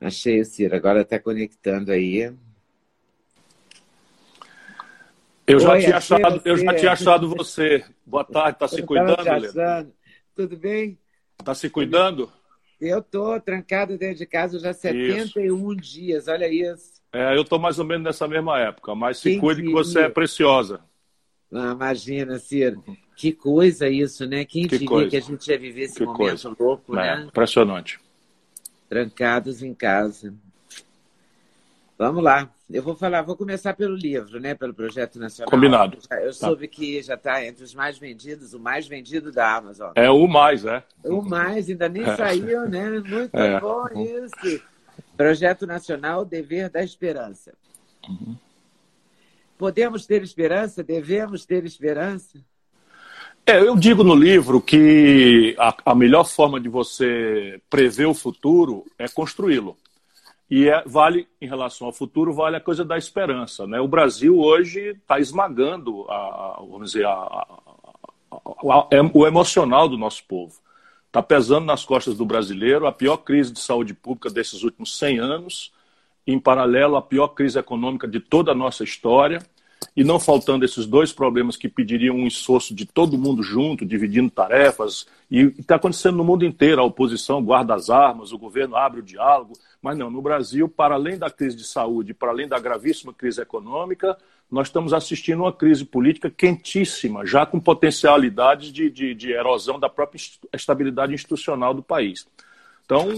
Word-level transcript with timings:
Achei, 0.00 0.44
Ciro. 0.44 0.76
Agora 0.76 1.00
está 1.00 1.18
conectando 1.18 1.90
aí. 1.90 2.32
Eu 5.46 5.60
já, 5.60 5.72
Oi, 5.72 5.80
tinha 5.80 5.96
achado, 5.96 6.42
eu 6.44 6.56
já 6.56 6.74
tinha 6.74 6.92
achado 6.92 7.28
você. 7.28 7.84
Boa 8.04 8.24
tarde, 8.24 8.56
está 8.56 8.68
se 8.68 8.82
cuidando, 8.82 9.26
Helena? 9.26 9.88
Tudo 10.34 10.56
bem? 10.56 10.98
Está 11.38 11.54
se 11.54 11.70
cuidando? 11.70 12.30
Eu 12.80 12.98
estou 12.98 13.40
trancado 13.40 13.96
dentro 13.96 14.18
de 14.18 14.26
casa 14.26 14.58
já 14.58 14.72
71 14.72 15.72
isso. 15.72 15.76
dias, 15.76 16.28
olha 16.28 16.48
isso. 16.48 17.00
É, 17.12 17.34
eu 17.36 17.42
estou 17.42 17.58
mais 17.58 17.78
ou 17.78 17.84
menos 17.84 18.04
nessa 18.04 18.28
mesma 18.28 18.58
época, 18.60 18.94
mas 18.94 19.18
se 19.18 19.30
Quem 19.30 19.40
cuide 19.40 19.62
que 19.62 19.72
você 19.72 20.00
é 20.00 20.08
preciosa. 20.08 20.80
Ah, 21.52 21.72
imagina, 21.72 22.38
Ciro. 22.38 22.82
Que 23.16 23.32
coisa 23.32 23.88
isso, 23.88 24.26
né? 24.26 24.44
Quem 24.44 24.64
que 24.64 24.70
diria 24.76 24.88
coisa. 24.88 25.10
que 25.10 25.16
a 25.16 25.20
gente 25.20 25.48
ia 25.48 25.58
viver 25.58 25.82
esse 25.82 25.94
que 25.94 26.04
momento 26.04 26.18
coisa. 26.18 26.56
louco, 26.58 26.98
é, 26.98 27.16
né? 27.16 27.24
Impressionante. 27.28 27.98
Trancados 28.88 29.62
em 29.62 29.74
casa. 29.74 30.34
Vamos 31.98 32.22
lá. 32.22 32.50
Eu 32.68 32.82
vou 32.82 32.96
falar, 32.96 33.22
vou 33.22 33.36
começar 33.36 33.74
pelo 33.74 33.94
livro, 33.94 34.40
né? 34.40 34.54
Pelo 34.54 34.74
Projeto 34.74 35.18
Nacional. 35.18 35.50
Combinado. 35.50 35.98
Eu 36.20 36.32
soube 36.32 36.66
tá. 36.66 36.74
que 36.74 37.00
já 37.00 37.14
está 37.14 37.44
entre 37.44 37.62
os 37.64 37.74
mais 37.74 37.96
vendidos, 37.96 38.54
o 38.54 38.58
mais 38.58 38.86
vendido 38.86 39.30
da 39.30 39.56
Amazon. 39.56 39.92
É 39.94 40.10
o 40.10 40.26
mais, 40.26 40.64
é. 40.64 40.82
O 41.04 41.22
mais, 41.22 41.70
ainda 41.70 41.88
nem 41.88 42.02
é. 42.02 42.16
saiu, 42.16 42.68
né? 42.68 42.90
Muito 42.90 43.36
é. 43.36 43.60
bom 43.60 43.86
isso. 43.94 44.62
Projeto 45.16 45.66
Nacional 45.66 46.24
Dever 46.24 46.68
da 46.68 46.82
Esperança. 46.82 47.54
Uhum. 48.08 48.36
Podemos 49.56 50.04
ter 50.04 50.22
esperança? 50.22 50.82
Devemos 50.82 51.46
ter 51.46 51.64
esperança? 51.64 52.38
É, 53.48 53.60
eu 53.60 53.76
digo 53.76 54.02
no 54.02 54.16
livro 54.16 54.60
que 54.60 55.54
a, 55.56 55.92
a 55.92 55.94
melhor 55.94 56.24
forma 56.24 56.58
de 56.58 56.68
você 56.68 57.60
prever 57.70 58.06
o 58.06 58.14
futuro 58.14 58.84
é 58.98 59.06
construí-lo. 59.06 59.76
E 60.50 60.68
é, 60.68 60.82
vale, 60.84 61.28
em 61.40 61.46
relação 61.46 61.86
ao 61.86 61.92
futuro, 61.92 62.34
vale 62.34 62.56
a 62.56 62.60
coisa 62.60 62.84
da 62.84 62.98
esperança. 62.98 63.64
Né? 63.64 63.80
O 63.80 63.86
Brasil 63.86 64.36
hoje 64.36 64.96
está 65.00 65.20
esmagando 65.20 66.10
a, 66.10 66.56
vamos 66.58 66.90
dizer, 66.90 67.06
a, 67.06 67.46
o 69.14 69.24
emocional 69.24 69.88
do 69.88 69.96
nosso 69.96 70.24
povo. 70.24 70.58
Está 71.06 71.22
pesando 71.22 71.66
nas 71.66 71.84
costas 71.84 72.16
do 72.16 72.26
brasileiro 72.26 72.84
a 72.84 72.90
pior 72.92 73.18
crise 73.18 73.52
de 73.52 73.60
saúde 73.60 73.94
pública 73.94 74.28
desses 74.28 74.64
últimos 74.64 74.98
100 74.98 75.20
anos, 75.20 75.72
em 76.26 76.40
paralelo, 76.40 76.96
a 76.96 77.02
pior 77.02 77.28
crise 77.28 77.60
econômica 77.60 78.08
de 78.08 78.18
toda 78.18 78.50
a 78.50 78.56
nossa 78.56 78.82
história 78.82 79.40
e 79.96 80.04
não 80.04 80.20
faltando 80.20 80.64
esses 80.64 80.86
dois 80.86 81.12
problemas 81.12 81.56
que 81.56 81.68
pediriam 81.68 82.16
um 82.16 82.26
esforço 82.26 82.74
de 82.74 82.84
todo 82.84 83.16
mundo 83.16 83.42
junto, 83.42 83.86
dividindo 83.86 84.30
tarefas, 84.30 85.06
e 85.30 85.54
está 85.58 85.76
acontecendo 85.76 86.16
no 86.16 86.24
mundo 86.24 86.44
inteiro, 86.44 86.80
a 86.80 86.84
oposição 86.84 87.42
guarda 87.42 87.74
as 87.74 87.88
armas, 87.88 88.30
o 88.30 88.38
governo 88.38 88.76
abre 88.76 89.00
o 89.00 89.02
diálogo, 89.02 89.54
mas 89.80 89.96
não, 89.96 90.10
no 90.10 90.20
Brasil, 90.20 90.68
para 90.68 90.94
além 90.94 91.16
da 91.16 91.30
crise 91.30 91.56
de 91.56 91.64
saúde, 91.64 92.12
para 92.12 92.30
além 92.30 92.46
da 92.46 92.58
gravíssima 92.58 93.14
crise 93.14 93.40
econômica, 93.40 94.16
nós 94.50 94.68
estamos 94.68 94.92
assistindo 94.92 95.40
uma 95.40 95.52
crise 95.52 95.84
política 95.84 96.30
quentíssima, 96.30 97.26
já 97.26 97.44
com 97.44 97.58
potencialidades 97.58 98.70
de, 98.70 98.90
de, 98.90 99.14
de 99.14 99.32
erosão 99.32 99.80
da 99.80 99.88
própria 99.88 100.20
estabilidade 100.54 101.14
institucional 101.14 101.74
do 101.74 101.82
país. 101.82 102.26
Então, 102.84 103.08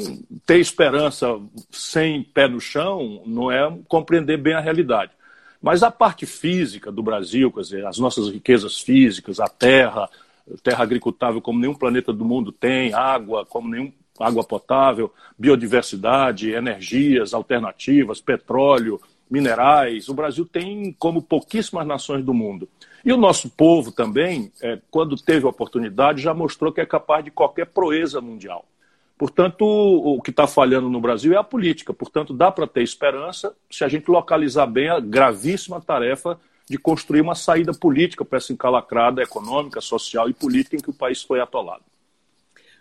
ter 0.47 0.59
esperança 0.59 1.39
sem 1.71 2.23
pé 2.23 2.49
no 2.49 2.59
chão 2.59 3.23
não 3.27 3.53
é 3.53 3.71
compreender 3.87 4.39
bem 4.39 4.55
a 4.55 4.61
realidade. 4.61 5.13
Mas 5.61 5.83
a 5.83 5.91
parte 5.91 6.25
física 6.25 6.91
do 6.93 7.03
Brasil, 7.03 7.51
quer 7.53 7.61
dizer, 7.61 7.87
as 7.87 7.99
nossas 7.99 8.29
riquezas 8.29 8.81
físicas, 8.81 9.41
a 9.41 9.49
terra, 9.49 10.09
terra 10.63 10.83
agricultável 10.83 11.41
como 11.41 11.59
nenhum 11.59 11.75
planeta 11.75 12.13
do 12.13 12.25
mundo 12.25 12.53
tem, 12.53 12.93
água 12.93 13.45
como 13.45 13.69
nenhum 13.69 13.93
água 14.19 14.43
potável, 14.43 15.13
biodiversidade, 15.39 16.51
energias 16.51 17.33
alternativas, 17.33 18.21
petróleo, 18.21 19.01
minerais. 19.31 20.09
O 20.09 20.15
Brasil 20.15 20.45
tem 20.45 20.95
como 20.99 21.23
pouquíssimas 21.23 21.87
nações 21.87 22.25
do 22.25 22.35
mundo. 22.35 22.69
E 23.05 23.13
o 23.13 23.17
nosso 23.17 23.49
povo 23.49 23.93
também, 23.93 24.51
é, 24.61 24.79
quando 24.91 25.17
teve 25.17 25.47
a 25.47 25.51
oportunidade, 25.51 26.23
já 26.23 26.35
mostrou 26.35 26.73
que 26.73 26.81
é 26.81 26.87
capaz 26.87 27.25
de 27.25 27.31
qualquer 27.31 27.67
proeza 27.67 28.21
mundial. 28.21 28.65
Portanto, 29.19 29.65
o 29.65 30.23
que 30.23 30.31
está 30.31 30.47
falhando 30.47 30.89
no 30.89 31.01
Brasil 31.01 31.33
é 31.33 31.37
a 31.37 31.43
política. 31.43 31.93
Portanto, 31.93 32.33
dá 32.33 32.53
para 32.53 32.69
ter 32.69 32.85
esperança 32.85 33.53
se 33.69 33.83
a 33.83 33.89
gente 33.89 34.09
localizar 34.09 34.67
bem 34.67 34.89
a 34.89 35.01
gravíssima 35.01 35.81
tarefa 35.81 36.39
de 36.71 36.79
construir 36.79 37.21
uma 37.21 37.35
saída 37.35 37.73
política 37.75 38.25
para 38.25 38.39
essa 38.39 38.53
encalacrada 38.53 39.21
econômica, 39.21 39.81
social 39.81 40.29
e 40.29 40.35
política 40.35 40.77
em 40.77 40.79
que 40.79 40.91
o 40.91 40.95
país 40.95 41.21
foi 41.21 41.41
atolado. 41.41 41.83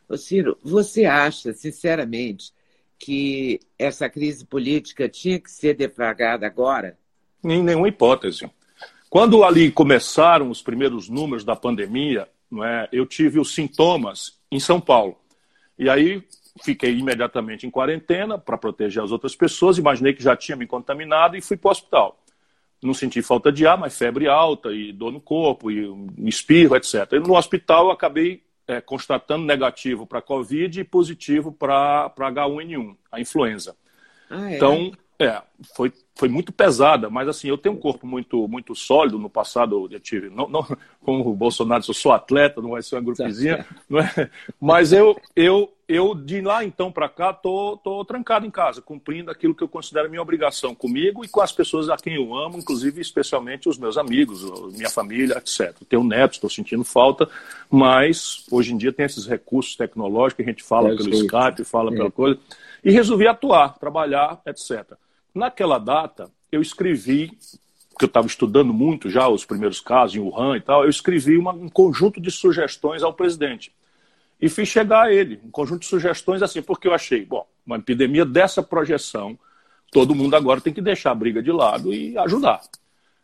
Ô 0.08 0.16
Ciro, 0.16 0.58
você 0.64 1.06
acha, 1.06 1.53
sinceramente, 1.53 2.54
que 3.00 3.59
essa 3.80 4.08
crise 4.08 4.46
política 4.46 5.09
tinha 5.09 5.40
que 5.40 5.50
ser 5.50 5.74
deflagrada 5.74 6.46
agora? 6.46 6.98
Em 7.44 7.64
nenhuma 7.64 7.88
hipótese. 7.88 8.50
Quando 9.09 9.44
ali 9.44 9.72
começaram 9.72 10.52
os 10.52 10.62
primeiros 10.62 11.09
números 11.09 11.44
da 11.44 11.56
pandemia, 11.56 12.28
não 12.52 12.64
é, 12.64 12.88
eu 12.92 13.08
tive 13.08 13.40
os 13.40 13.56
sintomas 13.56 14.38
em 14.52 14.59
São 14.59 14.80
Paulo. 14.80 15.18
E 15.77 15.89
aí 15.89 16.23
fiquei 16.63 16.97
imediatamente 16.97 17.67
em 17.67 17.71
quarentena 17.71 18.38
para 18.38 18.57
proteger 18.57 19.03
as 19.03 19.11
outras 19.11 19.35
pessoas. 19.35 19.77
Imaginei 19.77 20.13
que 20.13 20.23
já 20.23 20.35
tinha 20.35 20.55
me 20.55 20.65
contaminado 20.65 21.35
e 21.35 21.41
fui 21.41 21.57
para 21.57 21.69
o 21.69 21.71
hospital. 21.71 22.23
Não 22.81 22.93
senti 22.93 23.21
falta 23.21 23.51
de 23.51 23.65
ar, 23.65 23.77
mas 23.77 23.97
febre 23.97 24.27
alta 24.27 24.71
e 24.71 24.91
dor 24.91 25.11
no 25.11 25.19
corpo 25.19 25.71
e 25.71 25.91
espirro, 26.25 26.75
etc. 26.75 27.13
E 27.13 27.19
no 27.19 27.35
hospital 27.35 27.85
eu 27.85 27.91
acabei 27.91 28.43
é, 28.67 28.81
constatando 28.81 29.45
negativo 29.45 30.05
para 30.05 30.21
Covid 30.21 30.79
e 30.79 30.83
positivo 30.83 31.51
para 31.51 32.11
H1N1, 32.15 32.95
a 33.11 33.19
influenza. 33.19 33.75
Ah, 34.29 34.51
é? 34.51 34.55
Então, 34.55 34.91
é, 35.19 35.41
foi, 35.75 35.91
foi 36.16 36.29
muito 36.29 36.51
pesada, 36.51 37.09
mas 37.09 37.28
assim, 37.28 37.47
eu 37.47 37.57
tenho 37.57 37.73
um 37.73 37.79
corpo 37.79 38.05
muito 38.05 38.47
muito 38.47 38.75
sólido. 38.75 39.17
No 39.17 39.29
passado 39.29 39.89
eu 39.91 40.00
tive, 40.00 40.29
não, 40.29 40.47
não 40.47 40.63
como 41.01 41.28
o 41.28 41.35
Bolsonaro, 41.35 41.83
eu 41.88 41.94
sou 41.94 42.11
atleta, 42.11 42.61
não 42.61 42.72
vai 42.72 42.83
ser 42.83 42.95
uma 42.95 43.01
grupezinha, 43.01 43.66
não 43.89 44.00
é? 44.00 44.29
mas 44.61 44.94
eu, 44.94 45.19
eu, 45.35 45.73
eu 45.88 46.13
de 46.13 46.39
lá 46.41 46.63
então 46.63 46.91
para 46.91 47.09
cá 47.09 47.33
tô, 47.33 47.77
tô 47.83 48.06
trancado 48.06 48.45
em 48.45 48.51
casa, 48.51 48.79
cumprindo 48.79 49.31
aquilo 49.31 49.56
que 49.56 49.63
eu 49.63 49.67
considero 49.67 50.07
minha 50.07 50.22
obrigação 50.22 50.75
comigo 50.75 51.25
e 51.25 51.27
com 51.27 51.41
as 51.41 51.51
pessoas 51.51 51.89
a 51.89 51.97
quem 51.97 52.13
eu 52.13 52.35
amo, 52.35 52.59
inclusive 52.59 53.01
especialmente 53.01 53.67
os 53.67 53.79
meus 53.79 53.97
amigos, 53.97 54.44
minha 54.75 54.89
família, 54.89 55.39
etc. 55.39 55.75
Tenho 55.89 56.03
netos, 56.03 56.38
estou 56.38 56.50
sentindo 56.50 56.83
falta, 56.83 57.27
mas 57.72 58.45
hoje 58.51 58.72
em 58.72 58.77
dia 58.77 58.94
tem 58.94 59.07
esses 59.07 59.25
recursos 59.25 59.75
tecnológicos 59.75 60.45
a 60.45 60.50
gente 60.50 60.63
fala 60.63 60.94
é, 60.94 60.95
pelo 60.95 61.09
Skype, 61.09 61.66
fala 61.66 61.91
é. 61.91 61.95
pela 61.95 62.11
coisa, 62.11 62.39
e 62.83 62.91
resolvi 62.91 63.27
atuar, 63.27 63.79
trabalhar, 63.79 64.39
etc. 64.45 64.95
Naquela 65.38 65.78
data, 65.78 66.31
eu 66.52 66.62
escrevi, 66.62 67.38
porque 67.90 68.06
eu 68.06 68.08
estava 68.08 68.28
estudando 68.28 68.74
muito 68.74 69.09
já 69.09 69.28
os 69.28 69.46
primeiros 69.46 69.80
casos 69.80 70.16
em 70.16 70.20
Wuhan 70.20 70.58
e 70.58 70.62
tal, 70.62 70.84
eu 70.84 70.90
escrevi 70.90 71.38
uma, 71.38 71.52
um 71.52 71.70
conjunto 71.70 72.20
de 72.20 72.31
sugestões 72.31 73.03
ao 73.03 73.14
presidente. 73.14 73.72
E 74.42 74.50
fiz 74.50 74.68
chegar 74.68 75.03
a 75.03 75.14
ele, 75.14 75.40
um 75.44 75.52
conjunto 75.52 75.81
de 75.81 75.88
sugestões 75.88 76.42
assim, 76.42 76.62
porque 76.62 76.88
eu 76.88 76.94
achei, 76.94 77.25
bom, 77.25 77.48
uma 77.66 77.78
epidemia 77.78 78.25
dessa 78.25 78.62
projeção, 78.62 79.38
todo 79.92 80.16
mundo 80.16 80.36
agora 80.36 80.62
tem 80.62 80.74
que 80.74 80.81
deixar 80.81 81.12
a 81.12 81.16
briga 81.16 81.42
de 81.42 81.52
lado 81.52 81.94
e 81.94 82.18
ajudar. 82.18 82.62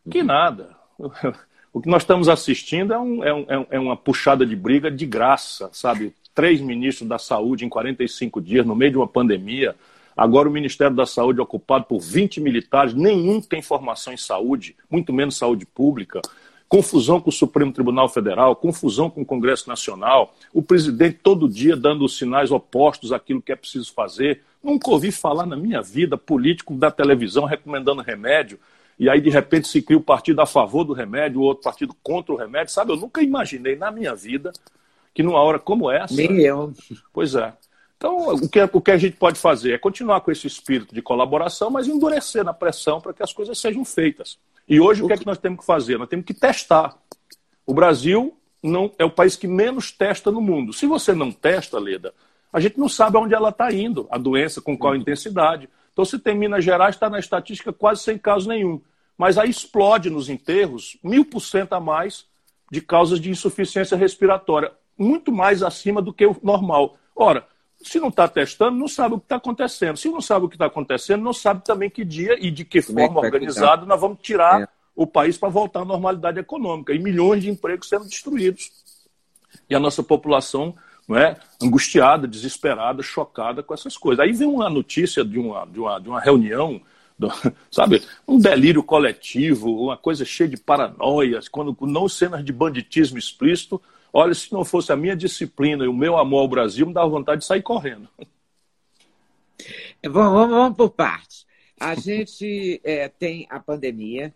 Que 0.10 0.20
uhum. 0.20 0.26
nada. 0.26 0.76
O 1.74 1.82
que 1.82 1.90
nós 1.90 2.04
estamos 2.04 2.30
assistindo 2.30 2.94
é, 2.94 3.00
um, 3.00 3.24
é, 3.24 3.34
um, 3.34 3.66
é 3.72 3.80
uma 3.80 3.98
puxada 3.98 4.46
de 4.46 4.56
briga 4.56 4.92
de 4.92 5.08
graça, 5.08 5.72
sabe? 5.74 6.14
Três 6.36 6.62
ministros 6.62 7.10
da 7.10 7.18
saúde 7.18 7.66
em 7.66 7.70
45 7.70 8.40
dias, 8.40 8.64
no 8.64 8.76
meio 8.76 8.92
de 8.92 8.98
uma 8.98 9.08
pandemia, 9.08 9.76
Agora 10.16 10.48
o 10.48 10.52
Ministério 10.52 10.96
da 10.96 11.06
Saúde 11.06 11.40
é 11.40 11.44
ocupado 11.44 11.86
por 11.86 12.00
20 12.00 12.40
militares, 12.40 12.94
nenhum 12.94 13.42
tem 13.42 13.62
formação 13.62 14.14
em 14.14 14.18
saúde, 14.18 14.76
muito 14.90 15.12
menos 15.12 15.38
saúde 15.38 15.66
pública. 15.66 16.22
Confusão 16.70 17.22
com 17.22 17.30
o 17.30 17.34
Supremo 17.34 17.72
Tribunal 17.72 18.10
Federal, 18.10 18.56
confusão 18.56 19.10
com 19.10 19.22
o 19.22 19.26
Congresso 19.26 19.70
Nacional, 19.70 20.34
o 20.52 20.62
presidente 20.62 21.20
todo 21.22 21.48
dia 21.48 21.76
dando 21.76 22.08
sinais 22.10 22.52
opostos 22.52 23.12
àquilo 23.12 23.42
que 23.42 23.52
é 23.52 23.56
preciso 23.56 23.94
fazer. 23.94 24.42
Nunca 24.64 24.90
ouvi 24.90 25.12
falar 25.12 25.46
na 25.46 25.56
minha 25.56 25.82
vida 25.82 26.18
político 26.18 26.74
da 26.74 26.90
televisão 26.90 27.46
recomendando 27.46 28.02
remédio, 28.02 28.60
e 28.98 29.10
aí 29.10 29.22
de 29.22 29.30
repente 29.30 29.68
se 29.68 29.82
cria 29.82 29.98
o 29.98 30.02
um 30.02 30.04
partido 30.04 30.42
a 30.42 30.46
favor 30.46 30.84
do 30.84 30.94
remédio, 30.94 31.42
o 31.42 31.44
outro 31.44 31.64
partido 31.64 31.96
contra 32.02 32.34
o 32.34 32.38
remédio. 32.38 32.74
Sabe, 32.74 32.92
eu 32.92 32.98
nunca 32.98 33.22
imaginei 33.22 33.76
na 33.76 33.92
minha 33.92 34.16
vida 34.16 34.52
que 35.14 35.22
numa 35.22 35.40
hora 35.40 35.60
como 35.60 35.92
essa. 35.92 36.16
Nem 36.16 36.40
eu. 36.40 36.74
Pois 37.14 37.36
é. 37.36 37.54
Então, 38.04 38.36
o 38.36 38.50
que, 38.50 38.60
o 38.62 38.82
que 38.82 38.92
a 38.92 38.98
gente 38.98 39.16
pode 39.16 39.40
fazer 39.40 39.72
é 39.72 39.78
continuar 39.78 40.20
com 40.20 40.30
esse 40.30 40.46
espírito 40.46 40.94
de 40.94 41.02
colaboração, 41.02 41.70
mas 41.70 41.88
endurecer 41.88 42.44
na 42.44 42.54
pressão 42.54 43.00
para 43.00 43.14
que 43.14 43.24
as 43.24 43.32
coisas 43.32 43.58
sejam 43.58 43.86
feitas. 43.86 44.38
E 44.68 44.78
hoje, 44.78 45.02
o 45.02 45.08
que 45.08 45.14
é 45.14 45.18
que 45.18 45.26
nós 45.26 45.38
temos 45.38 45.62
que 45.62 45.66
fazer? 45.66 45.98
Nós 45.98 46.10
temos 46.10 46.26
que 46.26 46.34
testar. 46.34 46.98
O 47.66 47.74
Brasil 47.74 48.38
não 48.62 48.92
é 49.00 49.06
o 49.06 49.10
país 49.10 49.38
que 49.38 49.48
menos 49.48 49.90
testa 49.90 50.30
no 50.30 50.42
mundo. 50.42 50.74
Se 50.74 50.86
você 50.86 51.14
não 51.14 51.32
testa, 51.32 51.80
Leda, 51.80 52.14
a 52.52 52.60
gente 52.60 52.78
não 52.78 52.90
sabe 52.90 53.16
aonde 53.16 53.34
ela 53.34 53.52
está 53.52 53.72
indo, 53.72 54.06
a 54.12 54.18
doença, 54.18 54.60
com 54.60 54.78
qual 54.78 54.98
intensidade. 54.98 55.70
Então, 55.94 56.04
se 56.04 56.20
tem 56.20 56.38
Minas 56.38 56.66
Gerais, 56.66 56.96
está 56.98 57.10
na 57.10 57.20
estatística 57.20 57.72
quase 57.72 58.04
sem 58.04 58.18
caso 58.18 58.50
nenhum. 58.50 58.82
Mas 59.18 59.38
aí 59.38 59.50
explode 59.50 60.10
nos 60.10 60.28
enterros 60.28 60.98
mil 61.02 61.24
por 61.24 61.40
cento 61.40 61.72
a 61.72 61.80
mais 61.80 62.26
de 62.70 62.82
causas 62.82 63.22
de 63.22 63.30
insuficiência 63.30 63.96
respiratória, 63.96 64.74
muito 64.98 65.32
mais 65.32 65.64
acima 65.64 66.02
do 66.02 66.12
que 66.12 66.26
o 66.26 66.36
normal. 66.44 66.98
Ora, 67.16 67.48
Se 67.84 68.00
não 68.00 68.08
está 68.08 68.28
testando, 68.28 68.78
não 68.78 68.88
sabe 68.88 69.16
o 69.16 69.20
que 69.20 69.26
está 69.26 69.36
acontecendo. 69.36 69.98
Se 69.98 70.10
não 70.10 70.22
sabe 70.22 70.46
o 70.46 70.50
que 70.50 70.56
está 70.56 70.66
acontecendo, 70.66 71.22
não 71.22 71.34
sabe 71.34 71.64
também 71.64 71.90
que 71.90 72.04
dia 72.04 72.38
e 72.40 72.50
de 72.50 72.64
que 72.64 72.82
Como 72.82 73.00
forma 73.00 73.22
é 73.22 73.26
organizada 73.26 73.86
nós 73.86 74.00
vamos 74.00 74.20
tirar 74.22 74.62
é. 74.62 74.68
o 74.96 75.06
país 75.06 75.38
para 75.38 75.50
voltar 75.50 75.82
à 75.82 75.86
normalidade 75.86 76.40
econômica. 76.40 76.94
E 76.94 77.00
milhões 77.00 77.44
de 77.44 77.50
empregos 77.50 77.90
sendo 77.90 78.06
destruídos. 78.06 78.72
E 79.70 79.76
a 79.76 79.80
nossa 79.80 80.02
população 80.02 80.76
não 81.08 81.18
é, 81.18 81.38
angustiada, 81.62 82.28
desesperada, 82.28 83.04
chocada 83.04 83.62
com 83.62 83.74
essas 83.74 83.98
coisas. 83.98 84.24
Aí 84.24 84.32
vem 84.32 84.48
uma 84.48 84.70
notícia 84.70 85.24
de 85.24 85.38
uma, 85.38 85.66
de 85.66 85.80
uma, 85.80 86.00
de 86.00 86.10
uma 86.10 86.22
reunião 86.22 86.82
sabe? 87.72 88.02
Um 88.28 88.40
delírio 88.40 88.84
coletivo, 88.84 89.86
uma 89.86 89.98
coisa 89.98 90.26
cheia 90.26 90.50
de 90.50 90.58
paranoias, 90.58 91.48
quando 91.48 91.76
não 91.82 92.08
cenas 92.08 92.44
de 92.44 92.52
banditismo 92.52 93.18
explícito, 93.18 93.82
Olha, 94.16 94.34
se 94.36 94.54
não 94.54 94.64
fosse 94.64 94.92
a 94.92 94.96
minha 94.96 95.16
disciplina 95.16 95.84
e 95.84 95.88
o 95.88 95.94
meu 95.94 96.18
amor 96.18 96.42
ao 96.42 96.48
Brasil, 96.48 96.86
me 96.86 96.94
dava 96.94 97.10
vontade 97.10 97.42
de 97.42 97.48
sair 97.48 97.64
correndo. 97.64 98.08
Vamos, 100.04 100.34
vamos, 100.34 100.56
vamos 100.56 100.78
por 100.78 100.92
partes. 100.92 101.48
A 101.80 101.96
gente 101.96 102.80
é, 102.84 103.08
tem 103.18 103.48
a 103.50 103.60
pandemia, 103.60 104.32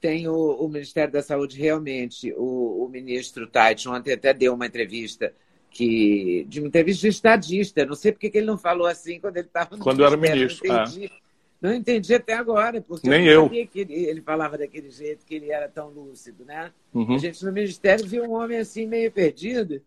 tem 0.00 0.26
o, 0.26 0.34
o, 0.34 0.68
Ministério 0.68 1.12
da 1.12 1.22
Saúde 1.22 1.56
realmente, 1.56 2.32
o, 2.36 2.84
o 2.84 2.88
ministro 2.88 3.46
Tait 3.46 3.86
ontem 3.86 4.14
até 4.14 4.34
deu 4.34 4.52
uma 4.54 4.66
entrevista 4.66 5.32
que 5.70 6.44
de 6.48 6.58
uma 6.58 6.66
entrevista 6.66 7.02
de 7.02 7.08
estadista. 7.08 7.86
Não 7.86 7.94
sei 7.94 8.10
porque 8.10 8.30
que 8.30 8.38
ele 8.38 8.46
não 8.46 8.58
falou 8.58 8.86
assim 8.86 9.20
quando 9.20 9.36
ele 9.36 9.46
estava 9.46 9.76
no 9.76 9.84
Quando 9.84 10.04
era 10.04 10.16
ministro. 10.16 10.66
É. 10.72 11.10
não 11.60 11.74
entendi 11.74 12.14
até 12.14 12.32
agora, 12.32 12.80
porque 12.80 13.08
Nem 13.08 13.26
eu 13.26 13.42
não 13.42 13.48
sabia 13.48 13.66
que 13.66 13.80
ele, 13.80 13.94
ele, 13.94 14.20
falava 14.22 14.56
daquele 14.56 14.90
jeito, 14.90 15.26
que 15.26 15.34
ele 15.34 15.50
era 15.50 15.68
tão 15.68 15.88
lúcido, 15.88 16.44
né? 16.44 16.72
Uhum. 16.94 17.14
A 17.14 17.18
gente 17.18 17.44
no 17.44 17.52
Ministério 17.52 18.06
viu 18.06 18.24
um 18.24 18.32
homem 18.32 18.58
assim 18.58 18.86
meio 18.86 19.12
perdido. 19.12 19.82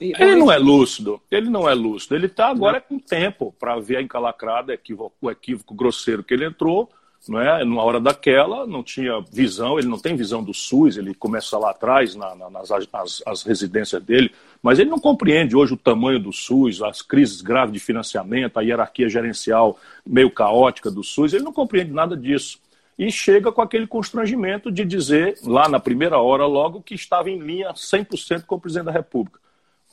E, 0.00 0.12
ele 0.16 0.36
não 0.36 0.52
é 0.52 0.58
lúcido, 0.58 1.20
ele 1.30 1.48
não 1.50 1.68
é 1.68 1.74
lúcido. 1.74 2.14
Ele 2.14 2.26
está 2.26 2.48
agora 2.48 2.84
não. 2.90 2.98
com 2.98 3.04
tempo 3.04 3.54
para 3.58 3.80
ver 3.80 3.96
a 3.96 4.02
encalacrada, 4.02 4.78
o 5.20 5.30
equívoco 5.30 5.74
grosseiro 5.74 6.22
que 6.22 6.34
ele 6.34 6.44
entrou 6.44 6.90
não 7.26 7.40
é? 7.40 7.64
Numa 7.64 7.82
hora 7.82 8.00
daquela, 8.00 8.66
não 8.66 8.82
tinha 8.82 9.20
visão, 9.32 9.78
ele 9.78 9.88
não 9.88 9.98
tem 9.98 10.14
visão 10.14 10.42
do 10.42 10.52
SUS, 10.52 10.96
ele 10.96 11.14
começa 11.14 11.58
lá 11.58 11.70
atrás, 11.70 12.14
na, 12.14 12.34
na, 12.34 12.50
nas 12.50 12.70
as, 12.70 13.22
as 13.26 13.42
residências 13.42 14.02
dele, 14.02 14.30
mas 14.62 14.78
ele 14.78 14.90
não 14.90 14.98
compreende 14.98 15.56
hoje 15.56 15.74
o 15.74 15.76
tamanho 15.76 16.18
do 16.18 16.32
SUS, 16.32 16.82
as 16.82 17.02
crises 17.02 17.40
graves 17.40 17.72
de 17.72 17.80
financiamento, 17.80 18.58
a 18.58 18.62
hierarquia 18.62 19.08
gerencial 19.08 19.78
meio 20.06 20.30
caótica 20.30 20.90
do 20.90 21.02
SUS, 21.02 21.32
ele 21.32 21.44
não 21.44 21.52
compreende 21.52 21.92
nada 21.92 22.16
disso. 22.16 22.58
E 22.98 23.12
chega 23.12 23.52
com 23.52 23.62
aquele 23.62 23.86
constrangimento 23.86 24.72
de 24.72 24.84
dizer, 24.84 25.38
lá 25.44 25.68
na 25.68 25.78
primeira 25.78 26.18
hora, 26.18 26.46
logo, 26.46 26.82
que 26.82 26.94
estava 26.94 27.30
em 27.30 27.38
linha 27.38 27.72
100% 27.72 28.44
com 28.44 28.56
o 28.56 28.60
presidente 28.60 28.86
da 28.86 28.92
República. 28.92 29.38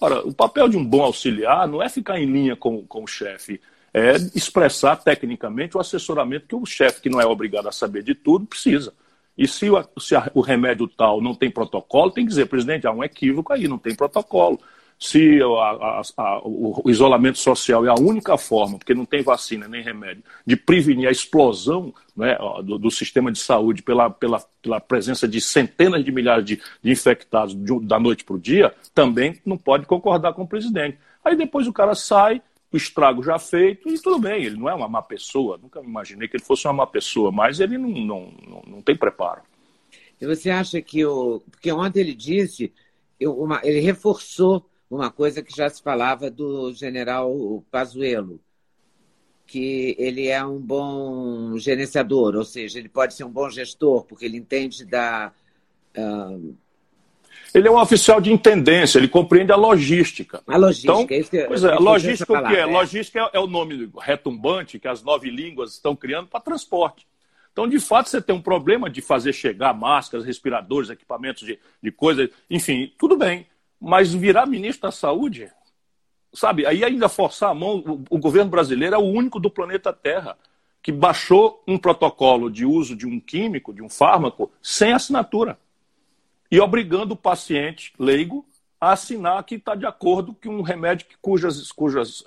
Ora, 0.01 0.27
o 0.27 0.33
papel 0.33 0.67
de 0.67 0.75
um 0.75 0.83
bom 0.83 1.03
auxiliar 1.03 1.67
não 1.67 1.81
é 1.81 1.87
ficar 1.87 2.19
em 2.19 2.25
linha 2.25 2.55
com, 2.55 2.85
com 2.85 3.03
o 3.03 3.07
chefe, 3.07 3.61
é 3.97 4.17
expressar 4.35 4.97
tecnicamente 4.97 5.77
o 5.77 5.79
assessoramento 5.79 6.47
que 6.47 6.55
o 6.55 6.65
chefe, 6.65 6.99
que 6.99 7.09
não 7.09 7.21
é 7.21 7.25
obrigado 7.25 7.69
a 7.69 7.71
saber 7.71 8.03
de 8.03 8.13
tudo, 8.13 8.45
precisa. 8.45 8.93
E 9.37 9.47
se 9.47 9.69
o, 9.69 9.81
se 9.97 10.13
o 10.33 10.41
remédio 10.41 10.85
tal 10.85 11.21
não 11.21 11.33
tem 11.33 11.49
protocolo, 11.49 12.11
tem 12.11 12.25
que 12.25 12.29
dizer, 12.29 12.47
presidente, 12.47 12.85
há 12.85 12.91
um 12.91 13.01
equívoco 13.01 13.53
aí, 13.53 13.69
não 13.69 13.77
tem 13.77 13.95
protocolo. 13.95 14.59
Se 14.99 15.39
a, 15.41 15.45
a, 15.45 16.01
a, 16.17 16.39
o, 16.39 16.81
o, 16.83 16.89
isolamento 16.89 17.37
social 17.37 17.85
é 17.85 17.89
a 17.89 17.95
única 17.95 18.37
forma, 18.37 18.77
porque 18.77 18.93
não 18.93 19.05
tem 19.05 19.23
vacina 19.23 19.65
nem 19.65 19.81
remédio, 19.81 20.23
de 20.45 20.57
prevenir 20.57 21.07
a 21.07 21.11
explosão 21.11 21.93
né, 22.17 22.37
do, 22.65 22.77
do, 22.77 22.91
sistema 22.91 23.31
de 23.31 23.39
saúde 23.39 23.81
pela, 23.81 24.09
pela, 24.09 24.43
pela, 24.61 24.81
presença 24.81 25.25
de 25.25 25.39
centenas 25.39 26.03
de 26.03 26.11
milhares 26.11 26.43
de, 26.43 26.61
de 26.83 26.91
infectados 26.91 27.55
de, 27.55 27.79
da 27.85 27.97
noite 27.97 28.25
para 28.25 28.35
o 28.35 28.39
dia, 28.39 28.73
também 28.93 29.39
não 29.45 29.57
pode 29.57 29.85
concordar 29.85 30.33
com 30.33 30.43
o 30.43 30.47
presidente. 30.47 30.97
Aí 31.23 31.37
depois 31.37 31.65
o 31.65 31.73
cara 31.73 31.95
sai, 31.95 32.41
o 32.75 32.77
estrago 32.77 33.23
já 33.23 33.39
feito, 33.39 33.89
e 33.89 33.97
tudo 33.97 34.19
bem, 34.19 34.43
ele 34.43 34.57
não 34.57 34.69
é 34.69 34.73
uma 34.73 34.89
má 34.89 35.01
pessoa, 35.01 35.57
nunca 35.57 35.79
imaginei 35.79 36.27
que 36.27 36.35
ele 36.35 36.43
fosse 36.43 36.67
uma 36.67 36.73
má 36.73 36.87
pessoa, 36.87 37.31
mas 37.31 37.61
ele 37.61 37.77
não, 37.77 37.89
não, 37.89 38.33
não, 38.45 38.61
não 38.67 38.81
tem 38.81 38.97
preparo. 38.97 39.41
E 40.19 40.25
você 40.25 40.49
acha 40.49 40.81
que 40.81 41.05
o. 41.05 41.39
Porque 41.49 41.71
ontem 41.71 42.01
ele 42.01 42.13
disse, 42.13 42.73
uma, 43.21 43.61
ele 43.63 43.79
reforçou 43.79 44.69
uma 44.89 45.09
coisa 45.09 45.41
que 45.41 45.55
já 45.55 45.69
se 45.69 45.81
falava 45.81 46.29
do 46.29 46.73
general 46.73 47.63
Pazuello, 47.71 48.41
que 49.47 49.95
ele 49.97 50.27
é 50.27 50.43
um 50.43 50.59
bom 50.59 51.57
gerenciador, 51.57 52.35
ou 52.35 52.43
seja, 52.43 52.77
ele 52.77 52.89
pode 52.89 53.13
ser 53.13 53.23
um 53.23 53.31
bom 53.31 53.49
gestor, 53.49 54.03
porque 54.03 54.25
ele 54.25 54.37
entende 54.37 54.83
da. 54.85 55.31
Uh, 55.97 56.55
ele 57.55 57.69
é 57.69 57.71
um 57.71 57.79
oficial 57.79 58.19
de 58.19 58.33
intendência, 58.33 58.97
ele 58.97 59.07
compreende 59.07 59.49
a 59.49 59.55
logística. 59.55 60.43
A 60.45 60.57
logística, 60.57 60.91
então, 60.91 61.17
isso 61.17 61.31
que, 61.31 61.43
Pois 61.45 61.63
é, 61.63 61.71
a 61.71 61.79
logística 61.79 62.33
o 62.33 62.47
que 62.47 62.53
é? 62.53 62.59
é? 62.59 62.65
Logística 62.65 63.19
é, 63.19 63.29
é, 63.37 63.39
o 63.39 63.47
nome 63.47 63.89
retumbante 63.97 64.77
que 64.77 64.89
as 64.89 65.01
nove 65.01 65.29
línguas 65.29 65.71
estão 65.71 65.95
criando 65.95 66.27
para 66.27 66.41
transporte. 66.41 67.07
Então, 67.53 67.65
de 67.65 67.79
fato, 67.79 68.09
você 68.09 68.21
tem 68.21 68.35
um 68.35 68.41
problema 68.41 68.89
de 68.89 69.01
fazer 69.01 69.31
chegar 69.31 69.73
máscaras, 69.73 70.25
respiradores, 70.25 70.89
equipamentos 70.89 71.47
de, 71.47 71.57
de 71.81 71.91
coisa, 71.93 72.29
enfim, 72.49 72.91
tudo 72.97 73.15
bem. 73.15 73.47
Mas 73.79 74.13
virar 74.13 74.45
ministro 74.45 74.81
da 74.81 74.91
Saúde, 74.91 75.49
sabe, 76.33 76.65
aí 76.65 76.83
ainda 76.83 77.07
forçar 77.07 77.51
a 77.51 77.55
mão, 77.55 77.77
o, 77.87 78.15
o 78.17 78.19
governo 78.19 78.51
brasileiro 78.51 78.95
é 78.95 78.99
o 78.99 79.01
único 79.01 79.39
do 79.39 79.49
planeta 79.49 79.93
Terra 79.93 80.37
que 80.83 80.91
baixou 80.91 81.63
um 81.65 81.77
protocolo 81.77 82.51
de 82.51 82.65
uso 82.65 82.97
de 82.97 83.07
um 83.07 83.17
químico, 83.17 83.73
de 83.73 83.81
um 83.81 83.87
fármaco, 83.87 84.51
sem 84.61 84.91
assinatura 84.91 85.57
e 86.51 86.59
obrigando 86.59 87.13
o 87.13 87.17
paciente 87.17 87.93
leigo 87.97 88.45
a 88.79 88.91
assinar 88.91 89.43
que 89.43 89.55
está 89.55 89.73
de 89.73 89.85
acordo 89.85 90.33
com 90.33 90.49
um 90.49 90.61
remédio 90.61 91.07
cujas, 91.21 91.71
cujas 91.71 92.23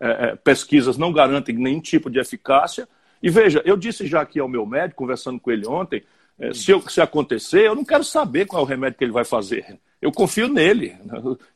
é, 0.00 0.30
é, 0.30 0.36
pesquisas 0.36 0.96
não 0.96 1.12
garantem 1.12 1.56
nenhum 1.56 1.80
tipo 1.80 2.10
de 2.10 2.18
eficácia. 2.18 2.88
E 3.22 3.28
veja, 3.28 3.62
eu 3.64 3.76
disse 3.76 4.06
já 4.06 4.20
aqui 4.20 4.38
ao 4.38 4.48
meu 4.48 4.64
médico, 4.64 4.98
conversando 4.98 5.40
com 5.40 5.50
ele 5.50 5.66
ontem, 5.66 6.04
é, 6.38 6.52
se, 6.52 6.70
eu, 6.70 6.80
se 6.82 7.00
acontecer, 7.00 7.66
eu 7.66 7.74
não 7.74 7.84
quero 7.84 8.04
saber 8.04 8.46
qual 8.46 8.62
é 8.62 8.64
o 8.64 8.68
remédio 8.68 8.98
que 8.98 9.04
ele 9.04 9.12
vai 9.12 9.24
fazer. 9.24 9.78
Eu 10.00 10.12
confio 10.12 10.48
nele. 10.48 10.96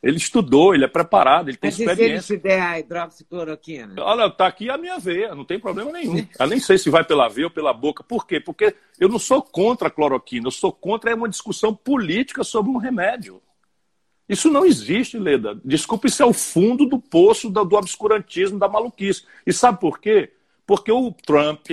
Ele 0.01 0.17
estudou, 0.17 0.75
ele 0.75 0.83
é 0.83 0.87
preparado, 0.87 1.49
ele 1.49 1.57
tem 1.57 1.71
Mas 1.71 1.79
experiência. 1.79 2.21
se 2.21 2.33
ele 2.33 2.39
te 2.39 2.43
der 2.43 2.61
a 2.61 2.79
hidroxicloroquina? 2.79 3.95
Olha, 3.99 4.27
está 4.27 4.47
aqui 4.47 4.69
a 4.69 4.77
minha 4.77 4.99
veia, 4.99 5.33
não 5.33 5.45
tem 5.45 5.59
problema 5.59 5.91
nenhum. 5.91 6.27
Eu 6.37 6.47
nem 6.47 6.59
sei 6.59 6.77
se 6.77 6.89
vai 6.89 7.05
pela 7.05 7.29
veia 7.29 7.47
ou 7.47 7.51
pela 7.53 7.73
boca. 7.73 8.03
Por 8.03 8.27
quê? 8.27 8.41
Porque 8.41 8.75
eu 8.99 9.07
não 9.07 9.17
sou 9.17 9.41
contra 9.41 9.87
a 9.87 9.91
cloroquina, 9.91 10.47
eu 10.47 10.51
sou 10.51 10.73
contra 10.73 11.11
é 11.11 11.15
uma 11.15 11.29
discussão 11.29 11.73
política 11.73 12.43
sobre 12.43 12.69
um 12.69 12.77
remédio. 12.77 13.41
Isso 14.27 14.49
não 14.49 14.65
existe, 14.65 15.17
Leda. 15.17 15.59
Desculpa, 15.63 16.07
isso 16.07 16.21
é 16.21 16.25
o 16.25 16.33
fundo 16.33 16.85
do 16.85 16.99
poço 16.99 17.49
do 17.49 17.75
obscurantismo, 17.75 18.59
da 18.59 18.67
maluquice. 18.67 19.25
E 19.45 19.53
sabe 19.53 19.79
por 19.79 19.99
quê? 19.99 20.33
Porque 20.65 20.91
o 20.91 21.11
Trump, 21.11 21.67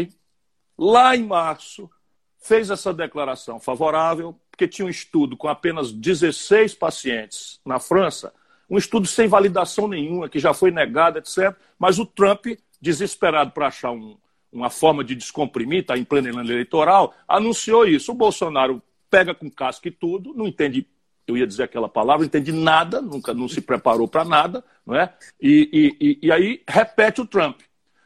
lá 0.79 1.17
em 1.17 1.25
março, 1.25 1.91
fez 2.39 2.71
essa 2.71 2.93
declaração 2.93 3.61
favorável, 3.61 4.37
porque 4.61 4.69
tinha 4.69 4.85
um 4.85 4.91
estudo 4.91 5.39
com 5.39 5.49
apenas 5.49 5.91
16 5.91 6.75
pacientes 6.75 7.59
na 7.65 7.79
França, 7.79 8.31
um 8.69 8.77
estudo 8.77 9.07
sem 9.07 9.27
validação 9.27 9.89
nenhuma, 9.89 10.29
que 10.29 10.39
já 10.39 10.53
foi 10.53 10.71
negado, 10.71 11.19
etc. 11.19 11.57
Mas 11.79 11.99
o 11.99 12.05
Trump, 12.05 12.45
desesperado 12.79 13.53
para 13.53 13.69
achar 13.69 13.91
um, 13.91 14.19
uma 14.53 14.69
forma 14.69 15.03
de 15.03 15.15
descomprimir, 15.15 15.81
está 15.81 15.97
em 15.97 16.05
pleno 16.05 16.39
ano 16.39 16.53
eleitoral, 16.53 17.15
anunciou 17.27 17.87
isso. 17.87 18.13
O 18.13 18.15
Bolsonaro 18.15 18.83
pega 19.09 19.35
com 19.35 19.51
casca 19.51 19.89
e 19.89 19.91
tudo, 19.91 20.35
não 20.35 20.47
entende, 20.47 20.87
eu 21.27 21.39
ia 21.39 21.47
dizer 21.47 21.63
aquela 21.63 21.89
palavra, 21.89 22.21
não 22.21 22.27
entende 22.27 22.53
nada, 22.53 23.01
nunca 23.01 23.33
não 23.33 23.49
se 23.49 23.63
preparou 23.63 24.07
para 24.07 24.27
nada, 24.27 24.63
não 24.85 24.95
é? 24.95 25.11
E, 25.41 25.97
e, 25.99 26.27
e 26.27 26.31
aí 26.31 26.63
repete 26.69 27.23
o 27.23 27.27
Trump. 27.27 27.61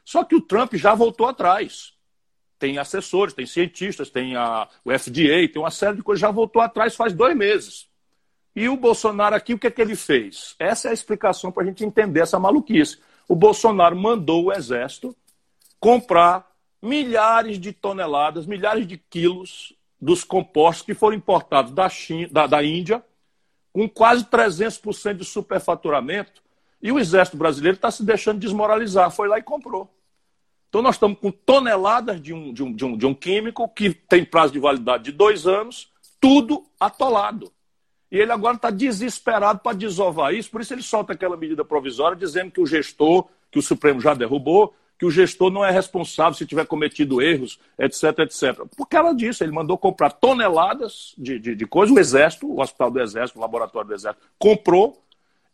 Só 0.05 0.23
que 0.23 0.37
o 0.37 0.41
Trump 0.41 0.75
já 0.75 0.95
voltou 0.95 1.27
atrás 1.27 1.94
tem 2.64 2.78
assessores, 2.78 3.35
tem 3.35 3.44
cientistas, 3.44 4.09
tem 4.09 4.37
a, 4.37 4.66
o 4.83 4.90
FDA, 4.90 5.47
tem 5.52 5.59
uma 5.59 5.71
série 5.71 5.99
de 5.99 6.02
coisas. 6.02 6.23
Já 6.23 6.30
voltou 6.30 6.62
atrás 6.62 6.97
faz 6.97 7.12
dois 7.12 7.37
meses. 7.37 7.87
E 8.56 8.71
o 8.71 8.76
Bolsonaro 8.78 9.35
aqui, 9.35 9.52
o 9.52 9.59
que 9.59 9.66
é 9.66 9.71
que 9.71 9.83
ele 9.83 9.94
fez? 9.94 10.56
Essa 10.59 10.88
é 10.88 10.90
a 10.90 10.94
explicação 10.94 11.52
para 11.52 11.62
a 11.62 11.66
gente 11.66 11.85
entender 11.85 12.21
essa 12.21 12.38
maluquice. 12.38 12.99
O 13.28 13.37
Bolsonaro 13.37 13.94
mandou 13.94 14.44
o 14.44 14.52
Exército 14.52 15.14
comprar 15.78 16.50
milhares 16.80 17.59
de 17.59 17.71
toneladas, 17.71 18.47
milhares 18.47 18.87
de 18.87 18.97
quilos 18.97 19.75
dos 20.00 20.25
compostos 20.25 20.87
que 20.87 20.94
foram 20.94 21.14
importados 21.14 21.71
da, 21.71 21.87
China, 21.90 22.28
da, 22.33 22.47
da 22.47 22.64
Índia, 22.64 23.04
com 23.75 23.87
quase 23.87 24.25
300% 24.25 25.18
de 25.18 25.25
superfaturamento. 25.26 26.42
E 26.80 26.90
o 26.90 26.99
Exército 26.99 27.37
Brasileiro 27.37 27.76
está 27.76 27.90
se 27.90 28.02
deixando 28.02 28.40
desmoralizar. 28.40 29.11
Foi 29.11 29.28
lá 29.28 29.38
e 29.38 29.42
comprou. 29.42 29.94
Então, 30.75 30.83
nós 30.83 30.97
estamos 30.97 31.21
com 31.21 31.31
toneladas 31.31 32.21
de 32.21 32.35
um, 32.35 32.52
de 32.52 32.64
um, 32.64 32.73
de 32.75 32.85
um, 32.85 32.97
de 32.97 33.07
um 33.07 33.14
químico 33.14 33.69
que 33.69 33.90
tem 33.90 34.25
prazo 34.25 34.54
de 34.54 34.59
validade 34.59 35.04
de 35.04 35.12
dois 35.12 35.47
anos, 35.47 35.88
tudo 36.21 36.64
atolado. 36.81 37.52
E 38.11 38.19
ele 38.19 38.33
agora 38.33 38.57
está 38.57 38.71
desesperado 38.71 39.61
para 39.61 39.76
desovar 39.76 40.35
isso, 40.35 40.50
por 40.50 40.61
isso 40.61 40.75
ele 40.75 40.83
solta 40.83 41.12
aquela 41.12 41.37
medida 41.37 41.64
provisória 41.64 42.16
dizendo 42.16 42.50
que 42.50 42.61
o 42.61 42.66
gestor, 42.66 43.28
que 43.52 43.59
o 43.61 43.62
Supremo 43.62 44.00
já 44.00 44.14
derrubou, 44.14 44.75
que 44.99 45.07
o 45.07 45.12
gestor 45.12 45.49
não 45.49 45.64
é 45.64 45.71
responsável 45.71 46.35
se 46.35 46.45
tiver 46.45 46.66
cometido 46.66 47.23
erros, 47.23 47.61
etc, 47.78 48.19
etc. 48.19 48.64
Por 48.76 48.88
causa 48.88 49.14
disso, 49.14 49.45
ele 49.45 49.52
mandou 49.52 49.78
comprar 49.78 50.11
toneladas 50.11 51.14
de, 51.16 51.38
de, 51.38 51.54
de 51.54 51.66
coisas, 51.69 51.95
o 51.95 52.00
Exército, 52.00 52.50
o 52.50 52.61
Hospital 52.61 52.90
do 52.90 53.00
Exército, 53.00 53.38
o 53.38 53.43
Laboratório 53.43 53.87
do 53.87 53.95
Exército, 53.95 54.26
comprou 54.37 55.00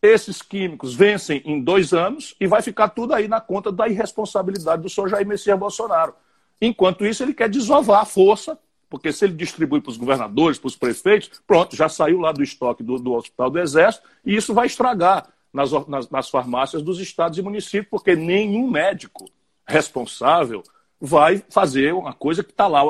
Esses 0.03 0.41
químicos 0.41 0.95
vencem 0.95 1.43
em 1.45 1.61
dois 1.61 1.93
anos 1.93 2.35
e 2.41 2.47
vai 2.47 2.63
ficar 2.63 2.89
tudo 2.89 3.13
aí 3.13 3.29
na 3.29 3.41
conta 3.41 3.71
da 3.71 3.87
irresponsabilidade 3.87 4.83
do 4.83 4.89
senhor 4.89 5.09
Jair 5.09 5.27
Messias 5.27 5.59
Bolsonaro. 5.59 6.15
Enquanto 6.61 7.05
isso, 7.05 7.23
ele 7.23 7.35
quer 7.35 7.49
desovar 7.49 8.01
a 8.01 8.05
força, 8.05 8.59
porque 8.89 9.13
se 9.13 9.25
ele 9.25 9.35
distribui 9.35 9.81
para 9.81 9.91
os 9.91 9.97
governadores, 9.97 10.59
para 10.59 10.69
os 10.69 10.77
prefeitos, 10.77 11.31
pronto, 11.47 11.77
já 11.77 11.89
saiu 11.89 12.19
lá 12.19 12.33
do 12.33 12.43
estoque 12.43 12.83
do, 12.83 12.99
do 12.99 13.13
Hospital 13.13 13.51
do 13.51 13.59
Exército 13.59 14.09
e 14.25 14.35
isso 14.35 14.55
vai 14.55 14.67
estragar 14.67 15.29
nas, 15.53 15.71
nas, 15.87 16.09
nas 16.11 16.29
farmácias 16.29 16.83
dos 16.83 16.99
estados 16.99 17.39
e 17.39 17.43
municípios, 17.43 17.91
porque 17.91 18.17
nenhum 18.17 18.71
médico 18.71 19.31
responsável 19.67 20.63
vai 21.01 21.43
fazer 21.49 21.95
uma 21.95 22.13
coisa 22.13 22.43
que 22.43 22.51
está 22.51 22.67
lá 22.67 22.83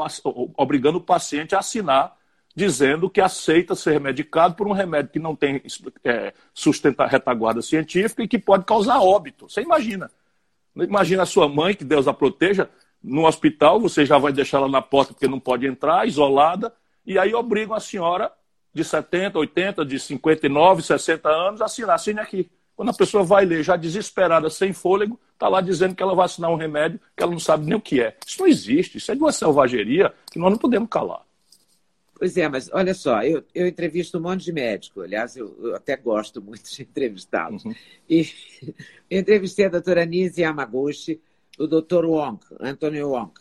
obrigando 0.57 0.99
o 0.99 1.03
paciente 1.03 1.55
a 1.55 1.59
assinar, 1.59 2.17
dizendo 2.61 3.09
que 3.09 3.23
aceita 3.23 3.75
ser 3.75 3.99
medicado 3.99 4.55
por 4.55 4.69
um 4.69 4.73
remédio 4.73 5.13
que 5.13 5.19
não 5.19 5.35
tem 5.35 5.63
é, 6.05 6.35
sustenta, 6.53 7.07
retaguarda 7.07 7.63
científica 7.63 8.23
e 8.23 8.29
que 8.29 8.39
pode 8.39 8.67
causar 8.67 9.01
óbito. 9.01 9.49
Você 9.49 9.63
imagina. 9.63 10.11
Imagina 10.77 11.23
a 11.23 11.27
sua 11.27 11.49
mãe, 11.49 11.75
que 11.75 11.85
Deus 11.85 12.07
a 12.07 12.13
proteja, 12.13 12.69
no 13.03 13.27
hospital, 13.27 13.81
você 13.81 14.05
já 14.05 14.19
vai 14.19 14.31
deixar 14.31 14.59
ela 14.59 14.69
na 14.69 14.83
porta 14.83 15.15
porque 15.15 15.27
não 15.27 15.41
pode 15.41 15.67
entrar, 15.67 16.07
isolada, 16.07 16.71
e 17.07 17.19
aí 17.19 17.35
obrigam 17.35 17.75
a 17.75 17.81
senhora 17.81 18.31
de 18.75 18.85
70, 18.85 19.39
80, 19.39 19.85
de 19.87 19.99
59, 19.99 20.83
60 20.83 21.29
anos 21.31 21.63
a 21.63 21.65
assinar, 21.65 21.95
assine 21.95 22.21
aqui. 22.21 22.51
Quando 22.77 22.91
a 22.91 22.95
pessoa 22.95 23.25
vai 23.25 23.47
ler, 23.47 23.63
já 23.63 23.75
desesperada, 23.75 24.51
sem 24.51 24.75
fôlego, 24.75 25.19
está 25.33 25.49
lá 25.49 25.63
dizendo 25.63 25.95
que 25.95 26.03
ela 26.03 26.15
vai 26.15 26.27
assinar 26.27 26.51
um 26.51 26.57
remédio 26.57 27.01
que 27.17 27.23
ela 27.23 27.33
não 27.33 27.41
sabe 27.41 27.65
nem 27.65 27.75
o 27.75 27.81
que 27.81 28.03
é. 28.03 28.17
Isso 28.27 28.39
não 28.39 28.47
existe, 28.47 28.99
isso 28.99 29.11
é 29.11 29.15
de 29.15 29.21
uma 29.23 29.33
selvageria 29.33 30.13
que 30.31 30.39
nós 30.39 30.51
não 30.51 30.59
podemos 30.59 30.91
calar. 30.91 31.23
Pois 32.21 32.37
é, 32.37 32.47
mas 32.51 32.69
olha 32.71 32.93
só, 32.93 33.23
eu, 33.23 33.43
eu 33.55 33.67
entrevisto 33.67 34.19
um 34.19 34.21
monte 34.21 34.45
de 34.45 34.53
médico, 34.53 35.01
aliás, 35.01 35.39
eu, 35.39 35.57
eu 35.63 35.75
até 35.75 35.97
gosto 35.97 36.43
muito 36.45 36.71
de 36.71 36.83
entrevistá-los. 36.83 37.65
Uhum. 37.65 37.75
E 38.07 38.29
eu 39.09 39.21
entrevistei 39.21 39.65
a 39.65 39.71
doutora 39.71 40.05
Nise 40.05 40.43
Yamaguchi, 40.43 41.19
o 41.59 41.67
doutor 41.67 42.05
Wong, 42.05 42.39
Anthony 42.61 43.03
Wong. 43.03 43.33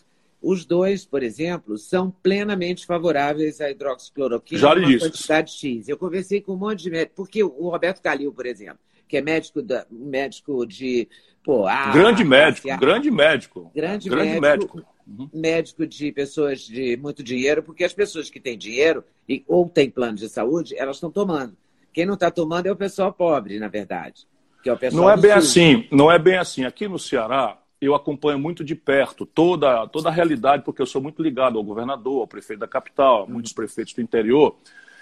Os 0.41 0.63
dois, 0.63 1.03
por 1.03 1.21
exemplo, 1.21 1.77
são 1.77 2.09
plenamente 2.09 2.85
favoráveis 2.85 3.59
à 3.59 3.69
hidroxicloroquina 3.69 4.61
Já 4.61 4.73
uma 4.73 4.97
quantidade 4.97 5.51
X. 5.51 5.89
Eu 5.89 5.97
conversei 5.97 6.39
com 6.39 6.53
um 6.53 6.57
monte 6.57 6.83
de 6.83 6.89
médicos, 6.89 7.15
porque 7.17 7.43
o 7.43 7.69
Roberto 7.69 8.01
Calil, 8.01 8.31
por 8.31 8.45
exemplo, 8.45 8.79
que 9.09 9.17
é 9.17 9.21
médico, 9.21 9.61
da, 9.61 9.85
médico 9.91 10.65
de. 10.65 11.09
Pô, 11.43 11.67
ah, 11.67 11.91
grande 11.91 12.23
médico, 12.23 12.69
grande 12.79 13.11
médico. 13.11 13.69
Grande, 13.75 14.07
grande 14.09 14.39
médico. 14.39 14.85
Médico. 15.09 15.21
Uhum. 15.21 15.29
Médico 15.33 15.87
de 15.87 16.11
pessoas 16.11 16.61
de 16.61 16.97
muito 16.97 17.23
dinheiro, 17.23 17.63
porque 17.63 17.83
as 17.83 17.93
pessoas 17.93 18.29
que 18.29 18.39
têm 18.39 18.57
dinheiro 18.57 19.03
e, 19.27 19.43
ou 19.47 19.67
têm 19.67 19.89
plano 19.89 20.17
de 20.17 20.29
saúde, 20.29 20.75
elas 20.77 20.97
estão 20.97 21.11
tomando. 21.11 21.55
Quem 21.93 22.05
não 22.05 22.13
está 22.13 22.29
tomando 22.29 22.67
é 22.67 22.71
o 22.71 22.75
pessoal 22.75 23.11
pobre, 23.11 23.59
na 23.59 23.67
verdade. 23.67 24.27
Que 24.61 24.69
é 24.69 24.73
o 24.73 24.77
pessoal 24.77 25.03
não 25.03 25.09
é 25.09 25.17
bem 25.17 25.31
assim, 25.31 25.87
não 25.91 26.11
é 26.11 26.19
bem 26.19 26.37
assim. 26.37 26.65
Aqui 26.65 26.87
no 26.87 26.99
Ceará, 26.99 27.57
eu 27.81 27.95
acompanho 27.95 28.37
muito 28.37 28.63
de 28.63 28.75
perto 28.75 29.25
toda, 29.25 29.87
toda 29.87 30.09
a 30.09 30.11
realidade, 30.11 30.63
porque 30.63 30.81
eu 30.81 30.85
sou 30.85 31.01
muito 31.01 31.21
ligado 31.21 31.57
ao 31.57 31.63
governador, 31.63 32.21
ao 32.21 32.27
prefeito 32.27 32.59
da 32.59 32.67
capital, 32.67 33.23
a 33.23 33.25
muitos 33.25 33.53
prefeitos 33.53 33.93
do 33.93 34.01
interior. 34.01 34.57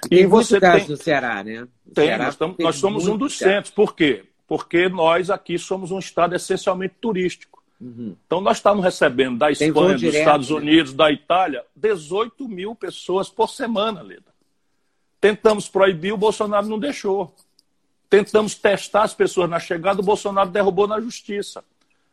Tem 0.07 0.19
e 0.19 0.25
você 0.27 0.59
casos 0.59 0.83
tem... 0.83 0.95
no 0.95 1.03
Ceará, 1.03 1.43
né? 1.43 1.67
tem, 1.93 2.05
Ceará 2.05 2.25
nós, 2.25 2.33
estamos, 2.35 2.57
nós 2.59 2.75
somos 2.75 3.07
um 3.07 3.17
dos 3.17 3.37
centros. 3.37 3.71
Por 3.71 3.95
quê? 3.95 4.25
Porque 4.47 4.87
nós 4.87 5.29
aqui 5.29 5.57
somos 5.57 5.91
um 5.91 5.99
estado 5.99 6.35
essencialmente 6.35 6.95
turístico. 7.01 7.56
Uhum. 7.79 8.15
Então, 8.25 8.41
nós 8.41 8.57
estamos 8.57 8.83
recebendo 8.83 9.37
da 9.37 9.51
Espanha, 9.51 9.93
dos 9.93 10.01
direto, 10.01 10.19
Estados 10.19 10.49
né? 10.49 10.55
Unidos, 10.55 10.91
né? 10.91 10.97
da 10.97 11.11
Itália, 11.11 11.63
18 11.75 12.47
mil 12.47 12.75
pessoas 12.75 13.29
por 13.29 13.49
semana, 13.49 14.01
Leda. 14.01 14.35
Tentamos 15.21 15.67
proibir, 15.67 16.13
o 16.13 16.17
Bolsonaro 16.17 16.67
não 16.67 16.79
deixou. 16.79 17.33
Tentamos 18.09 18.55
testar 18.55 19.03
as 19.03 19.13
pessoas 19.13 19.49
na 19.49 19.59
chegada, 19.59 19.99
o 19.99 20.03
Bolsonaro 20.03 20.49
derrubou 20.49 20.87
na 20.87 20.99
justiça. 20.99 21.63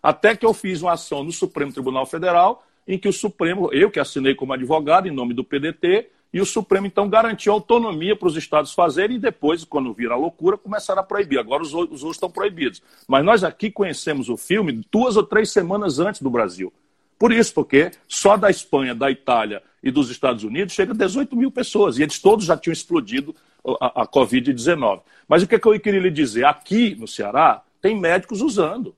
Até 0.02 0.36
que 0.36 0.44
eu 0.44 0.52
fiz 0.52 0.82
uma 0.82 0.92
ação 0.92 1.24
no 1.24 1.32
Supremo 1.32 1.72
Tribunal 1.72 2.04
Federal, 2.04 2.64
em 2.86 2.98
que 2.98 3.08
o 3.08 3.12
Supremo, 3.12 3.72
eu 3.72 3.90
que 3.90 3.98
assinei 3.98 4.34
como 4.34 4.52
advogado, 4.52 5.08
em 5.08 5.10
nome 5.10 5.32
do 5.32 5.42
PDT, 5.42 6.10
e 6.34 6.40
o 6.40 6.44
Supremo, 6.44 6.84
então, 6.84 7.08
garantiu 7.08 7.52
autonomia 7.52 8.16
para 8.16 8.26
os 8.26 8.36
estados 8.36 8.72
fazerem 8.72 9.18
e 9.18 9.20
depois, 9.20 9.62
quando 9.62 9.94
vira 9.94 10.16
loucura, 10.16 10.58
começaram 10.58 11.00
a 11.00 11.04
proibir. 11.04 11.38
Agora 11.38 11.62
os, 11.62 11.68
os 11.68 12.02
outros 12.02 12.16
estão 12.16 12.28
proibidos. 12.28 12.82
Mas 13.06 13.24
nós 13.24 13.44
aqui 13.44 13.70
conhecemos 13.70 14.28
o 14.28 14.36
filme 14.36 14.84
duas 14.90 15.16
ou 15.16 15.22
três 15.22 15.52
semanas 15.52 16.00
antes 16.00 16.20
do 16.20 16.28
Brasil. 16.28 16.72
Por 17.16 17.30
isso, 17.30 17.54
porque 17.54 17.92
só 18.08 18.36
da 18.36 18.50
Espanha, 18.50 18.96
da 18.96 19.12
Itália 19.12 19.62
e 19.80 19.92
dos 19.92 20.10
Estados 20.10 20.42
Unidos 20.42 20.74
chega 20.74 20.92
a 20.92 20.96
18 20.96 21.36
mil 21.36 21.52
pessoas. 21.52 21.98
E 21.98 22.02
eles 22.02 22.18
todos 22.18 22.44
já 22.44 22.56
tinham 22.56 22.72
explodido 22.72 23.32
a, 23.80 24.02
a 24.02 24.06
Covid-19. 24.08 25.02
Mas 25.28 25.44
o 25.44 25.46
que, 25.46 25.54
é 25.54 25.58
que 25.60 25.68
eu 25.68 25.78
queria 25.78 26.00
lhe 26.00 26.10
dizer? 26.10 26.46
Aqui 26.46 26.96
no 26.96 27.06
Ceará, 27.06 27.62
tem 27.80 27.96
médicos 27.96 28.40
usando. 28.40 28.92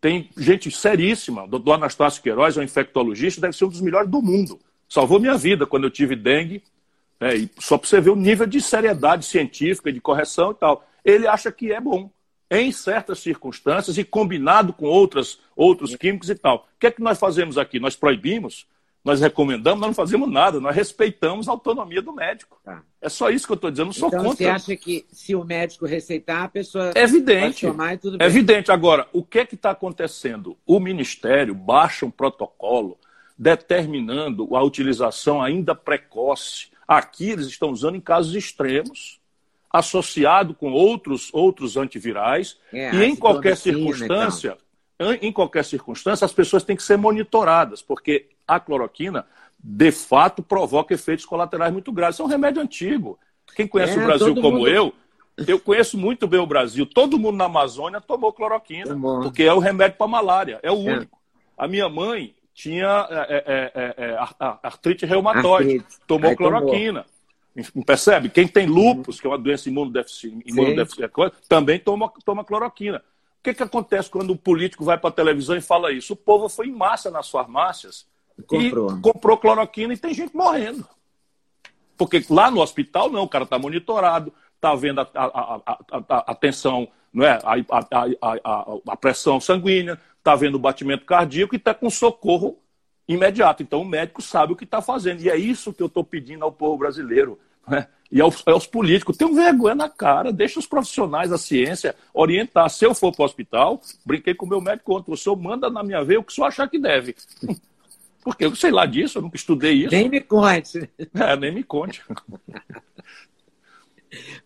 Tem 0.00 0.30
gente 0.36 0.70
seríssima. 0.70 1.42
O 1.42 1.48
doutor 1.48 1.72
Anastácio 1.72 2.22
Queiroz 2.22 2.56
é 2.56 2.60
um 2.60 2.62
infectologista, 2.62 3.40
deve 3.40 3.56
ser 3.56 3.64
um 3.64 3.68
dos 3.68 3.80
melhores 3.80 4.08
do 4.08 4.22
mundo. 4.22 4.60
Salvou 4.88 5.20
minha 5.20 5.36
vida 5.36 5.66
quando 5.66 5.84
eu 5.84 5.90
tive 5.90 6.16
dengue. 6.16 6.62
Né, 7.20 7.36
e 7.36 7.50
só 7.58 7.76
para 7.76 7.88
você 7.88 8.00
ver 8.00 8.10
o 8.10 8.16
nível 8.16 8.46
de 8.46 8.60
seriedade 8.60 9.24
científica, 9.24 9.92
de 9.92 10.00
correção 10.00 10.52
e 10.52 10.54
tal. 10.54 10.88
Ele 11.04 11.26
acha 11.26 11.50
que 11.50 11.72
é 11.72 11.80
bom, 11.80 12.10
em 12.50 12.72
certas 12.72 13.18
circunstâncias 13.18 13.98
e 13.98 14.04
combinado 14.04 14.72
com 14.72 14.86
outras, 14.86 15.38
outros 15.54 15.94
químicos 15.96 16.30
e 16.30 16.34
tal. 16.34 16.68
O 16.76 16.78
que 16.78 16.86
é 16.86 16.90
que 16.90 17.02
nós 17.02 17.18
fazemos 17.18 17.58
aqui? 17.58 17.78
Nós 17.78 17.96
proibimos, 17.96 18.66
nós 19.04 19.20
recomendamos, 19.20 19.80
nós 19.80 19.88
não 19.88 19.94
fazemos 19.94 20.30
nada, 20.30 20.60
nós 20.60 20.74
respeitamos 20.74 21.48
a 21.48 21.52
autonomia 21.52 22.00
do 22.00 22.12
médico. 22.12 22.58
Tá. 22.64 22.82
É 23.00 23.08
só 23.08 23.30
isso 23.30 23.46
que 23.46 23.52
eu 23.52 23.56
estou 23.56 23.70
dizendo, 23.70 23.86
não 23.86 23.92
sou 23.92 24.08
então, 24.08 24.24
contra. 24.24 24.36
Você 24.36 24.46
acha 24.46 24.76
que 24.76 25.06
se 25.10 25.34
o 25.34 25.44
médico 25.44 25.86
receitar, 25.86 26.44
a 26.44 26.48
pessoa 26.48 26.92
é 26.94 27.02
evidente, 27.02 27.66
tomar 27.66 27.94
e 27.94 27.98
tudo 27.98 28.18
bem? 28.18 28.26
É 28.26 28.30
evidente. 28.30 28.72
Agora, 28.72 29.06
o 29.12 29.22
que 29.22 29.40
é 29.40 29.46
que 29.46 29.54
está 29.54 29.70
acontecendo? 29.70 30.56
O 30.66 30.80
Ministério 30.80 31.54
baixa 31.54 32.06
um 32.06 32.10
protocolo 32.10 32.98
determinando 33.38 34.56
a 34.56 34.62
utilização 34.62 35.40
ainda 35.40 35.74
precoce. 35.74 36.68
Aqui 36.86 37.30
eles 37.30 37.46
estão 37.46 37.70
usando 37.70 37.94
em 37.94 38.00
casos 38.00 38.34
extremos, 38.34 39.20
associado 39.70 40.54
com 40.54 40.72
outros, 40.72 41.28
outros 41.32 41.76
antivirais, 41.76 42.58
é, 42.72 42.94
e 42.94 43.04
em 43.04 43.14
qualquer 43.14 43.56
circunstância, 43.56 44.56
então. 44.98 45.12
em 45.12 45.30
qualquer 45.30 45.64
circunstância, 45.64 46.24
as 46.24 46.32
pessoas 46.32 46.64
têm 46.64 46.74
que 46.74 46.82
ser 46.82 46.96
monitoradas, 46.96 47.80
porque 47.80 48.30
a 48.46 48.58
cloroquina, 48.58 49.26
de 49.58 49.92
fato, 49.92 50.42
provoca 50.42 50.94
efeitos 50.94 51.26
colaterais 51.26 51.72
muito 51.72 51.92
graves. 51.92 52.18
é 52.18 52.24
um 52.24 52.26
remédio 52.26 52.62
antigo. 52.62 53.18
Quem 53.54 53.68
conhece 53.68 53.98
é, 53.98 54.02
o 54.02 54.06
Brasil 54.06 54.34
como 54.34 54.58
mundo... 54.58 54.68
eu, 54.68 54.92
eu 55.46 55.60
conheço 55.60 55.98
muito 55.98 56.26
bem 56.26 56.40
o 56.40 56.46
Brasil. 56.46 56.86
Todo 56.86 57.18
mundo 57.18 57.36
na 57.36 57.44
Amazônia 57.44 58.00
tomou 58.00 58.32
cloroquina, 58.32 58.86
tomou. 58.86 59.20
porque 59.20 59.42
é 59.42 59.52
o 59.52 59.58
remédio 59.58 59.98
para 59.98 60.06
malária, 60.08 60.58
é 60.62 60.72
o 60.72 60.88
é. 60.88 60.96
único. 60.96 61.18
A 61.56 61.68
minha 61.68 61.88
mãe 61.88 62.34
tinha 62.58 63.06
é, 63.08 63.44
é, 63.46 63.94
é, 63.96 64.10
é 64.10 64.18
artrite 64.64 65.06
reumatoide, 65.06 65.76
artrite. 65.76 65.98
tomou 66.08 66.30
Aí 66.30 66.36
cloroquina. 66.36 67.06
Tomou. 67.54 67.84
Percebe? 67.84 68.28
Quem 68.28 68.48
tem 68.48 68.66
lúpus, 68.66 69.20
que 69.20 69.28
é 69.28 69.30
uma 69.30 69.38
doença 69.38 69.68
imunodeficiente, 69.68 70.42
imunodeficiente 70.44 71.12
também 71.48 71.78
toma, 71.78 72.12
toma 72.24 72.44
cloroquina. 72.44 72.98
O 73.38 73.42
que, 73.44 73.54
que 73.54 73.62
acontece 73.62 74.10
quando 74.10 74.32
o 74.32 74.36
político 74.36 74.84
vai 74.84 74.98
para 74.98 75.08
a 75.08 75.12
televisão 75.12 75.56
e 75.56 75.60
fala 75.60 75.92
isso? 75.92 76.14
O 76.14 76.16
povo 76.16 76.48
foi 76.48 76.66
em 76.66 76.72
massa 76.72 77.12
nas 77.12 77.30
farmácias 77.30 78.04
comprou. 78.44 78.90
e 78.90 79.00
comprou 79.00 79.38
cloroquina 79.38 79.94
e 79.94 79.96
tem 79.96 80.12
gente 80.12 80.34
morrendo. 80.34 80.84
Porque 81.96 82.24
lá 82.28 82.50
no 82.50 82.60
hospital, 82.60 83.08
não, 83.08 83.22
o 83.22 83.28
cara 83.28 83.44
está 83.44 83.56
monitorado, 83.56 84.32
está 84.56 84.74
vendo 84.74 85.00
a, 85.00 85.08
a, 85.14 85.60
a, 85.64 86.32
a, 86.32 86.34
tensão, 86.34 86.88
não 87.12 87.24
é? 87.24 87.38
a, 88.88 88.96
pressão 88.96 89.40
sanguínea, 89.40 89.98
está 90.18 90.34
vendo 90.34 90.56
o 90.56 90.58
batimento 90.58 91.04
cardíaco 91.04 91.54
e 91.54 91.58
está 91.58 91.72
com 91.72 91.88
socorro 91.88 92.58
imediato. 93.08 93.62
Então 93.62 93.80
o 93.80 93.84
médico 93.84 94.20
sabe 94.20 94.52
o 94.52 94.56
que 94.56 94.64
está 94.64 94.82
fazendo. 94.82 95.22
E 95.22 95.30
é 95.30 95.36
isso 95.36 95.72
que 95.72 95.82
eu 95.82 95.86
estou 95.86 96.04
pedindo 96.04 96.44
ao 96.44 96.52
povo 96.52 96.76
brasileiro. 96.76 97.38
Né? 97.66 97.86
E 98.10 98.20
aos, 98.20 98.42
aos 98.46 98.66
políticos. 98.66 99.16
Tenham 99.16 99.34
vergonha 99.34 99.74
na 99.74 99.88
cara, 99.88 100.32
deixa 100.32 100.58
os 100.58 100.66
profissionais 100.66 101.30
da 101.30 101.38
ciência 101.38 101.94
orientar. 102.12 102.68
Se 102.70 102.84
eu 102.84 102.94
for 102.94 103.12
para 103.12 103.22
o 103.22 103.26
hospital, 103.26 103.80
brinquei 104.04 104.34
com 104.34 104.46
o 104.46 104.48
meu 104.48 104.60
médico 104.60 104.96
ontem, 104.96 105.12
o 105.12 105.16
senhor 105.16 105.36
manda 105.36 105.68
na 105.70 105.82
minha 105.82 106.02
veia 106.04 106.20
o 106.20 106.24
que 106.24 106.32
o 106.32 106.34
senhor 106.34 106.46
achar 106.46 106.68
que 106.68 106.78
deve. 106.78 107.14
Porque 108.24 108.44
eu 108.44 108.54
sei 108.54 108.70
lá 108.70 108.84
disso, 108.84 109.18
eu 109.18 109.22
nunca 109.22 109.36
estudei 109.36 109.72
isso. 109.72 109.90
Nem 109.90 110.08
me 110.08 110.20
conte. 110.20 110.90
É, 111.14 111.36
nem 111.36 111.52
me 111.52 111.62
conte. 111.62 112.02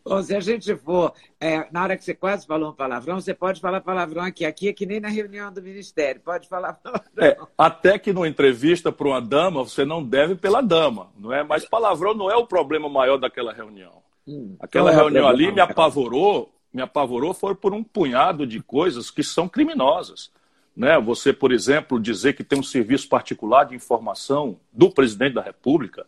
Bom, 0.04 0.22
se 0.22 0.34
a 0.34 0.40
gente 0.40 0.74
for, 0.76 1.12
é, 1.40 1.66
na 1.70 1.82
hora 1.82 1.96
que 1.96 2.04
você 2.04 2.14
quase 2.14 2.46
falou 2.46 2.70
um 2.70 2.74
palavrão, 2.74 3.20
você 3.20 3.34
pode 3.34 3.60
falar 3.60 3.80
palavrão 3.80 4.22
aqui. 4.22 4.44
Aqui 4.44 4.68
é 4.68 4.72
que 4.72 4.86
nem 4.86 5.00
na 5.00 5.08
reunião 5.08 5.52
do 5.52 5.62
Ministério, 5.62 6.20
pode 6.20 6.48
falar 6.48 6.74
palavrão. 6.82 7.10
É, 7.18 7.36
até 7.56 7.98
que 7.98 8.12
numa 8.12 8.28
entrevista 8.28 8.90
para 8.90 9.06
uma 9.06 9.20
dama, 9.20 9.62
você 9.62 9.84
não 9.84 10.02
deve 10.02 10.34
pela 10.34 10.60
dama, 10.60 11.10
não 11.18 11.32
é? 11.32 11.42
Mas 11.42 11.64
palavrão 11.64 12.14
não 12.14 12.30
é 12.30 12.36
o 12.36 12.46
problema 12.46 12.88
maior 12.88 13.16
daquela 13.16 13.52
reunião. 13.52 14.02
Hum, 14.26 14.56
Aquela 14.60 14.92
é 14.92 14.94
reunião 14.94 15.26
ali 15.26 15.50
me 15.50 15.60
apavorou, 15.60 16.52
me 16.72 16.82
apavorou 16.82 17.34
foi 17.34 17.54
por 17.54 17.74
um 17.74 17.82
punhado 17.82 18.46
de 18.46 18.60
coisas 18.60 19.10
que 19.10 19.22
são 19.22 19.48
criminosas. 19.48 20.30
Né? 20.76 20.98
Você, 21.00 21.32
por 21.32 21.52
exemplo, 21.52 22.00
dizer 22.00 22.34
que 22.34 22.44
tem 22.44 22.58
um 22.58 22.62
serviço 22.62 23.08
particular 23.08 23.64
de 23.64 23.74
informação 23.74 24.58
do 24.72 24.90
presidente 24.90 25.34
da 25.34 25.42
República, 25.42 26.06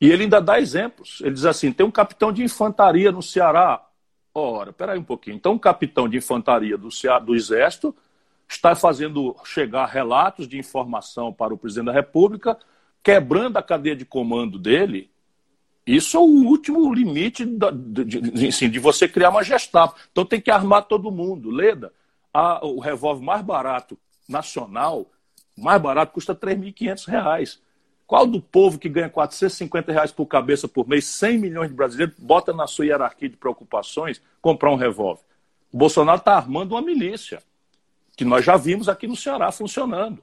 e 0.00 0.10
ele 0.10 0.24
ainda 0.24 0.40
dá 0.40 0.60
exemplos. 0.60 1.20
Ele 1.20 1.32
diz 1.32 1.44
assim: 1.44 1.72
tem 1.72 1.84
um 1.84 1.90
capitão 1.90 2.32
de 2.32 2.42
infantaria 2.42 3.10
no 3.10 3.22
Ceará. 3.22 3.84
Ora, 4.34 4.72
peraí 4.72 4.98
um 4.98 5.04
pouquinho. 5.04 5.36
Então, 5.36 5.54
o 5.54 5.58
capitão 5.58 6.08
de 6.08 6.16
infantaria 6.16 6.78
do, 6.78 6.88
do 7.24 7.34
Exército 7.34 7.94
está 8.48 8.74
fazendo 8.74 9.36
chegar 9.44 9.86
relatos 9.86 10.46
de 10.46 10.58
informação 10.58 11.32
para 11.32 11.52
o 11.52 11.58
presidente 11.58 11.86
da 11.86 11.92
República, 11.92 12.56
quebrando 13.02 13.56
a 13.56 13.62
cadeia 13.62 13.96
de 13.96 14.04
comando 14.04 14.58
dele. 14.58 15.10
Isso 15.84 16.16
é 16.16 16.20
o 16.20 16.24
último 16.24 16.92
limite 16.92 17.44
de, 17.44 18.04
de, 18.04 18.20
de, 18.20 18.48
assim, 18.48 18.70
você 18.78 19.08
criar 19.08 19.30
uma 19.30 19.42
Gestapo. 19.42 19.98
Então 20.12 20.24
tem 20.24 20.40
que 20.40 20.50
armar 20.50 20.82
todo 20.82 21.10
mundo. 21.10 21.50
Leda, 21.50 21.92
a, 22.32 22.64
o 22.64 22.78
revólver 22.78 23.24
mais 23.24 23.42
barato 23.42 23.98
nacional, 24.28 25.10
mais 25.56 25.80
barato, 25.80 26.12
custa 26.12 26.32
R$ 26.34 26.54
3.500. 26.54 27.58
Qual 28.08 28.26
do 28.26 28.40
povo 28.40 28.78
que 28.78 28.88
ganha 28.88 29.10
450 29.10 29.92
reais 29.92 30.10
por 30.10 30.24
cabeça 30.24 30.66
por 30.66 30.88
mês, 30.88 31.04
100 31.04 31.38
milhões 31.38 31.68
de 31.68 31.76
brasileiros, 31.76 32.14
bota 32.18 32.54
na 32.54 32.66
sua 32.66 32.86
hierarquia 32.86 33.28
de 33.28 33.36
preocupações 33.36 34.22
comprar 34.40 34.72
um 34.72 34.76
revólver? 34.76 35.20
O 35.70 35.76
Bolsonaro 35.76 36.18
está 36.18 36.34
armando 36.34 36.72
uma 36.72 36.80
milícia, 36.80 37.42
que 38.16 38.24
nós 38.24 38.42
já 38.42 38.56
vimos 38.56 38.88
aqui 38.88 39.06
no 39.06 39.14
Ceará 39.14 39.52
funcionando. 39.52 40.22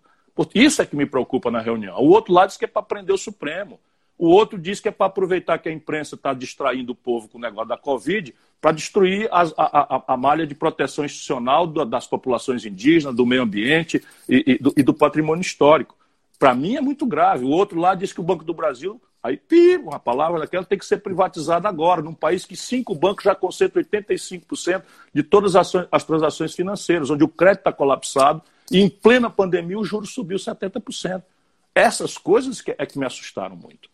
Isso 0.56 0.82
é 0.82 0.86
que 0.88 0.96
me 0.96 1.06
preocupa 1.06 1.52
na 1.52 1.62
reunião. 1.62 2.00
O 2.00 2.10
outro 2.10 2.34
lado 2.34 2.48
diz 2.48 2.58
que 2.58 2.66
é 2.66 2.68
para 2.68 2.82
prender 2.82 3.14
o 3.14 3.20
Supremo. 3.20 3.80
O 4.18 4.30
outro 4.30 4.58
diz 4.58 4.80
que 4.80 4.88
é 4.88 4.92
para 4.92 5.06
aproveitar 5.06 5.60
que 5.60 5.70
a 5.70 5.72
imprensa 5.72 6.16
está 6.16 6.34
distraindo 6.34 6.94
o 6.94 6.96
povo 6.96 7.28
com 7.28 7.38
o 7.38 7.42
negócio 7.42 7.70
da 7.70 7.78
Covid 7.78 8.34
para 8.60 8.72
destruir 8.72 9.30
a, 9.32 9.44
a, 9.56 10.04
a, 10.08 10.18
malha 10.18 10.48
de 10.48 10.56
proteção 10.56 11.06
institucional 11.06 11.68
das 11.68 12.08
populações 12.08 12.66
indígenas, 12.66 13.16
do 13.16 13.28
meio 13.28 13.44
ambiente 13.44 14.04
e, 14.28 14.44
e, 14.54 14.58
do, 14.58 14.74
e 14.76 14.82
do 14.82 14.94
patrimônio 14.94 15.44
histórico 15.44 15.96
para 16.38 16.54
mim 16.54 16.76
é 16.76 16.82
muito 16.82 17.06
grave. 17.06 17.46
O 17.46 17.50
outro 17.50 17.80
lado 17.80 18.00
diz 18.00 18.12
que 18.12 18.20
o 18.20 18.24
Banco 18.24 18.44
do 18.44 18.54
Brasil, 18.54 19.02
aí 19.24 19.38
pi, 19.38 19.78
uma 19.78 20.00
palavra 20.00 20.40
daquela, 20.40 20.66
tem 20.66 20.78
que 20.78 20.86
ser 20.86 20.98
privatizada 20.98 21.68
agora, 21.68 22.02
num 22.02 22.14
país 22.14 22.46
que 22.46 22.56
cinco 22.56 22.94
bancos 22.94 23.24
já 23.24 23.34
concentram 23.34 23.84
85% 23.84 24.84
de 25.14 25.24
todas 25.24 25.56
as, 25.56 25.72
as 25.92 26.04
transações 26.04 26.54
financeiras, 26.54 27.10
onde 27.10 27.24
o 27.24 27.30
crédito 27.30 27.60
está 27.60 27.74
colapsado 27.74 28.42
e 28.72 28.80
em 28.80 28.90
plena 28.90 29.30
pandemia 29.30 29.78
o 29.78 29.84
juro 29.84 30.06
subiu 30.06 30.38
70%. 30.38 31.24
Essas 31.74 32.18
coisas 32.18 32.62
que, 32.62 32.76
é 32.78 32.86
que 32.86 32.98
me 32.98 33.06
assustaram 33.06 33.56
muito. 33.56 33.90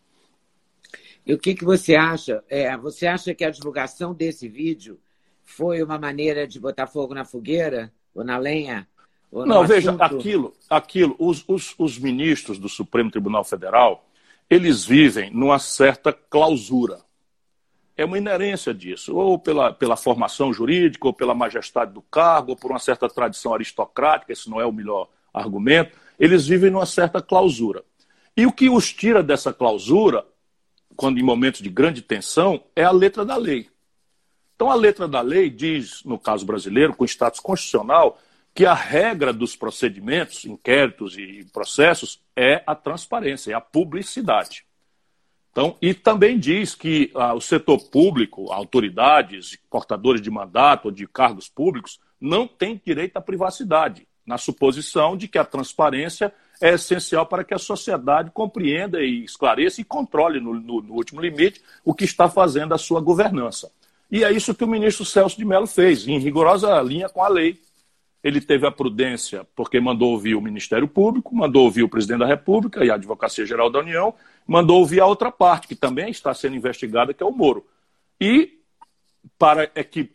E 1.26 1.34
o 1.34 1.38
que, 1.38 1.54
que 1.54 1.64
você 1.64 1.94
acha? 1.94 2.42
É, 2.48 2.76
você 2.76 3.06
acha 3.06 3.34
que 3.34 3.44
a 3.44 3.50
divulgação 3.50 4.12
desse 4.12 4.48
vídeo 4.48 5.00
foi 5.44 5.82
uma 5.82 5.98
maneira 5.98 6.46
de 6.46 6.58
botar 6.58 6.86
fogo 6.86 7.14
na 7.14 7.24
fogueira 7.24 7.92
ou 8.14 8.24
na 8.24 8.38
lenha 8.38 8.88
não, 9.32 9.66
veja, 9.66 9.96
aquilo, 9.98 10.54
aquilo 10.68 11.16
os, 11.18 11.42
os, 11.48 11.74
os 11.78 11.98
ministros 11.98 12.58
do 12.58 12.68
Supremo 12.68 13.10
Tribunal 13.10 13.44
Federal, 13.44 14.06
eles 14.48 14.84
vivem 14.84 15.30
numa 15.30 15.58
certa 15.58 16.12
clausura. 16.12 17.00
É 17.96 18.04
uma 18.04 18.18
inerência 18.18 18.74
disso, 18.74 19.16
ou 19.16 19.38
pela, 19.38 19.72
pela 19.72 19.96
formação 19.96 20.52
jurídica, 20.52 21.06
ou 21.06 21.12
pela 21.12 21.34
majestade 21.34 21.92
do 21.92 22.02
cargo, 22.02 22.50
ou 22.50 22.56
por 22.56 22.70
uma 22.70 22.78
certa 22.78 23.08
tradição 23.08 23.54
aristocrática, 23.54 24.32
esse 24.32 24.50
não 24.50 24.60
é 24.60 24.66
o 24.66 24.72
melhor 24.72 25.08
argumento, 25.32 25.96
eles 26.18 26.46
vivem 26.46 26.70
numa 26.70 26.86
certa 26.86 27.22
clausura. 27.22 27.82
E 28.36 28.46
o 28.46 28.52
que 28.52 28.68
os 28.68 28.92
tira 28.92 29.22
dessa 29.22 29.52
clausura, 29.52 30.26
quando 30.96 31.18
em 31.18 31.22
momentos 31.22 31.62
de 31.62 31.68
grande 31.70 32.02
tensão, 32.02 32.62
é 32.76 32.84
a 32.84 32.90
letra 32.90 33.24
da 33.24 33.36
lei. 33.36 33.68
Então, 34.54 34.70
a 34.70 34.74
letra 34.74 35.08
da 35.08 35.20
lei 35.20 35.50
diz, 35.50 36.04
no 36.04 36.18
caso 36.18 36.46
brasileiro, 36.46 36.94
com 36.94 37.04
status 37.04 37.40
constitucional, 37.40 38.18
que 38.54 38.66
a 38.66 38.74
regra 38.74 39.32
dos 39.32 39.56
procedimentos, 39.56 40.44
inquéritos 40.44 41.16
e 41.16 41.46
processos 41.52 42.20
é 42.36 42.62
a 42.66 42.74
transparência, 42.74 43.52
é 43.52 43.54
a 43.54 43.60
publicidade. 43.60 44.64
Então, 45.50 45.76
e 45.82 45.92
também 45.92 46.38
diz 46.38 46.74
que 46.74 47.10
ah, 47.14 47.34
o 47.34 47.40
setor 47.40 47.78
público, 47.90 48.50
autoridades, 48.50 49.58
portadores 49.70 50.20
de 50.20 50.30
mandato 50.30 50.86
ou 50.86 50.90
de 50.90 51.06
cargos 51.06 51.48
públicos, 51.48 52.00
não 52.20 52.46
têm 52.46 52.80
direito 52.84 53.16
à 53.16 53.20
privacidade, 53.20 54.06
na 54.24 54.38
suposição 54.38 55.16
de 55.16 55.28
que 55.28 55.38
a 55.38 55.44
transparência 55.44 56.32
é 56.60 56.74
essencial 56.74 57.26
para 57.26 57.44
que 57.44 57.52
a 57.52 57.58
sociedade 57.58 58.30
compreenda 58.30 59.02
e 59.02 59.24
esclareça 59.24 59.80
e 59.80 59.84
controle, 59.84 60.40
no, 60.40 60.54
no, 60.54 60.80
no 60.80 60.94
último 60.94 61.20
limite, 61.20 61.60
o 61.84 61.92
que 61.92 62.04
está 62.04 62.28
fazendo 62.28 62.72
a 62.72 62.78
sua 62.78 63.00
governança. 63.00 63.70
E 64.10 64.24
é 64.24 64.30
isso 64.30 64.54
que 64.54 64.64
o 64.64 64.68
ministro 64.68 65.04
Celso 65.04 65.36
de 65.36 65.44
Mello 65.44 65.66
fez, 65.66 66.06
em 66.06 66.18
rigorosa 66.18 66.80
linha 66.80 67.08
com 67.08 67.22
a 67.22 67.28
lei 67.28 67.60
ele 68.22 68.40
teve 68.40 68.66
a 68.66 68.70
prudência, 68.70 69.46
porque 69.56 69.80
mandou 69.80 70.12
ouvir 70.12 70.34
o 70.34 70.40
Ministério 70.40 70.86
Público, 70.86 71.34
mandou 71.34 71.64
ouvir 71.64 71.82
o 71.82 71.88
presidente 71.88 72.20
da 72.20 72.26
República 72.26 72.84
e 72.84 72.90
a 72.90 72.94
Advocacia 72.94 73.44
Geral 73.44 73.68
da 73.68 73.80
União, 73.80 74.14
mandou 74.46 74.78
ouvir 74.78 75.00
a 75.00 75.06
outra 75.06 75.30
parte, 75.32 75.66
que 75.66 75.74
também 75.74 76.10
está 76.10 76.32
sendo 76.32 76.54
investigada, 76.54 77.12
que 77.12 77.22
é 77.22 77.26
o 77.26 77.32
Moro. 77.32 77.66
E 78.20 78.60
para 79.38 79.70
equi, 79.74 80.10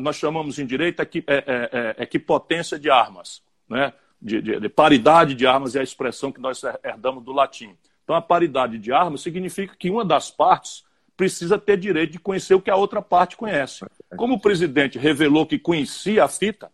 nós 0.00 0.16
chamamos 0.16 0.58
em 0.58 0.66
direito 0.66 1.02
é, 1.02 1.08
é, 1.26 2.02
equipotência 2.02 2.78
de 2.78 2.90
armas, 2.90 3.42
né? 3.68 3.92
De, 4.20 4.42
de, 4.42 4.58
de, 4.58 4.68
paridade 4.68 5.32
de 5.32 5.46
armas 5.46 5.76
é 5.76 5.80
a 5.80 5.82
expressão 5.82 6.32
que 6.32 6.40
nós 6.40 6.60
herdamos 6.82 7.22
do 7.22 7.32
latim. 7.32 7.76
Então, 8.02 8.16
a 8.16 8.22
paridade 8.22 8.76
de 8.76 8.92
armas 8.92 9.20
significa 9.20 9.76
que 9.78 9.90
uma 9.90 10.04
das 10.04 10.28
partes 10.28 10.84
precisa 11.16 11.56
ter 11.56 11.76
direito 11.76 12.12
de 12.12 12.18
conhecer 12.18 12.54
o 12.54 12.60
que 12.60 12.70
a 12.70 12.74
outra 12.74 13.00
parte 13.00 13.36
conhece. 13.36 13.84
Como 14.16 14.34
o 14.34 14.40
presidente 14.40 14.98
revelou 14.98 15.46
que 15.46 15.58
conhecia 15.58 16.24
a 16.24 16.28
fita, 16.28 16.68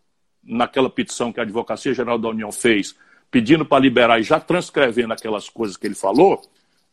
naquela 0.46 0.90
petição 0.90 1.32
que 1.32 1.40
a 1.40 1.42
Advocacia 1.42 1.94
Geral 1.94 2.18
da 2.18 2.28
União 2.28 2.52
fez, 2.52 2.94
pedindo 3.30 3.64
para 3.64 3.82
liberar 3.82 4.20
e 4.20 4.22
já 4.22 4.38
transcrevendo 4.38 5.12
aquelas 5.12 5.48
coisas 5.48 5.76
que 5.76 5.86
ele 5.86 5.94
falou, 5.94 6.42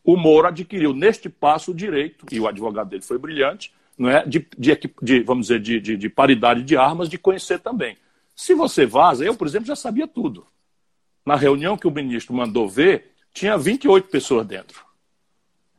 o 0.04 0.16
Moro 0.16 0.48
adquiriu 0.48 0.92
neste 0.92 1.28
passo 1.28 1.70
o 1.70 1.74
direito, 1.74 2.26
e 2.32 2.40
o 2.40 2.48
advogado 2.48 2.88
dele 2.88 3.02
foi 3.02 3.18
brilhante, 3.18 3.72
não 3.96 4.08
é, 4.08 4.26
de, 4.26 4.46
de, 4.58 4.78
de 5.00 5.20
vamos 5.20 5.46
dizer, 5.46 5.60
de, 5.60 5.80
de, 5.80 5.96
de 5.96 6.08
paridade 6.08 6.62
de 6.62 6.76
armas, 6.76 7.08
de 7.08 7.18
conhecer 7.18 7.60
também. 7.60 7.96
Se 8.34 8.54
você 8.54 8.86
vaza, 8.86 9.24
eu, 9.24 9.36
por 9.36 9.46
exemplo, 9.46 9.66
já 9.66 9.76
sabia 9.76 10.08
tudo. 10.08 10.46
Na 11.24 11.36
reunião 11.36 11.76
que 11.76 11.86
o 11.86 11.90
ministro 11.90 12.34
mandou 12.34 12.68
ver, 12.68 13.12
tinha 13.32 13.56
28 13.56 14.08
pessoas 14.08 14.46
dentro. 14.46 14.84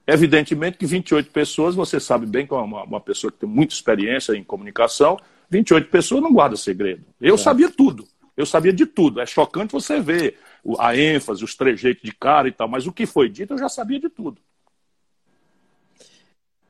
Evidentemente 0.05 0.77
que 0.77 0.85
28 0.85 1.31
pessoas, 1.31 1.75
você 1.75 1.99
sabe 1.99 2.25
bem 2.25 2.45
que 2.45 2.53
é 2.53 2.57
uma, 2.57 2.83
uma 2.83 3.01
pessoa 3.01 3.31
que 3.31 3.39
tem 3.39 3.49
muita 3.49 3.73
experiência 3.73 4.33
em 4.33 4.43
comunicação, 4.43 5.17
28 5.53 5.89
pessoas 5.89 6.21
não 6.21 6.33
guarda 6.33 6.57
segredo. 6.57 7.05
Eu 7.21 7.35
é. 7.35 7.37
sabia 7.37 7.69
tudo. 7.69 8.07
Eu 8.35 8.45
sabia 8.45 8.73
de 8.73 8.87
tudo. 8.87 9.21
É 9.21 9.25
chocante 9.25 9.71
você 9.71 9.99
ver 10.01 10.39
a 10.79 10.97
ênfase, 10.97 11.43
os 11.43 11.55
trejeitos 11.55 12.03
de 12.03 12.11
cara 12.11 12.47
e 12.47 12.51
tal, 12.51 12.67
mas 12.67 12.87
o 12.87 12.91
que 12.91 13.05
foi 13.05 13.29
dito 13.29 13.53
eu 13.53 13.57
já 13.59 13.69
sabia 13.69 13.99
de 13.99 14.09
tudo. 14.09 14.41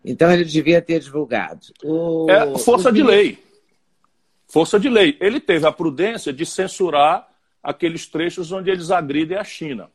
Então 0.04 0.30
ele 0.30 0.44
devia 0.44 0.82
ter 0.82 1.00
divulgado. 1.00 1.68
O... 1.82 2.30
É 2.30 2.58
força 2.60 2.92
de 2.92 3.02
lei. 3.02 3.42
Força 4.50 4.78
de 4.78 4.90
lei. 4.90 5.18
Ele 5.22 5.40
teve 5.40 5.66
a 5.66 5.72
prudência 5.72 6.34
de 6.34 6.46
censurar 6.46 7.30
aqueles 7.64 8.06
trechos 8.06 8.52
onde 8.52 8.70
eles 8.70 8.92
agridem 8.92 9.38
a 9.38 9.46
China, 9.46 9.90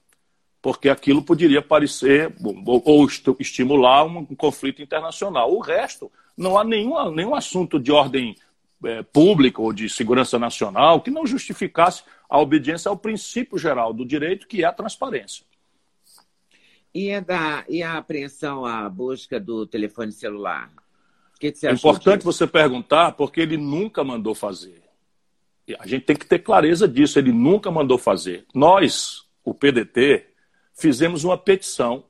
porque 0.63 0.89
aquilo 0.89 1.23
poderia 1.23 1.61
parecer 1.61 2.35
ou, 2.43 2.83
ou 2.87 3.07
estimular 3.39 4.05
um, 4.05 4.21
um 4.21 4.35
conflito 4.35 4.81
internacional. 4.81 5.55
O 5.55 5.61
resto, 5.61 6.11
não 6.35 6.57
há 6.57 6.65
nenhum, 6.65 7.11
nenhum 7.11 7.35
assunto 7.35 7.79
de 7.79 7.93
ordem 7.93 8.35
é, 8.85 9.03
pública 9.03 9.61
ou 9.61 9.73
de 9.73 9.89
segurança 9.89 10.39
nacional 10.39 11.01
que 11.01 11.11
não 11.11 11.27
justificasse 11.27 12.03
a 12.29 12.39
obediência 12.39 12.89
ao 12.89 12.97
princípio 12.97 13.59
geral 13.59 13.93
do 13.93 14.05
direito, 14.05 14.47
que 14.47 14.63
é 14.63 14.67
a 14.67 14.73
transparência. 14.73 15.45
E, 16.95 17.11
é 17.11 17.21
da, 17.21 17.65
e 17.69 17.83
a 17.83 17.99
apreensão, 17.99 18.65
a 18.65 18.89
busca 18.89 19.39
do 19.39 19.67
telefone 19.67 20.13
celular? 20.13 20.71
O 21.37 21.39
que, 21.39 21.53
que 21.53 21.59
você 21.59 21.69
é 21.69 21.73
importante 21.73 22.21
disso? 22.21 22.33
você 22.33 22.47
perguntar, 22.47 23.13
porque 23.13 23.41
ele 23.41 23.57
nunca 23.57 24.03
mandou 24.03 24.35
fazer. 24.35 24.83
A 25.79 25.87
gente 25.87 26.07
tem 26.07 26.17
que 26.17 26.27
ter 26.27 26.39
clareza 26.39 26.89
disso, 26.89 27.19
ele 27.19 27.33
nunca 27.33 27.71
mandou 27.71 27.99
fazer. 27.99 28.47
Nós, 28.55 29.25
o 29.45 29.53
PDT, 29.53 30.27
fizemos 30.73 31.25
uma 31.25 31.37
petição 31.37 32.05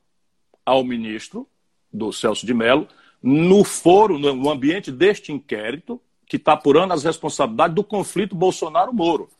ao 0.64 0.84
ministro 0.84 1.48
do 1.92 2.12
Celso 2.12 2.46
de 2.46 2.54
Mello, 2.54 2.86
no 3.22 3.64
foro, 3.64 4.18
no 4.18 4.50
ambiente 4.50 4.92
deste 4.92 5.32
inquérito, 5.32 6.00
que 6.28 6.36
está 6.36 6.52
apurando 6.52 6.92
as 6.92 7.04
responsabilidades 7.04 7.74
do 7.74 7.82
conflito 7.82 8.36
Bolsonaro-Moro. 8.36 9.30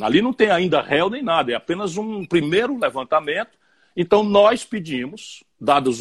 Ali 0.00 0.20
não 0.20 0.32
tem 0.32 0.50
ainda 0.50 0.80
réu 0.80 1.08
nem 1.08 1.22
nada, 1.22 1.52
é 1.52 1.54
apenas 1.54 1.96
um 1.96 2.24
primeiro 2.24 2.78
levantamento. 2.78 3.56
Então, 3.96 4.22
nós 4.22 4.64
pedimos, 4.64 5.42
dadas 5.60 6.00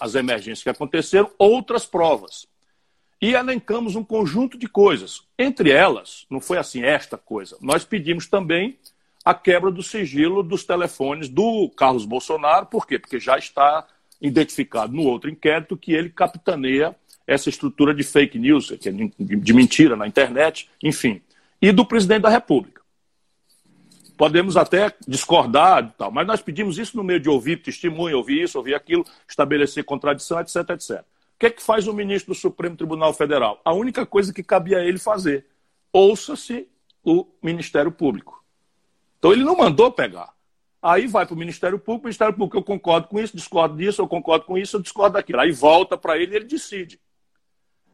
as 0.00 0.14
emergências 0.14 0.62
que 0.62 0.70
aconteceram, 0.70 1.30
outras 1.38 1.86
provas. 1.86 2.46
E 3.20 3.34
elencamos 3.34 3.96
um 3.96 4.04
conjunto 4.04 4.58
de 4.58 4.68
coisas. 4.68 5.22
Entre 5.38 5.70
elas, 5.70 6.26
não 6.28 6.40
foi 6.40 6.58
assim 6.58 6.82
esta 6.82 7.16
coisa, 7.16 7.56
nós 7.60 7.84
pedimos 7.84 8.26
também 8.26 8.78
a 9.24 9.34
quebra 9.34 9.72
do 9.72 9.82
sigilo 9.82 10.40
dos 10.40 10.62
telefones 10.62 11.28
do 11.28 11.68
Carlos 11.76 12.04
Bolsonaro. 12.04 12.66
Por 12.66 12.86
quê? 12.86 12.96
Porque 12.96 13.18
já 13.18 13.36
está 13.36 13.84
identificado 14.20 14.92
no 14.92 15.02
outro 15.02 15.28
inquérito 15.28 15.76
que 15.76 15.92
ele 15.92 16.10
capitaneia 16.10 16.94
essa 17.26 17.48
estrutura 17.48 17.92
de 17.92 18.02
fake 18.02 18.38
news, 18.38 18.72
de 19.18 19.52
mentira 19.52 19.96
na 19.96 20.06
internet, 20.06 20.68
enfim, 20.82 21.20
e 21.60 21.72
do 21.72 21.84
presidente 21.84 22.22
da 22.22 22.28
República. 22.28 22.80
Podemos 24.16 24.56
até 24.56 24.94
discordar, 25.06 25.94
tal, 25.98 26.10
mas 26.10 26.26
nós 26.26 26.40
pedimos 26.40 26.78
isso 26.78 26.96
no 26.96 27.04
meio 27.04 27.20
de 27.20 27.28
ouvir 27.28 27.62
testemunho, 27.62 28.16
ouvir 28.16 28.42
isso, 28.42 28.56
ouvir 28.56 28.74
aquilo, 28.74 29.04
estabelecer 29.28 29.84
contradição, 29.84 30.40
etc, 30.40 30.56
etc. 30.70 31.00
O 31.00 31.38
que 31.38 31.46
é 31.46 31.50
que 31.50 31.62
faz 31.62 31.86
o 31.86 31.92
ministro 31.92 32.32
do 32.32 32.38
Supremo 32.38 32.76
Tribunal 32.76 33.12
Federal? 33.12 33.60
A 33.62 33.74
única 33.74 34.06
coisa 34.06 34.32
que 34.32 34.42
cabia 34.42 34.78
a 34.78 34.84
ele 34.84 34.98
fazer: 34.98 35.44
ouça-se 35.92 36.66
o 37.04 37.26
Ministério 37.42 37.92
Público. 37.92 38.42
Então 39.18 39.32
ele 39.32 39.44
não 39.44 39.56
mandou 39.56 39.92
pegar. 39.92 40.34
Aí 40.80 41.06
vai 41.06 41.26
para 41.26 41.34
o 41.34 41.38
Ministério 41.38 41.78
Público, 41.78 42.04
o 42.04 42.06
Ministério 42.06 42.32
Público, 42.32 42.56
eu 42.56 42.62
concordo 42.62 43.08
com 43.08 43.18
isso, 43.18 43.36
discordo 43.36 43.76
disso, 43.76 44.00
eu 44.00 44.08
concordo 44.08 44.46
com 44.46 44.56
isso, 44.56 44.76
eu 44.76 44.80
discordo 44.80 45.14
daquilo. 45.14 45.40
Aí 45.40 45.52
volta 45.52 45.98
para 45.98 46.16
ele 46.16 46.32
e 46.32 46.36
ele 46.36 46.44
decide. 46.44 46.98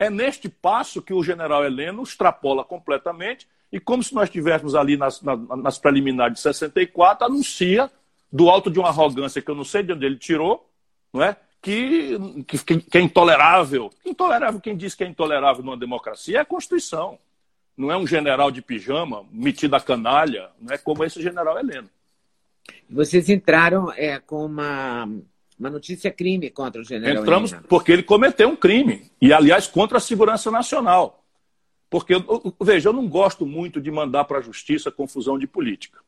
É 0.03 0.11
neste 0.11 0.49
passo 0.49 1.01
que 1.01 1.15
o 1.15 1.23
general 1.23 1.65
Heleno 1.65 2.03
extrapola 2.03 2.65
completamente 2.65 3.47
e, 3.71 3.79
como 3.79 4.03
se 4.03 4.13
nós 4.13 4.25
estivéssemos 4.25 4.75
ali 4.75 4.97
nas, 4.97 5.23
nas, 5.23 5.79
preliminares 5.79 6.39
de 6.39 6.41
64, 6.43 7.25
anuncia, 7.25 7.89
do 8.31 8.51
alto 8.51 8.69
de 8.69 8.81
uma 8.81 8.89
arrogância 8.89 9.41
que 9.41 9.49
eu 9.49 9.55
não 9.55 9.63
sei 9.63 9.85
de 9.85 9.93
onde 9.93 10.05
ele 10.05 10.17
tirou, 10.17 10.69
não 11.13 11.23
é? 11.23 11.37
Que, 11.63 12.19
que, 12.49 12.81
que 12.81 12.99
é 12.99 13.01
intolerável. 13.01 13.93
Intolerável, 14.05 14.61
quem 14.61 14.77
diz 14.77 14.93
que 14.97 15.05
é 15.05 15.07
intolerável 15.07 15.63
numa 15.63 15.77
democracia 15.77 16.39
é 16.39 16.41
a 16.41 16.45
Constituição. 16.45 17.17
Não 17.77 17.93
é 17.93 17.97
um 17.97 18.05
general 18.05 18.51
de 18.51 18.61
pijama, 18.61 19.25
metido 19.31 19.77
a 19.77 19.81
canalha, 19.81 20.51
não 20.61 20.75
é 20.75 20.79
como 20.79 21.05
esse 21.05 21.23
general 21.23 21.57
Heleno. 21.57 21.89
Vocês 22.91 23.29
entraram 23.29 23.93
é, 23.93 24.19
com 24.19 24.45
uma, 24.45 25.09
uma 25.59 25.71
notícia 25.71 26.11
crime 26.11 26.51
contra 26.51 26.81
o 26.81 26.85
general 26.85 27.23
Entramos 27.23 27.53
porque 27.69 27.93
ele 27.93 28.03
cometeu 28.03 28.49
um 28.49 28.57
crime. 28.57 29.11
E, 29.21 29.33
aliás, 29.33 29.67
contra 29.67 29.99
a 29.99 30.01
segurança 30.01 30.51
nacional. 30.51 31.25
Porque, 31.89 32.15
veja, 32.61 32.89
eu 32.89 32.93
não 32.93 33.07
gosto 33.09 33.45
muito 33.45 33.81
de 33.81 33.91
mandar 33.91 34.25
para 34.25 34.39
a 34.39 34.43
justiça 34.43 34.91
confusão 34.91 35.39
de 35.39 35.47
política. 35.47 36.01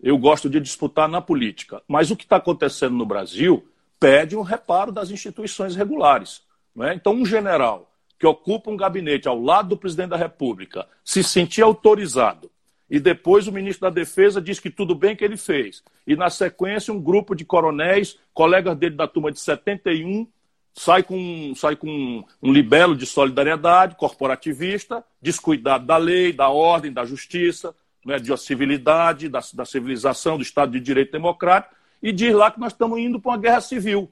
Eu 0.00 0.16
gosto 0.16 0.48
de 0.48 0.60
disputar 0.60 1.08
na 1.08 1.20
política. 1.20 1.82
Mas 1.86 2.10
o 2.10 2.16
que 2.16 2.24
está 2.24 2.36
acontecendo 2.36 2.94
no 2.94 3.04
Brasil 3.04 3.66
pede 3.98 4.36
um 4.36 4.42
reparo 4.42 4.92
das 4.92 5.10
instituições 5.10 5.76
regulares. 5.76 6.42
Não 6.74 6.86
é? 6.86 6.94
Então, 6.94 7.12
um 7.12 7.26
general 7.26 7.92
que 8.18 8.26
ocupa 8.26 8.70
um 8.70 8.76
gabinete 8.76 9.26
ao 9.28 9.40
lado 9.40 9.70
do 9.70 9.76
presidente 9.76 10.10
da 10.10 10.16
República 10.16 10.86
se 11.04 11.24
sentir 11.24 11.62
autorizado 11.62 12.50
e 12.90 12.98
depois 12.98 13.46
o 13.46 13.52
ministro 13.52 13.88
da 13.88 13.94
Defesa 13.94 14.40
diz 14.40 14.58
que 14.58 14.68
tudo 14.68 14.96
bem 14.96 15.14
que 15.14 15.24
ele 15.24 15.36
fez. 15.36 15.82
E 16.04 16.16
na 16.16 16.28
sequência, 16.28 16.92
um 16.92 17.00
grupo 17.00 17.36
de 17.36 17.44
coronéis, 17.44 18.18
colegas 18.34 18.76
dele 18.76 18.96
da 18.96 19.06
turma 19.06 19.30
de 19.30 19.38
71, 19.38 20.26
sai 20.74 21.04
com, 21.04 21.54
sai 21.54 21.76
com 21.76 22.24
um 22.42 22.52
libelo 22.52 22.96
de 22.96 23.06
solidariedade 23.06 23.94
corporativista, 23.94 25.04
descuidado 25.22 25.86
da 25.86 25.96
lei, 25.96 26.32
da 26.32 26.48
ordem, 26.48 26.92
da 26.92 27.04
justiça, 27.04 27.72
né, 28.04 28.18
de 28.18 28.36
civilidade, 28.36 29.28
da, 29.28 29.40
da 29.54 29.64
civilização, 29.64 30.36
do 30.36 30.42
Estado 30.42 30.72
de 30.72 30.80
Direito 30.80 31.12
Democrático, 31.12 31.74
e 32.02 32.10
diz 32.10 32.34
lá 32.34 32.50
que 32.50 32.58
nós 32.58 32.72
estamos 32.72 32.98
indo 32.98 33.20
para 33.20 33.30
uma 33.30 33.38
guerra 33.38 33.60
civil. 33.60 34.10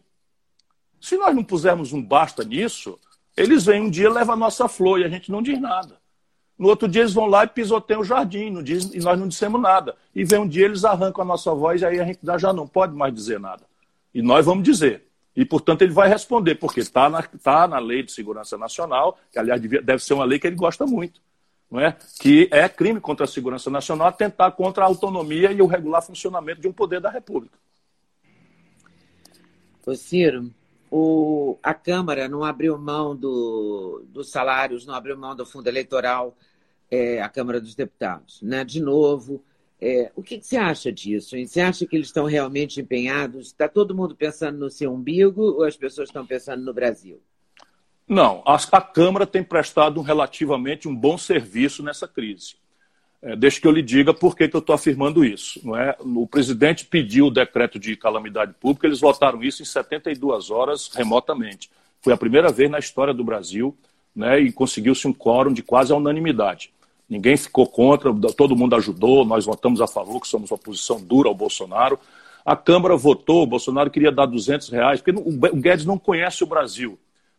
Se 1.01 1.17
nós 1.17 1.35
não 1.35 1.43
pusermos 1.43 1.93
um 1.93 2.03
basta 2.03 2.45
nisso, 2.45 2.99
eles 3.37 3.65
vêm 3.65 3.83
um 3.83 3.91
dia, 3.91 4.11
levam 4.11 4.35
a 4.35 4.39
nossa 4.39 4.69
flor 4.69 5.01
e 5.01 5.05
a 5.05 5.09
gente 5.09 5.33
não 5.33 5.43
diz 5.43 5.61
nada. 5.61 5.98
No 6.59 6.69
outro 6.69 6.89
dia 6.89 7.03
eles 7.03 7.15
vão 7.15 7.27
lá 7.27 7.45
e 7.45 7.47
pisoteiam 7.47 8.01
o 8.01 8.05
jardim 8.05 8.51
não 8.51 8.63
diz, 8.63 8.93
e 8.93 8.99
nós 8.99 9.19
não 9.19 9.29
dissemos 9.29 9.61
nada. 9.61 9.95
E 10.15 10.25
vem 10.25 10.41
um 10.41 10.49
dia 10.49 10.65
eles 10.65 10.85
arrancam 10.85 11.23
a 11.23 11.25
nossa 11.25 11.55
voz 11.55 11.83
e 11.83 11.87
aí 11.87 12.01
a 12.01 12.05
gente 12.05 12.19
já 12.39 12.53
não 12.53 12.67
pode 12.67 12.95
mais 12.95 13.15
dizer 13.15 13.39
nada. 13.39 13.63
E 14.13 14.21
nós 14.21 14.45
vamos 14.45 14.65
dizer. 14.65 15.09
E, 15.39 15.45
portanto, 15.45 15.83
ele 15.83 15.93
vai 15.93 16.09
responder, 16.09 16.57
porque 16.57 16.81
está 16.81 17.09
na, 17.09 17.23
tá 17.23 17.69
na 17.69 17.79
Lei 17.79 18.03
de 18.03 18.11
Segurança 18.11 18.59
Nacional, 18.59 19.17
que, 19.31 19.39
aliás, 19.39 19.61
deve 19.61 20.03
ser 20.03 20.15
uma 20.15 20.25
lei 20.25 20.37
que 20.37 20.49
ele 20.49 20.57
gosta 20.57 20.85
muito, 20.85 21.21
não 21.71 21.79
é? 21.79 21.97
que 22.21 22.49
é 22.51 22.69
crime 22.69 23.01
contra 23.01 23.25
a 23.25 23.29
segurança 23.29 23.71
nacional 23.71 24.09
atentar 24.09 24.51
contra 24.51 24.83
a 24.83 24.89
autonomia 24.89 25.53
e 25.53 25.63
o 25.63 25.67
regular 25.67 26.03
funcionamento 26.03 26.61
de 26.61 26.67
um 26.67 26.73
poder 26.73 27.01
da 27.01 27.09
República. 27.09 27.57
Ô 29.87 29.95
Ciro, 29.95 30.51
o, 30.91 30.99
a 31.63 31.73
Câmara 31.73 32.29
não 32.29 32.45
abriu 32.45 32.77
mão 32.77 33.15
do, 33.15 34.05
dos 34.09 34.31
salários, 34.31 34.85
não 34.85 34.95
abriu 34.95 35.17
mão 35.17 35.37
do 35.37 35.47
fundo 35.47 35.69
eleitoral 35.69 36.37
é, 36.91 37.23
a 37.23 37.29
Câmara 37.29 37.61
dos 37.61 37.75
Deputados. 37.75 38.43
Né? 38.43 38.65
De 38.65 38.81
novo, 38.81 39.43
é, 39.81 40.11
o 40.17 40.23
que, 40.23 40.39
que, 40.39 40.47
você 40.47 40.57
acha 40.57 40.91
disso? 40.91 41.37
Hein? 41.37 41.47
Você 41.47 41.61
acha 41.61 41.87
que 41.87 41.95
eles 41.95 42.09
estão 42.09 42.25
realmente 42.25 42.81
empenhados? 42.81 43.49
Está 43.49 43.69
todo 43.69 43.95
mundo 43.95 44.17
pensando 44.17 44.59
no 44.59 44.71
seu 44.71 44.93
umbigo 44.93 45.43
ou 45.43 45.65
as 45.65 45.77
pessoas 45.77 46.09
estão 46.09 46.27
pensando 46.27 46.65
no 46.65 46.75
Brasil? 46.75 47.21
Não, 48.07 48.43
a, 48.47 48.57
a 48.57 48.81
Câmara 48.81 49.27
tem 49.27 49.45
prestado 49.45 50.01
relativamente 50.01 50.89
um 50.89 50.97
bom 50.97 51.17
serviço 51.17 51.83
nessa 51.83 52.09
crise. 52.09 52.57
É, 53.21 53.35
deixa 53.35 53.61
que 53.61 53.67
eu 53.67 53.73
lhe 53.73 53.83
diga 53.83 54.15
por 54.15 54.37
que, 54.37 54.49
que 54.49 54.55
eu 54.55 54.61
estou 54.61 54.75
afirmando 54.75 55.25
isso. 55.25 55.61
Não 55.65 55.77
é? 55.77 55.97
O 56.01 56.27
presidente 56.27 56.85
pediu 56.85 57.27
o 57.27 57.31
decreto 57.31 57.79
de 57.79 57.97
calamidade 57.97 58.55
pública, 58.61 58.87
eles 58.87 59.01
votaram 59.01 59.43
isso 59.43 59.63
em 59.63 59.65
72 59.65 60.51
horas 60.51 60.89
remotamente. 60.95 61.71
Foi 62.01 62.13
a 62.13 62.17
primeira 62.17 62.53
vez 62.53 62.71
na 62.71 62.79
história 62.79 63.13
do 63.13 63.25
Brasil 63.25 63.77
né, 64.15 64.41
e 64.41 64.53
conseguiu-se 64.53 65.07
um 65.09 65.13
quórum 65.13 65.53
de 65.53 65.63
quase 65.63 65.93
unanimidade. 65.93 66.73
Ninguém 67.09 67.37
ficou 67.37 67.67
contra, 67.67 68.13
todo 68.37 68.55
mundo 68.55 68.77
ajudou, 68.77 69.25
nós 69.25 69.47
votamos 69.47 69.81
a 69.81 69.87
favor, 69.87 70.21
que 70.21 70.29
somos 70.29 70.53
oposição 70.53 71.01
dura 71.01 71.29
ao 71.29 71.35
Bolsonaro. 71.35 71.99
A 72.45 72.55
Câmara 72.55 72.97
votou, 72.97 73.43
o 73.43 73.47
Bolsonaro 73.47 73.91
queria 73.91 74.13
dar 74.13 74.27
200 74.27 74.69
reais, 74.69 75.01
porque 75.01 75.19
o 75.19 75.57
Guedes 75.57 75.87
não 75.87 75.99
conhece 75.99 76.45
o 76.45 76.47
Brasil. 76.47 76.99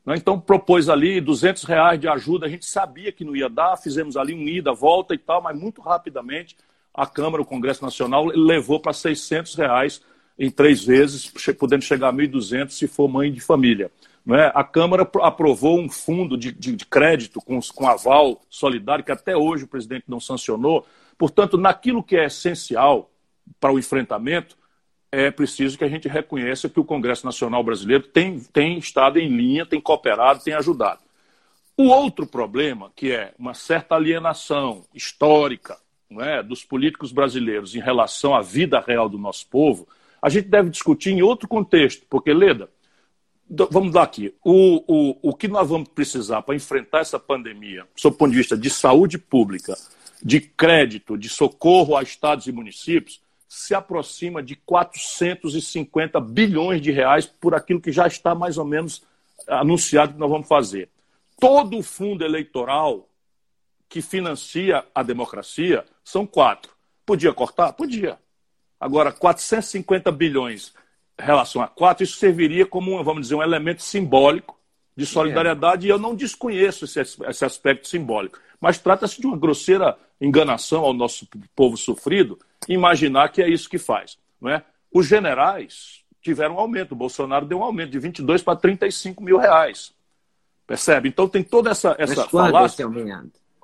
Né? 0.09 0.15
Então 0.17 0.39
propôs 0.39 0.89
ali 0.89 1.21
200 1.21 1.63
reais 1.65 1.99
de 1.99 2.07
ajuda, 2.07 2.47
a 2.47 2.49
gente 2.49 2.65
sabia 2.65 3.11
que 3.11 3.23
não 3.23 3.35
ia 3.35 3.47
dar, 3.47 3.77
fizemos 3.77 4.17
ali 4.17 4.33
um 4.33 4.47
ida, 4.47 4.73
volta 4.73 5.13
e 5.13 5.19
tal, 5.19 5.39
mas 5.39 5.55
muito 5.55 5.81
rapidamente 5.81 6.57
a 6.91 7.05
Câmara, 7.05 7.43
o 7.43 7.45
Congresso 7.45 7.83
Nacional, 7.83 8.25
levou 8.25 8.79
para 8.79 8.91
600 8.91 9.53
reais 9.53 10.01
em 10.37 10.49
três 10.49 10.83
vezes, 10.83 11.31
podendo 11.53 11.83
chegar 11.83 12.09
a 12.09 12.13
1.200 12.13 12.71
se 12.71 12.87
for 12.87 13.07
mãe 13.07 13.31
de 13.31 13.39
família. 13.39 13.91
Né? 14.25 14.51
A 14.55 14.63
Câmara 14.63 15.07
aprovou 15.21 15.79
um 15.79 15.87
fundo 15.87 16.35
de, 16.35 16.51
de, 16.51 16.75
de 16.75 16.85
crédito 16.87 17.39
com, 17.39 17.59
com 17.75 17.87
aval 17.87 18.41
solidário, 18.49 19.05
que 19.05 19.11
até 19.11 19.37
hoje 19.37 19.65
o 19.65 19.67
presidente 19.67 20.05
não 20.07 20.19
sancionou. 20.19 20.87
Portanto, 21.19 21.55
naquilo 21.55 22.03
que 22.03 22.15
é 22.15 22.25
essencial 22.25 23.11
para 23.59 23.71
o 23.71 23.77
enfrentamento, 23.77 24.57
é 25.11 25.31
preciso 25.31 25.77
que 25.77 25.83
a 25.83 25.89
gente 25.89 26.07
reconheça 26.07 26.69
que 26.69 26.79
o 26.79 26.85
Congresso 26.85 27.25
Nacional 27.25 27.63
Brasileiro 27.63 28.03
tem, 28.03 28.39
tem 28.39 28.77
estado 28.77 29.19
em 29.19 29.27
linha, 29.27 29.65
tem 29.65 29.81
cooperado, 29.81 30.43
tem 30.43 30.53
ajudado. 30.53 31.01
O 31.75 31.87
outro 31.87 32.27
problema, 32.27 32.91
que 32.95 33.11
é 33.11 33.33
uma 33.39 33.53
certa 33.53 33.95
alienação 33.95 34.83
histórica 34.93 35.77
é, 36.19 36.43
dos 36.43 36.63
políticos 36.63 37.11
brasileiros 37.11 37.73
em 37.73 37.79
relação 37.79 38.35
à 38.35 38.41
vida 38.41 38.79
real 38.79 39.07
do 39.07 39.17
nosso 39.17 39.47
povo, 39.47 39.87
a 40.21 40.29
gente 40.29 40.47
deve 40.47 40.69
discutir 40.69 41.11
em 41.11 41.21
outro 41.21 41.47
contexto, 41.47 42.05
porque, 42.09 42.33
Leda, 42.33 42.69
vamos 43.71 43.93
dar 43.93 44.03
aqui. 44.03 44.33
O, 44.43 44.83
o, 44.87 45.29
o 45.29 45.33
que 45.33 45.47
nós 45.47 45.69
vamos 45.69 45.87
precisar 45.89 46.41
para 46.41 46.55
enfrentar 46.55 46.99
essa 46.99 47.17
pandemia, 47.17 47.87
sob 47.95 48.15
o 48.15 48.17
ponto 48.17 48.31
de 48.31 48.37
vista 48.37 48.57
de 48.57 48.69
saúde 48.69 49.17
pública, 49.17 49.75
de 50.21 50.41
crédito, 50.41 51.17
de 51.17 51.29
socorro 51.29 51.95
a 51.95 52.03
estados 52.03 52.45
e 52.47 52.51
municípios, 52.51 53.21
se 53.49 53.73
aproxima 53.73 54.43
de 54.43 54.55
450 54.55 56.19
bilhões 56.21 56.79
de 56.79 56.91
reais 56.91 57.25
por 57.25 57.55
aquilo 57.55 57.81
que 57.81 57.91
já 57.91 58.05
está 58.05 58.35
mais 58.35 58.59
ou 58.59 58.63
menos 58.63 59.01
anunciado 59.47 60.13
que 60.13 60.19
nós 60.19 60.29
vamos 60.29 60.47
fazer. 60.47 60.88
Todo 61.39 61.79
o 61.79 61.81
fundo 61.81 62.23
eleitoral 62.23 63.09
que 63.89 64.03
financia 64.03 64.85
a 64.93 65.01
democracia 65.01 65.83
são 66.03 66.27
quatro. 66.27 66.71
Podia 67.03 67.33
cortar? 67.33 67.73
Podia. 67.73 68.19
Agora, 68.79 69.12
450 69.12 70.12
bilhões 70.12 70.71
relação 71.17 71.62
a 71.62 71.67
quatro, 71.67 72.03
isso 72.03 72.17
serviria 72.17 72.67
como, 72.67 73.03
vamos 73.03 73.23
dizer, 73.23 73.35
um 73.35 73.43
elemento 73.43 73.81
simbólico 73.81 74.57
de 74.95 75.05
solidariedade, 75.05 75.85
é. 75.85 75.89
e 75.89 75.91
eu 75.91 75.97
não 75.97 76.13
desconheço 76.13 76.85
esse, 76.85 76.99
esse 76.99 77.45
aspecto 77.45 77.88
simbólico. 77.88 78.39
Mas 78.62 78.77
trata-se 78.77 79.19
de 79.19 79.25
uma 79.25 79.38
grosseira 79.38 79.97
enganação 80.19 80.84
ao 80.84 80.93
nosso 80.93 81.27
povo 81.55 81.77
sofrido 81.77 82.38
imaginar 82.67 83.29
que 83.29 83.41
é 83.41 83.49
isso 83.49 83.69
que 83.69 83.77
faz. 83.77 84.17
Não 84.39 84.49
é? 84.49 84.63
Os 84.93 85.08
generais 85.08 86.03
tiveram 86.21 86.55
um 86.55 86.60
aumento, 86.60 86.91
o 86.91 86.95
Bolsonaro 86.95 87.45
deu 87.45 87.60
um 87.60 87.63
aumento 87.63 87.91
de 87.91 87.99
22 87.99 88.41
para 88.41 88.58
35 88.58 89.23
mil 89.23 89.38
reais. 89.38 89.93
Percebe? 90.67 91.10
Então 91.10 91.27
tem 91.27 91.43
toda 91.43 91.71
essa, 91.71 91.95
essa 91.97 92.27
falácia. 92.27 92.86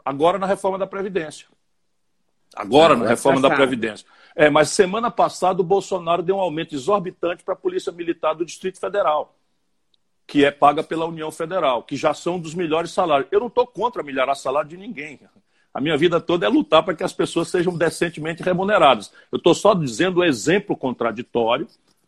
Agora 0.03 0.39
na 0.39 0.47
reforma 0.47 0.77
da 0.77 0.87
Previdência. 0.87 1.47
Agora 2.55 2.93
ah, 2.93 2.97
na 2.97 3.07
reforma 3.07 3.41
passado. 3.41 3.51
da 3.51 3.55
Previdência. 3.55 4.07
É, 4.35 4.49
mas 4.49 4.69
semana 4.69 5.11
passada 5.11 5.61
o 5.61 5.63
Bolsonaro 5.63 6.23
deu 6.23 6.37
um 6.37 6.39
aumento 6.39 6.73
exorbitante 6.73 7.43
para 7.43 7.53
a 7.53 7.57
Polícia 7.57 7.91
Militar 7.91 8.33
do 8.33 8.45
Distrito 8.45 8.79
Federal, 8.79 9.35
que 10.25 10.43
é 10.43 10.51
paga 10.51 10.83
pela 10.83 11.05
União 11.05 11.31
Federal, 11.31 11.83
que 11.83 11.95
já 11.95 12.13
são 12.13 12.39
dos 12.39 12.53
melhores 12.53 12.91
salários. 12.91 13.27
Eu 13.31 13.39
não 13.39 13.47
estou 13.47 13.65
contra 13.67 14.03
melhorar 14.03 14.35
salário 14.35 14.69
de 14.69 14.77
ninguém. 14.77 15.19
A 15.75 15.81
minha 15.81 15.97
vida 15.97 16.21
toda 16.21 16.45
é 16.45 16.49
lutar 16.49 16.83
para 16.83 16.95
que 16.95 17.03
as 17.03 17.11
pessoas 17.11 17.49
sejam 17.49 17.77
decentemente 17.77 18.41
remuneradas. 18.41 19.11
Eu 19.29 19.35
estou 19.35 19.53
só 19.53 19.73
dizendo 19.73 20.21
o 20.21 20.23
exemplo 20.23 20.73
contraditório, 20.77 21.67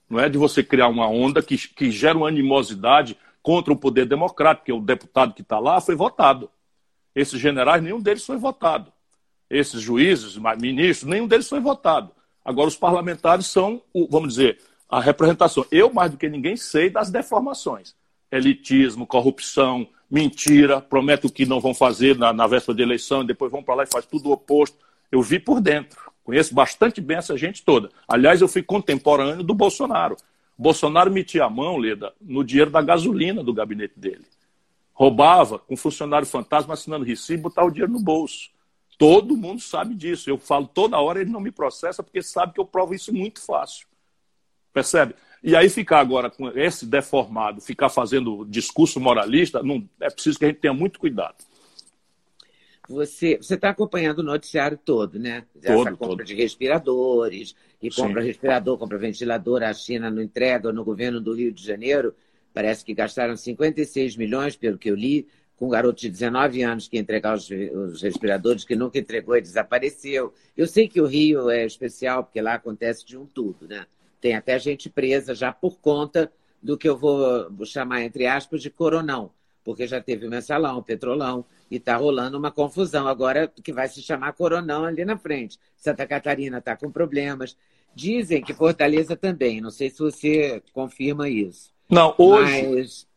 não 0.09 0.21
é 0.21 0.29
de 0.29 0.37
você 0.37 0.63
criar 0.63 0.87
uma 0.87 1.05
onda 1.09 1.43
que, 1.43 1.57
que 1.57 1.91
gera 1.91 2.17
uma 2.17 2.29
animosidade 2.29 3.17
contra 3.43 3.73
o 3.73 3.75
poder 3.75 4.05
democrático, 4.05 4.61
porque 4.61 4.71
o 4.71 4.79
deputado 4.79 5.33
que 5.33 5.41
está 5.41 5.59
lá 5.59 5.81
foi 5.81 5.95
votado. 5.95 6.49
Esses 7.13 7.41
generais, 7.41 7.83
nenhum 7.83 7.99
deles 7.99 8.25
foi 8.25 8.37
votado. 8.37 8.89
Esses 9.49 9.81
juízes, 9.81 10.37
ministros, 10.61 11.11
nenhum 11.11 11.27
deles 11.27 11.49
foi 11.49 11.59
votado. 11.59 12.11
Agora, 12.45 12.69
os 12.69 12.77
parlamentares 12.77 13.47
são, 13.47 13.81
vamos 14.09 14.29
dizer, 14.29 14.61
a 14.87 15.01
representação. 15.01 15.65
Eu, 15.69 15.91
mais 15.91 16.09
do 16.09 16.17
que 16.17 16.29
ninguém, 16.29 16.55
sei 16.55 16.89
das 16.89 17.09
deformações. 17.09 17.93
elitismo, 18.31 19.05
corrupção, 19.05 19.89
mentira, 20.09 20.81
prometem 20.81 21.29
o 21.29 21.33
que 21.33 21.45
não 21.45 21.59
vão 21.59 21.73
fazer 21.73 22.17
na, 22.17 22.31
na 22.31 22.47
véspera 22.47 22.75
de 22.75 22.83
eleição, 22.83 23.21
e 23.21 23.27
depois 23.27 23.51
vão 23.51 23.63
para 23.63 23.75
lá 23.75 23.83
e 23.83 23.87
faz 23.91 24.05
tudo 24.05 24.29
o 24.29 24.31
oposto. 24.31 24.77
Eu 25.11 25.21
vi 25.21 25.39
por 25.39 25.61
dentro. 25.61 26.11
Conheço 26.23 26.53
bastante 26.53 26.99
bem 26.99 27.17
essa 27.17 27.37
gente 27.37 27.63
toda. 27.63 27.89
Aliás, 28.07 28.41
eu 28.41 28.47
fui 28.47 28.61
contemporâneo 28.61 29.43
do 29.43 29.53
Bolsonaro. 29.53 30.17
Bolsonaro 30.57 31.11
metia 31.11 31.45
a 31.45 31.49
mão, 31.49 31.77
Leda, 31.77 32.13
no 32.19 32.43
dinheiro 32.43 32.71
da 32.71 32.81
gasolina 32.81 33.43
do 33.43 33.53
gabinete 33.53 33.93
dele. 33.97 34.25
Roubava 34.93 35.59
com 35.59 35.77
funcionário 35.77 36.27
fantasma 36.27 36.73
assinando 36.73 37.05
recibo, 37.05 37.43
botava 37.43 37.67
o 37.67 37.71
dinheiro 37.71 37.93
no 37.93 37.99
bolso. 37.99 38.49
Todo 38.97 39.37
mundo 39.37 39.61
sabe 39.61 39.93
disso. 39.93 40.29
Eu 40.29 40.39
falo 40.39 40.67
toda 40.67 40.99
hora, 40.99 41.21
ele 41.21 41.29
não 41.29 41.39
me 41.39 41.51
processa 41.51 42.01
porque 42.01 42.21
sabe 42.23 42.53
que 42.53 42.59
eu 42.59 42.65
provo 42.65 42.95
isso 42.95 43.13
muito 43.13 43.39
fácil. 43.39 43.87
Percebe? 44.73 45.13
E 45.47 45.55
aí 45.55 45.69
ficar 45.69 45.99
agora 45.99 46.29
com 46.29 46.49
esse 46.49 46.85
deformado, 46.85 47.61
ficar 47.61 47.87
fazendo 47.87 48.43
discurso 48.49 48.99
moralista, 48.99 49.63
não, 49.63 49.87
é 50.01 50.09
preciso 50.09 50.37
que 50.37 50.43
a 50.43 50.49
gente 50.49 50.59
tenha 50.59 50.73
muito 50.73 50.99
cuidado. 50.99 51.35
Você 52.89 53.39
está 53.39 53.69
acompanhando 53.69 54.19
o 54.19 54.23
noticiário 54.23 54.77
todo, 54.77 55.17
né? 55.17 55.45
Essa 55.63 55.73
todo, 55.73 55.97
compra 55.97 56.17
todo. 56.17 56.23
de 56.25 56.35
respiradores, 56.35 57.55
e 57.81 57.89
compra 57.89 58.21
Sim. 58.21 58.27
respirador, 58.27 58.77
compra 58.77 58.97
ventilador, 58.97 59.63
a 59.63 59.73
China 59.73 60.11
não 60.11 60.21
entrega 60.21 60.73
no 60.73 60.83
governo 60.83 61.21
do 61.21 61.33
Rio 61.33 61.53
de 61.53 61.63
Janeiro. 61.63 62.13
Parece 62.53 62.83
que 62.83 62.93
gastaram 62.93 63.37
56 63.37 64.17
milhões, 64.17 64.57
pelo 64.57 64.77
que 64.77 64.91
eu 64.91 64.95
li, 64.95 65.29
com 65.55 65.67
um 65.67 65.69
garoto 65.69 66.01
de 66.01 66.09
19 66.09 66.61
anos 66.61 66.89
que 66.89 66.97
entregar 66.97 67.33
os, 67.37 67.49
os, 67.49 68.01
respiradores, 68.01 68.65
que 68.65 68.75
nunca 68.75 68.99
entregou 68.99 69.37
e 69.37 69.41
desapareceu. 69.41 70.33
Eu 70.57 70.67
sei 70.67 70.89
que 70.89 70.99
o 70.99 71.05
Rio 71.05 71.49
é 71.49 71.65
especial, 71.65 72.25
porque 72.25 72.41
lá 72.41 72.55
acontece 72.55 73.05
de 73.05 73.17
um 73.17 73.25
tudo, 73.25 73.65
né? 73.65 73.85
Tem 74.19 74.35
até 74.35 74.57
gente 74.59 74.89
presa 74.89 75.35
já 75.35 75.51
por 75.51 75.79
conta 75.79 76.31
do 76.61 76.77
que 76.77 76.89
eu 76.89 76.97
vou 76.97 77.49
chamar, 77.65 78.01
entre 78.03 78.25
aspas, 78.25 78.61
de 78.61 78.69
coronão, 78.69 79.31
porque 79.63 79.85
já 79.85 80.01
teve 80.01 80.25
o 80.25 80.29
mensalão, 80.29 80.77
o 80.77 80.83
petrolão, 80.83 81.45
e 81.69 81.75
está 81.75 81.95
rolando 81.95 82.37
uma 82.37 82.51
confusão 82.51 83.07
agora 83.07 83.47
que 83.47 83.73
vai 83.73 83.87
se 83.87 84.01
chamar 84.01 84.33
Coronão 84.33 84.85
ali 84.85 85.03
na 85.03 85.17
frente. 85.17 85.59
Santa 85.75 86.07
Catarina 86.07 86.59
está 86.59 86.75
com 86.75 86.89
problemas. 86.89 87.57
Dizem 87.93 88.41
que 88.41 88.53
Fortaleza 88.53 89.15
também, 89.15 89.59
não 89.59 89.69
sei 89.69 89.89
se 89.89 89.99
você 89.99 90.63
confirma 90.71 91.29
isso. 91.29 91.73
Não, 91.89 92.15
hoje. 92.17 92.67
Mas 92.67 93.07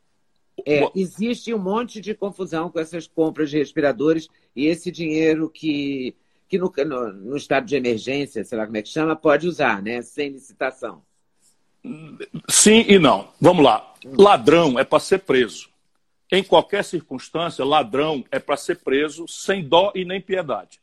é, 0.66 0.90
existe 0.94 1.52
um 1.54 1.58
monte 1.58 2.00
de 2.00 2.14
confusão 2.14 2.70
com 2.70 2.80
essas 2.80 3.06
compras 3.06 3.50
de 3.50 3.58
respiradores 3.58 4.28
e 4.54 4.66
esse 4.66 4.90
dinheiro 4.90 5.48
que, 5.48 6.16
que 6.50 6.58
no, 6.58 6.72
no, 6.84 7.12
no 7.12 7.36
estado 7.36 7.66
de 7.66 7.76
emergência, 7.76 8.44
sei 8.44 8.58
lá 8.58 8.66
como 8.66 8.76
é 8.76 8.82
que 8.82 8.88
chama, 8.88 9.14
pode 9.14 9.46
usar, 9.46 9.80
né? 9.80 10.02
Sem 10.02 10.30
licitação. 10.30 11.02
Sim 12.48 12.84
e 12.88 12.98
não. 12.98 13.28
Vamos 13.40 13.64
lá. 13.64 13.94
Ladrão 14.04 14.78
é 14.78 14.84
para 14.84 14.98
ser 14.98 15.20
preso 15.20 15.70
em 16.30 16.44
qualquer 16.44 16.84
circunstância, 16.84 17.64
ladrão 17.64 18.24
é 18.30 18.38
para 18.38 18.56
ser 18.56 18.78
preso 18.78 19.26
sem 19.26 19.66
dó 19.66 19.92
e 19.94 20.04
nem 20.04 20.20
piedade. 20.20 20.80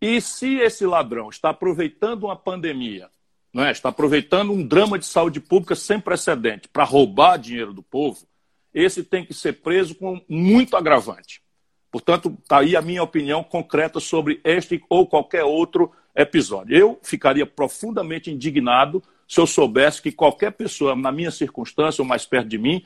E 0.00 0.20
se 0.20 0.56
esse 0.56 0.84
ladrão 0.84 1.30
está 1.30 1.50
aproveitando 1.50 2.24
uma 2.24 2.36
pandemia, 2.36 3.08
não 3.52 3.64
é? 3.64 3.72
está 3.72 3.88
aproveitando 3.88 4.52
um 4.52 4.66
drama 4.66 4.98
de 4.98 5.06
saúde 5.06 5.40
pública 5.40 5.74
sem 5.74 5.98
precedente 5.98 6.68
para 6.68 6.84
roubar 6.84 7.38
dinheiro 7.38 7.72
do 7.72 7.82
povo, 7.82 8.26
esse 8.74 9.02
tem 9.02 9.24
que 9.24 9.34
ser 9.34 9.54
preso 9.54 9.94
com 9.94 10.20
muito 10.28 10.76
agravante. 10.76 11.42
Portanto, 11.90 12.36
está 12.42 12.58
aí 12.60 12.76
a 12.76 12.82
minha 12.82 13.02
opinião 13.02 13.42
concreta 13.42 13.98
sobre 13.98 14.40
este 14.44 14.82
ou 14.88 15.06
qualquer 15.06 15.44
outro 15.44 15.90
episódio. 16.14 16.76
Eu 16.76 16.98
ficaria 17.02 17.44
profundamente 17.44 18.30
indignado 18.30 19.02
se 19.26 19.40
eu 19.40 19.46
soubesse 19.46 20.02
que 20.02 20.12
qualquer 20.12 20.52
pessoa, 20.52 20.94
na 20.94 21.12
minha 21.12 21.30
circunstância 21.30 22.02
ou 22.02 22.08
mais 22.08 22.26
perto 22.26 22.48
de 22.48 22.58
mim, 22.58 22.84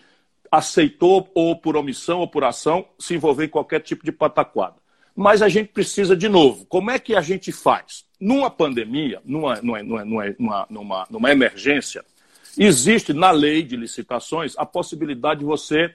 aceitou, 0.50 1.28
ou 1.34 1.56
por 1.56 1.76
omissão 1.76 2.20
ou 2.20 2.28
por 2.28 2.44
ação, 2.44 2.86
se 2.98 3.14
envolver 3.14 3.46
em 3.46 3.48
qualquer 3.48 3.80
tipo 3.80 4.04
de 4.04 4.12
pataquada. 4.12 4.76
Mas 5.16 5.42
a 5.42 5.48
gente 5.48 5.68
precisa, 5.68 6.16
de 6.16 6.28
novo, 6.28 6.64
como 6.66 6.90
é 6.90 6.98
que 6.98 7.14
a 7.14 7.20
gente 7.20 7.52
faz? 7.52 8.04
Numa 8.20 8.50
pandemia, 8.50 9.20
numa, 9.24 9.60
numa, 9.62 10.04
numa, 10.04 10.66
numa, 10.68 11.06
numa 11.10 11.30
emergência, 11.30 12.04
existe 12.58 13.12
na 13.12 13.30
lei 13.30 13.62
de 13.62 13.76
licitações 13.76 14.54
a 14.56 14.66
possibilidade 14.66 15.40
de 15.40 15.46
você 15.46 15.94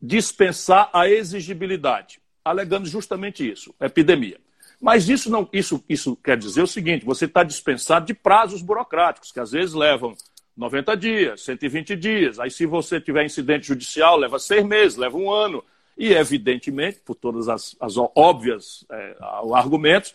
dispensar 0.00 0.90
a 0.92 1.08
exigibilidade, 1.08 2.20
alegando 2.44 2.86
justamente 2.86 3.48
isso, 3.48 3.74
epidemia. 3.80 4.38
Mas 4.80 5.08
isso, 5.08 5.30
não, 5.30 5.48
isso, 5.52 5.82
isso 5.88 6.16
quer 6.16 6.36
dizer 6.36 6.62
o 6.62 6.66
seguinte: 6.66 7.04
você 7.04 7.24
está 7.24 7.42
dispensado 7.42 8.06
de 8.06 8.14
prazos 8.14 8.60
burocráticos, 8.60 9.32
que 9.32 9.40
às 9.40 9.52
vezes 9.52 9.74
levam 9.74 10.14
90 10.56 10.96
dias, 10.96 11.40
120 11.42 11.96
dias. 11.96 12.38
Aí, 12.38 12.50
se 12.50 12.66
você 12.66 13.00
tiver 13.00 13.24
incidente 13.24 13.66
judicial, 13.66 14.16
leva 14.16 14.38
seis 14.38 14.64
meses, 14.64 14.96
leva 14.96 15.16
um 15.16 15.30
ano. 15.30 15.64
E, 15.96 16.12
evidentemente, 16.12 17.00
por 17.04 17.14
todas 17.14 17.48
as, 17.48 17.76
as 17.80 17.94
óbvias 17.96 18.84
é, 18.90 19.16
argumentos, 19.54 20.14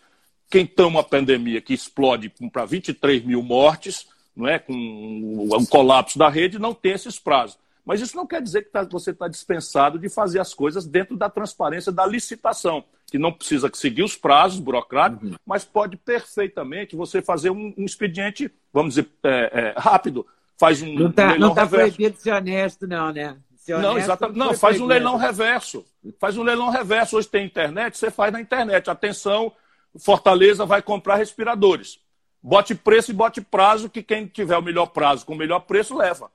quem 0.49 0.65
tem 0.65 0.85
uma 0.85 1.03
pandemia 1.03 1.61
que 1.61 1.73
explode 1.73 2.29
para 2.51 2.65
23 2.65 3.23
mil 3.23 3.41
mortes, 3.41 4.07
não 4.35 4.47
é, 4.47 4.59
com 4.59 4.73
um 4.73 5.65
colapso 5.65 6.19
da 6.19 6.27
rede, 6.27 6.59
não 6.59 6.73
tem 6.73 6.91
esses 6.93 7.17
prazos. 7.17 7.57
Mas 7.89 8.01
isso 8.01 8.15
não 8.15 8.27
quer 8.27 8.39
dizer 8.39 8.65
que 8.65 8.69
tá, 8.69 8.83
você 8.83 9.09
está 9.09 9.27
dispensado 9.27 9.97
de 9.97 10.09
fazer 10.09 10.39
as 10.39 10.53
coisas 10.53 10.85
dentro 10.85 11.17
da 11.17 11.27
transparência 11.27 11.91
da 11.91 12.05
licitação, 12.05 12.83
que 13.09 13.17
não 13.17 13.33
precisa 13.33 13.67
seguir 13.73 14.03
os 14.03 14.15
prazos 14.15 14.59
burocráticos, 14.59 15.31
uhum. 15.31 15.37
mas 15.43 15.65
pode 15.65 15.97
perfeitamente 15.97 16.95
você 16.95 17.19
fazer 17.19 17.49
um, 17.49 17.73
um 17.75 17.85
expediente, 17.85 18.53
vamos 18.71 18.93
dizer, 18.93 19.09
é, 19.23 19.73
é, 19.73 19.73
rápido. 19.75 20.23
Faz 20.55 20.83
um 20.83 20.93
não 20.93 21.09
está 21.09 21.35
tá 21.55 21.65
proibido 21.65 22.15
ser 22.19 22.31
honesto, 22.31 22.85
não, 22.85 23.11
né? 23.11 23.35
Ser 23.55 23.79
não, 23.79 23.97
exatamente. 23.97 24.37
Não, 24.37 24.49
faz 24.49 24.59
proibido. 24.59 24.83
um 24.83 24.87
leilão 24.87 25.17
reverso. 25.17 25.83
Faz 26.19 26.37
um 26.37 26.43
leilão 26.43 26.69
reverso. 26.69 27.17
Hoje 27.17 27.27
tem 27.27 27.43
internet, 27.43 27.97
você 27.97 28.11
faz 28.11 28.31
na 28.31 28.39
internet. 28.39 28.87
Atenção, 28.87 29.51
Fortaleza 29.97 30.63
vai 30.63 30.83
comprar 30.83 31.15
respiradores. 31.15 31.99
Bote 32.39 32.75
preço 32.75 33.09
e 33.09 33.15
bote 33.15 33.41
prazo, 33.41 33.89
que 33.89 34.03
quem 34.03 34.27
tiver 34.27 34.57
o 34.59 34.61
melhor 34.61 34.85
prazo 34.85 35.25
com 35.25 35.33
o 35.33 35.35
melhor 35.35 35.61
preço 35.61 35.97
leva. 35.97 36.29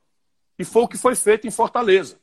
E 0.58 0.64
foi 0.64 0.82
o 0.82 0.88
que 0.88 0.96
foi 0.96 1.14
feito 1.14 1.46
em 1.46 1.50
Fortaleza. 1.50 2.18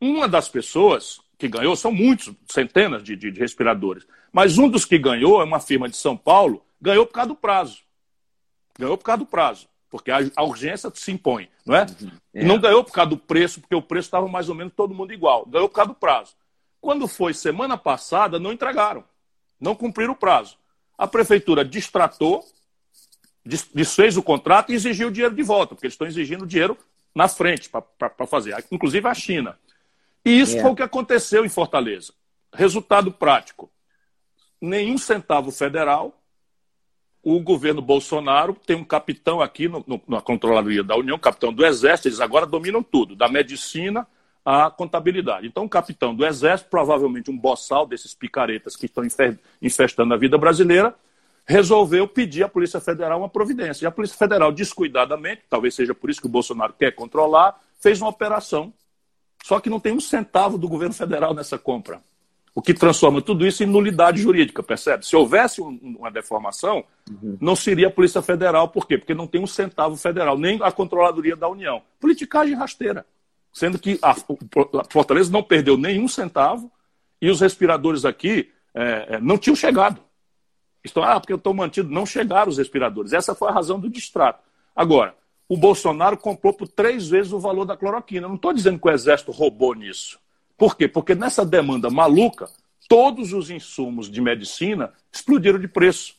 Uma 0.00 0.28
das 0.28 0.48
pessoas 0.48 1.20
que 1.40 1.48
ganhou, 1.48 1.74
são 1.74 1.90
muitos, 1.90 2.32
centenas 2.50 3.02
de, 3.02 3.16
de, 3.16 3.30
de 3.30 3.40
respiradores, 3.40 4.06
mas 4.30 4.58
um 4.58 4.68
dos 4.68 4.84
que 4.84 4.98
ganhou 4.98 5.40
é 5.40 5.44
uma 5.44 5.58
firma 5.58 5.88
de 5.88 5.96
São 5.96 6.14
Paulo, 6.16 6.62
ganhou 6.80 7.06
por 7.06 7.14
causa 7.14 7.28
do 7.28 7.34
prazo. 7.34 7.80
Ganhou 8.78 8.96
por 8.96 9.04
causa 9.04 9.18
do 9.18 9.26
prazo, 9.26 9.66
porque 9.88 10.10
a, 10.10 10.18
a 10.36 10.44
urgência 10.44 10.90
se 10.94 11.10
impõe, 11.10 11.48
não 11.64 11.74
é? 11.74 11.86
Uhum. 12.00 12.10
é? 12.34 12.44
Não 12.44 12.58
ganhou 12.58 12.84
por 12.84 12.92
causa 12.92 13.10
do 13.10 13.16
preço, 13.16 13.60
porque 13.60 13.74
o 13.74 13.82
preço 13.82 14.06
estava 14.06 14.28
mais 14.28 14.50
ou 14.50 14.54
menos 14.54 14.72
todo 14.76 14.94
mundo 14.94 15.12
igual. 15.12 15.46
Ganhou 15.46 15.68
por 15.68 15.74
causa 15.74 15.88
do 15.88 15.94
prazo. 15.94 16.34
Quando 16.80 17.08
foi 17.08 17.32
semana 17.32 17.76
passada, 17.76 18.38
não 18.38 18.52
entregaram, 18.52 19.02
não 19.58 19.74
cumpriram 19.74 20.12
o 20.12 20.16
prazo. 20.16 20.56
A 20.96 21.06
prefeitura 21.06 21.64
distratou, 21.64 22.44
desfez 23.74 24.16
o 24.18 24.22
contrato 24.22 24.72
e 24.72 24.74
exigiu 24.74 25.08
o 25.08 25.10
dinheiro 25.10 25.34
de 25.34 25.42
volta, 25.42 25.74
porque 25.74 25.86
eles 25.86 25.94
estão 25.94 26.06
exigindo 26.06 26.46
dinheiro 26.46 26.76
na 27.14 27.28
frente 27.28 27.68
para 27.68 28.26
fazer, 28.26 28.54
inclusive 28.70 29.06
a 29.06 29.14
China. 29.14 29.58
E 30.24 30.40
isso 30.40 30.56
é. 30.56 30.62
foi 30.62 30.70
o 30.70 30.76
que 30.76 30.82
aconteceu 30.82 31.44
em 31.44 31.48
Fortaleza. 31.48 32.12
Resultado 32.52 33.10
prático: 33.12 33.70
nenhum 34.60 34.98
centavo 34.98 35.50
federal. 35.50 36.16
O 37.22 37.38
governo 37.38 37.82
Bolsonaro 37.82 38.54
tem 38.54 38.74
um 38.74 38.84
capitão 38.84 39.42
aqui 39.42 39.68
no, 39.68 39.84
no, 39.86 40.00
na 40.08 40.22
Controladoria 40.22 40.82
da 40.82 40.96
União, 40.96 41.18
capitão 41.18 41.52
do 41.52 41.66
Exército, 41.66 42.08
eles 42.08 42.18
agora 42.18 42.46
dominam 42.46 42.82
tudo, 42.82 43.14
da 43.14 43.28
medicina 43.28 44.06
à 44.42 44.70
contabilidade. 44.70 45.46
Então, 45.46 45.64
o 45.64 45.68
capitão 45.68 46.14
do 46.14 46.24
Exército, 46.24 46.70
provavelmente 46.70 47.30
um 47.30 47.36
boçal 47.36 47.86
desses 47.86 48.14
picaretas 48.14 48.74
que 48.74 48.86
estão 48.86 49.04
infestando 49.60 50.14
a 50.14 50.16
vida 50.16 50.38
brasileira, 50.38 50.94
resolveu 51.46 52.06
pedir 52.06 52.44
à 52.44 52.48
Polícia 52.48 52.80
Federal 52.80 53.18
uma 53.18 53.28
providência. 53.28 53.84
E 53.84 53.86
a 53.86 53.90
Polícia 53.90 54.16
Federal, 54.16 54.52
descuidadamente, 54.52 55.42
talvez 55.48 55.74
seja 55.74 55.94
por 55.94 56.10
isso 56.10 56.20
que 56.20 56.26
o 56.26 56.30
Bolsonaro 56.30 56.74
quer 56.78 56.92
controlar, 56.92 57.60
fez 57.80 58.00
uma 58.00 58.10
operação. 58.10 58.72
Só 59.42 59.58
que 59.58 59.70
não 59.70 59.80
tem 59.80 59.92
um 59.92 60.00
centavo 60.00 60.58
do 60.58 60.68
governo 60.68 60.94
federal 60.94 61.34
nessa 61.34 61.58
compra. 61.58 62.00
O 62.54 62.60
que 62.60 62.74
transforma 62.74 63.22
tudo 63.22 63.46
isso 63.46 63.62
em 63.62 63.66
nulidade 63.66 64.20
jurídica, 64.20 64.62
percebe? 64.62 65.06
Se 65.06 65.14
houvesse 65.14 65.62
um, 65.62 65.96
uma 65.98 66.10
deformação, 66.10 66.84
uhum. 67.08 67.38
não 67.40 67.54
seria 67.54 67.86
a 67.86 67.90
Polícia 67.90 68.20
Federal. 68.20 68.68
Por 68.68 68.86
quê? 68.86 68.98
Porque 68.98 69.14
não 69.14 69.26
tem 69.26 69.40
um 69.40 69.46
centavo 69.46 69.96
federal, 69.96 70.36
nem 70.36 70.60
a 70.62 70.72
Controladoria 70.72 71.36
da 71.36 71.48
União. 71.48 71.80
Politicagem 72.00 72.54
rasteira. 72.54 73.06
Sendo 73.52 73.78
que 73.78 73.98
a, 74.02 74.10
a 74.10 74.84
Fortaleza 74.90 75.30
não 75.30 75.42
perdeu 75.42 75.76
nenhum 75.76 76.08
centavo 76.08 76.70
e 77.20 77.30
os 77.30 77.40
respiradores 77.40 78.04
aqui 78.04 78.50
é, 78.74 79.16
é 79.16 79.20
não 79.20 79.38
tinham 79.38 79.56
chegado. 79.56 80.00
Estão, 80.84 81.02
ah, 81.02 81.20
porque 81.20 81.32
eu 81.32 81.36
estou 81.36 81.52
mantido. 81.52 81.90
Não 81.90 82.06
chegaram 82.06 82.50
os 82.50 82.58
respiradores. 82.58 83.12
Essa 83.12 83.34
foi 83.34 83.48
a 83.48 83.52
razão 83.52 83.78
do 83.78 83.88
distrato. 83.88 84.42
Agora, 84.74 85.14
o 85.48 85.56
Bolsonaro 85.56 86.16
comprou 86.16 86.52
por 86.52 86.68
três 86.68 87.08
vezes 87.08 87.32
o 87.32 87.40
valor 87.40 87.64
da 87.64 87.76
cloroquina. 87.76 88.28
não 88.28 88.36
estou 88.36 88.52
dizendo 88.52 88.78
que 88.78 88.86
o 88.86 88.90
Exército 88.90 89.32
roubou 89.32 89.74
nisso. 89.74 90.18
Por 90.56 90.76
quê? 90.76 90.86
Porque 90.86 91.14
nessa 91.14 91.44
demanda 91.44 91.90
maluca, 91.90 92.48
todos 92.88 93.32
os 93.32 93.50
insumos 93.50 94.10
de 94.10 94.20
medicina 94.20 94.92
explodiram 95.12 95.58
de 95.58 95.66
preço. 95.66 96.14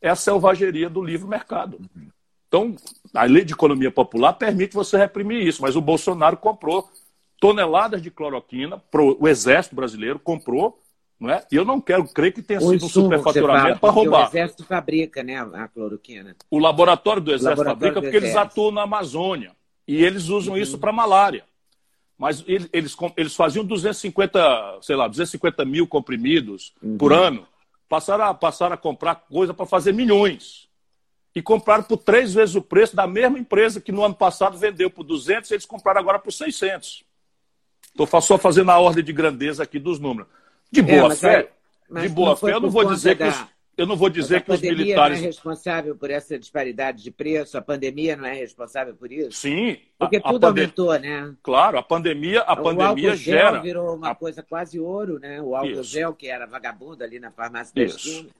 É 0.00 0.08
a 0.08 0.14
selvageria 0.14 0.88
do 0.88 1.02
livre 1.02 1.26
mercado. 1.26 1.80
Então, 2.46 2.76
a 3.12 3.24
lei 3.24 3.44
de 3.44 3.54
economia 3.54 3.90
popular 3.90 4.34
permite 4.34 4.74
você 4.74 4.96
reprimir 4.96 5.44
isso, 5.46 5.62
mas 5.62 5.74
o 5.74 5.80
Bolsonaro 5.80 6.36
comprou 6.36 6.88
toneladas 7.40 8.00
de 8.00 8.10
cloroquina, 8.10 8.82
o 9.18 9.28
Exército 9.28 9.74
Brasileiro 9.74 10.18
comprou, 10.18 10.80
não 11.18 11.30
é? 11.30 11.46
E 11.50 11.56
eu 11.56 11.64
não 11.64 11.80
quero 11.80 12.06
crer 12.08 12.32
que 12.32 12.42
tenha 12.42 12.60
o 12.60 12.70
sido 12.70 12.84
um 12.84 12.88
superfaturamento 12.88 13.80
para 13.80 13.90
roubar. 13.90 14.26
O 14.26 14.28
Exército 14.28 14.64
fabrica 14.64 15.22
né, 15.22 15.36
a 15.36 15.66
cloroquina. 15.66 16.36
O 16.50 16.58
laboratório 16.58 17.22
do 17.22 17.30
Exército 17.30 17.50
laboratório 17.50 17.78
fabrica 17.78 18.00
do 18.00 18.04
porque 18.04 18.16
Exército. 18.18 18.38
eles 18.38 18.50
atuam 18.50 18.70
na 18.70 18.82
Amazônia. 18.82 19.52
E 19.88 20.04
eles 20.04 20.28
usam 20.28 20.54
uhum. 20.54 20.60
isso 20.60 20.78
para 20.78 20.92
malária. 20.92 21.44
Mas 22.18 22.42
eles, 22.46 22.68
eles, 22.72 22.96
eles, 23.16 23.34
faziam 23.34 23.64
250, 23.64 24.78
sei 24.82 24.96
lá, 24.96 25.06
250 25.06 25.64
mil 25.64 25.86
comprimidos 25.86 26.74
uhum. 26.82 26.98
por 26.98 27.12
ano. 27.12 27.46
Passaram 27.88 28.24
a, 28.24 28.34
passaram 28.34 28.74
a 28.74 28.78
comprar 28.78 29.14
coisa 29.14 29.54
para 29.54 29.66
fazer 29.66 29.92
milhões. 29.92 30.68
E 31.34 31.42
compraram 31.42 31.84
por 31.84 31.98
três 31.98 32.32
vezes 32.34 32.54
o 32.54 32.62
preço 32.62 32.96
da 32.96 33.06
mesma 33.06 33.38
empresa 33.38 33.80
que 33.80 33.92
no 33.92 34.02
ano 34.02 34.14
passado 34.14 34.56
vendeu 34.56 34.90
por 34.90 35.04
200, 35.04 35.50
eles 35.50 35.66
compraram 35.66 36.00
agora 36.00 36.18
por 36.18 36.32
600. 36.32 37.04
Estou 37.86 38.20
só 38.20 38.38
fazendo 38.38 38.70
a 38.70 38.78
ordem 38.78 39.04
de 39.04 39.12
grandeza 39.12 39.62
aqui 39.62 39.78
dos 39.78 40.00
números. 40.00 40.30
De 40.70 40.80
é, 40.80 40.82
boa 40.82 41.12
é, 41.12 41.16
fé, 41.16 41.50
de 41.90 42.08
boa 42.08 42.36
fé, 42.36 42.52
eu 42.52 42.60
não 42.60 42.70
vou 42.70 42.84
dizer 42.84 43.16
da... 43.16 43.24
que 43.24 43.30
os, 43.30 43.46
eu 43.76 43.86
não 43.86 43.96
vou 43.96 44.08
dizer 44.08 44.42
que 44.42 44.50
os 44.50 44.60
militares. 44.60 45.18
não 45.18 45.24
é 45.24 45.28
responsável 45.28 45.94
por 45.94 46.10
essa 46.10 46.38
disparidade 46.38 47.02
de 47.02 47.10
preço, 47.10 47.58
a 47.58 47.62
pandemia 47.62 48.16
não 48.16 48.24
é 48.24 48.32
responsável 48.32 48.94
por 48.94 49.12
isso? 49.12 49.32
Sim. 49.32 49.78
Porque 49.98 50.18
tudo 50.18 50.40
pandem... 50.40 50.64
aumentou, 50.64 50.98
né? 50.98 51.34
Claro, 51.42 51.78
a 51.78 51.82
pandemia, 51.82 52.40
a 52.42 52.54
o 52.54 52.62
pandemia 52.62 53.10
álcool 53.10 53.22
gera. 53.22 53.52
Gel 53.52 53.62
virou 53.62 53.96
uma 53.96 54.10
a... 54.10 54.14
coisa 54.14 54.42
quase 54.42 54.80
ouro, 54.80 55.18
né? 55.18 55.42
O 55.42 55.54
álcool 55.54 55.80
isso. 55.80 55.84
gel, 55.84 56.14
que 56.14 56.26
era 56.26 56.46
vagabundo 56.46 57.04
ali 57.04 57.20
na 57.20 57.30
farmácia 57.30 57.74
da 57.74 57.82
esquina. 57.82 58.30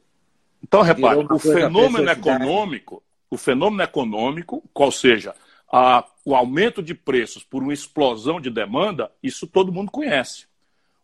Então, 0.63 0.81
repare, 0.81 1.27
o 1.31 1.39
fenômeno 1.39 2.11
econômico, 2.11 3.03
o 3.31 3.37
fenômeno 3.37 3.83
econômico, 3.83 4.65
qual 4.73 4.91
seja, 4.91 5.35
a, 5.71 6.03
o 6.25 6.35
aumento 6.35 6.83
de 6.83 6.95
preços 6.95 7.45
por 7.45 7.63
uma 7.63 7.75
explosão 7.75 8.41
de 8.41 8.49
demanda, 8.49 9.13
isso 9.23 9.47
todo 9.47 9.71
mundo 9.71 9.91
conhece. 9.91 10.47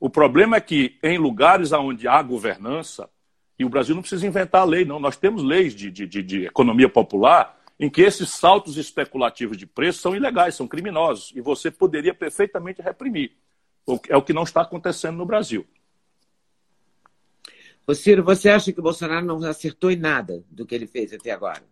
O 0.02 0.10
problema 0.10 0.56
é 0.56 0.60
que 0.60 0.98
em 1.00 1.16
lugares 1.16 1.70
onde 1.70 2.08
há 2.08 2.20
governança, 2.20 3.08
e 3.56 3.64
o 3.64 3.68
Brasil 3.68 3.94
não 3.94 4.02
precisa 4.02 4.26
inventar 4.26 4.62
a 4.62 4.64
lei, 4.64 4.84
não, 4.84 4.98
nós 4.98 5.16
temos 5.16 5.44
leis 5.44 5.76
de, 5.76 5.92
de, 5.92 6.08
de 6.08 6.46
economia 6.46 6.88
popular 6.88 7.56
em 7.78 7.88
que 7.88 8.02
esses 8.02 8.30
saltos 8.30 8.76
especulativos 8.76 9.56
de 9.56 9.64
preço 9.64 10.00
são 10.00 10.16
ilegais, 10.16 10.56
são 10.56 10.66
criminosos, 10.66 11.30
e 11.36 11.40
você 11.40 11.70
poderia 11.70 12.12
perfeitamente 12.12 12.82
reprimir. 12.82 13.36
É 14.08 14.16
o 14.16 14.22
que 14.22 14.32
não 14.32 14.42
está 14.42 14.62
acontecendo 14.62 15.18
no 15.18 15.24
Brasil. 15.24 15.64
Ô 17.86 17.94
Ciro, 17.94 18.24
você 18.24 18.48
acha 18.48 18.72
que 18.72 18.80
o 18.80 18.82
Bolsonaro 18.82 19.24
não 19.24 19.40
acertou 19.44 19.88
em 19.88 19.96
nada 19.96 20.42
do 20.50 20.66
que 20.66 20.74
ele 20.74 20.88
fez 20.88 21.12
até 21.12 21.30
agora? 21.30 21.62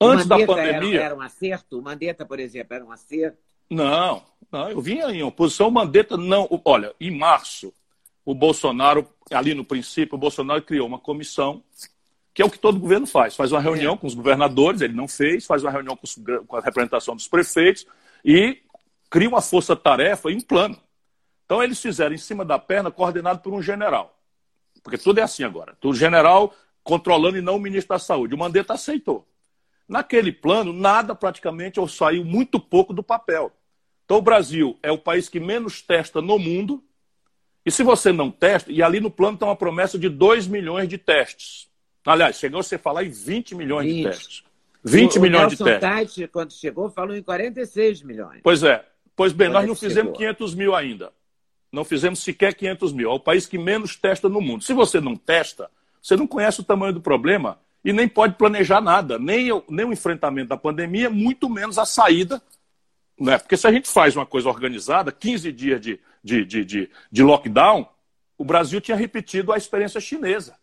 Antes 0.00 0.26
da 0.26 0.44
pandemia. 0.44 0.96
Era, 0.96 1.04
era, 1.04 1.14
um 1.14 1.20
acerto? 1.20 1.78
O 1.78 1.82
Mandetta, 1.82 2.26
por 2.26 2.40
exemplo, 2.40 2.74
era 2.74 2.84
um 2.84 2.90
acerto? 2.90 3.51
Não, 3.70 4.22
não, 4.50 4.70
eu 4.70 4.80
vinha 4.80 5.06
em 5.06 5.22
oposição. 5.22 5.68
O 5.68 5.72
Mandetta 5.72 6.16
não. 6.16 6.48
Olha, 6.64 6.94
em 7.00 7.10
março, 7.10 7.72
o 8.24 8.34
Bolsonaro, 8.34 9.08
ali 9.30 9.54
no 9.54 9.64
princípio, 9.64 10.14
o 10.14 10.18
Bolsonaro 10.18 10.62
criou 10.62 10.86
uma 10.86 10.98
comissão, 10.98 11.62
que 12.34 12.42
é 12.42 12.44
o 12.44 12.50
que 12.50 12.58
todo 12.58 12.78
governo 12.78 13.06
faz. 13.06 13.34
Faz 13.34 13.52
uma 13.52 13.60
reunião 13.60 13.94
é. 13.94 13.96
com 13.96 14.06
os 14.06 14.14
governadores, 14.14 14.80
ele 14.80 14.94
não 14.94 15.08
fez, 15.08 15.46
faz 15.46 15.62
uma 15.62 15.70
reunião 15.70 15.96
com, 15.96 16.04
os, 16.04 16.14
com 16.46 16.56
a 16.56 16.60
representação 16.60 17.16
dos 17.16 17.26
prefeitos 17.26 17.86
e 18.24 18.58
cria 19.10 19.28
uma 19.28 19.42
força-tarefa 19.42 20.30
e 20.30 20.36
um 20.36 20.40
plano. 20.40 20.78
Então, 21.44 21.62
eles 21.62 21.80
fizeram 21.80 22.14
em 22.14 22.18
cima 22.18 22.44
da 22.44 22.58
perna, 22.58 22.90
coordenado 22.90 23.40
por 23.40 23.52
um 23.52 23.60
general. 23.60 24.18
Porque 24.82 24.98
tudo 24.98 25.18
é 25.18 25.22
assim 25.22 25.44
agora. 25.44 25.76
O 25.82 25.94
general 25.94 26.54
controlando 26.82 27.38
e 27.38 27.40
não 27.40 27.56
o 27.56 27.60
ministro 27.60 27.94
da 27.94 27.98
Saúde. 27.98 28.34
O 28.34 28.38
Mandetta 28.38 28.74
aceitou. 28.74 29.26
Naquele 29.92 30.32
plano, 30.32 30.72
nada 30.72 31.14
praticamente 31.14 31.78
ou 31.78 31.86
saiu 31.86 32.24
muito 32.24 32.58
pouco 32.58 32.94
do 32.94 33.02
papel. 33.02 33.52
Então, 34.06 34.16
o 34.16 34.22
Brasil 34.22 34.78
é 34.82 34.90
o 34.90 34.96
país 34.96 35.28
que 35.28 35.38
menos 35.38 35.82
testa 35.82 36.22
no 36.22 36.38
mundo. 36.38 36.82
E 37.62 37.70
se 37.70 37.82
você 37.82 38.10
não 38.10 38.30
testa, 38.30 38.72
e 38.72 38.82
ali 38.82 39.00
no 39.00 39.10
plano 39.10 39.36
tem 39.36 39.46
uma 39.46 39.54
promessa 39.54 39.98
de 39.98 40.08
2 40.08 40.46
milhões 40.46 40.88
de 40.88 40.96
testes. 40.96 41.68
Aliás, 42.06 42.38
chegou 42.38 42.60
a 42.60 42.62
você 42.62 42.78
falar 42.78 43.04
em 43.04 43.10
20 43.10 43.54
milhões 43.54 43.86
20. 43.86 43.96
de 43.96 44.02
testes. 44.04 44.44
20 44.82 45.18
o, 45.18 45.20
milhões 45.20 45.46
o 45.52 45.56
de 45.56 45.56
testes. 45.62 45.80
Tati, 45.80 46.26
quando 46.28 46.54
chegou, 46.54 46.88
falou 46.88 47.14
em 47.14 47.22
46 47.22 48.00
milhões. 48.02 48.40
Pois 48.42 48.62
é. 48.62 48.82
Pois 49.14 49.34
bem, 49.34 49.48
quando 49.48 49.54
nós 49.56 49.66
não 49.68 49.74
fizemos 49.74 50.16
chegou. 50.16 50.32
500 50.32 50.54
mil 50.54 50.74
ainda. 50.74 51.12
Não 51.70 51.84
fizemos 51.84 52.20
sequer 52.24 52.54
500 52.54 52.94
mil. 52.94 53.10
É 53.10 53.14
o 53.14 53.20
país 53.20 53.44
que 53.44 53.58
menos 53.58 53.94
testa 53.94 54.26
no 54.26 54.40
mundo. 54.40 54.64
Se 54.64 54.72
você 54.72 55.02
não 55.02 55.14
testa, 55.14 55.70
você 56.00 56.16
não 56.16 56.26
conhece 56.26 56.60
o 56.60 56.64
tamanho 56.64 56.94
do 56.94 57.00
problema 57.02 57.58
e 57.84 57.92
nem 57.92 58.08
pode 58.08 58.34
planejar 58.34 58.80
nada, 58.80 59.18
nem, 59.18 59.48
nem 59.68 59.86
o 59.86 59.92
enfrentamento 59.92 60.48
da 60.48 60.56
pandemia, 60.56 61.10
muito 61.10 61.48
menos 61.48 61.78
a 61.78 61.84
saída. 61.84 62.40
Né? 63.18 63.38
Porque 63.38 63.56
se 63.56 63.66
a 63.66 63.72
gente 63.72 63.88
faz 63.88 64.16
uma 64.16 64.26
coisa 64.26 64.48
organizada, 64.48 65.10
15 65.10 65.52
dias 65.52 65.80
de, 65.80 66.00
de, 66.22 66.44
de, 66.44 66.64
de, 66.64 66.90
de 67.10 67.22
lockdown, 67.22 67.86
o 68.38 68.44
Brasil 68.44 68.80
tinha 68.80 68.96
repetido 68.96 69.52
a 69.52 69.56
experiência 69.56 70.00
chinesa. 70.00 70.56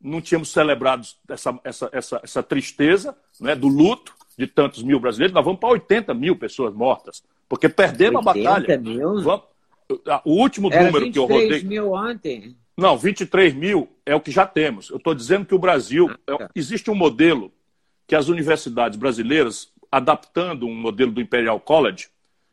Não 0.00 0.20
tínhamos 0.20 0.50
celebrado 0.50 1.06
essa, 1.28 1.58
essa, 1.64 1.90
essa, 1.92 2.20
essa 2.22 2.42
tristeza 2.42 3.16
né, 3.40 3.54
do 3.54 3.68
luto 3.68 4.14
de 4.36 4.46
tantos 4.46 4.82
mil 4.82 4.98
brasileiros, 4.98 5.34
nós 5.34 5.44
vamos 5.44 5.60
para 5.60 5.70
80 5.70 6.12
mil 6.12 6.36
pessoas 6.36 6.74
mortas, 6.74 7.22
porque 7.48 7.68
perdemos 7.68 8.20
a 8.20 8.32
batalha. 8.34 8.78
Mil? 8.78 9.22
Vamos... 9.22 9.44
O 10.24 10.40
último 10.40 10.72
Era 10.72 10.84
número 10.84 11.12
que 11.12 11.18
eu 11.18 11.26
rodei. 11.26 11.62
mil 11.62 11.92
ontem. 11.92 12.56
Não, 12.76 12.98
23 12.98 13.54
mil 13.54 13.88
é 14.04 14.14
o 14.14 14.20
que 14.20 14.30
já 14.30 14.46
temos. 14.46 14.90
Eu 14.90 14.96
estou 14.96 15.14
dizendo 15.14 15.46
que 15.46 15.54
o 15.54 15.58
Brasil. 15.58 16.08
Ah, 16.10 16.32
é 16.32 16.38
tá. 16.38 16.50
Existe 16.54 16.90
um 16.90 16.94
modelo 16.94 17.52
que 18.06 18.14
as 18.14 18.28
universidades 18.28 18.98
brasileiras, 18.98 19.72
adaptando 19.90 20.66
um 20.66 20.74
modelo 20.74 21.12
do 21.12 21.20
Imperial 21.20 21.60
College, 21.60 22.08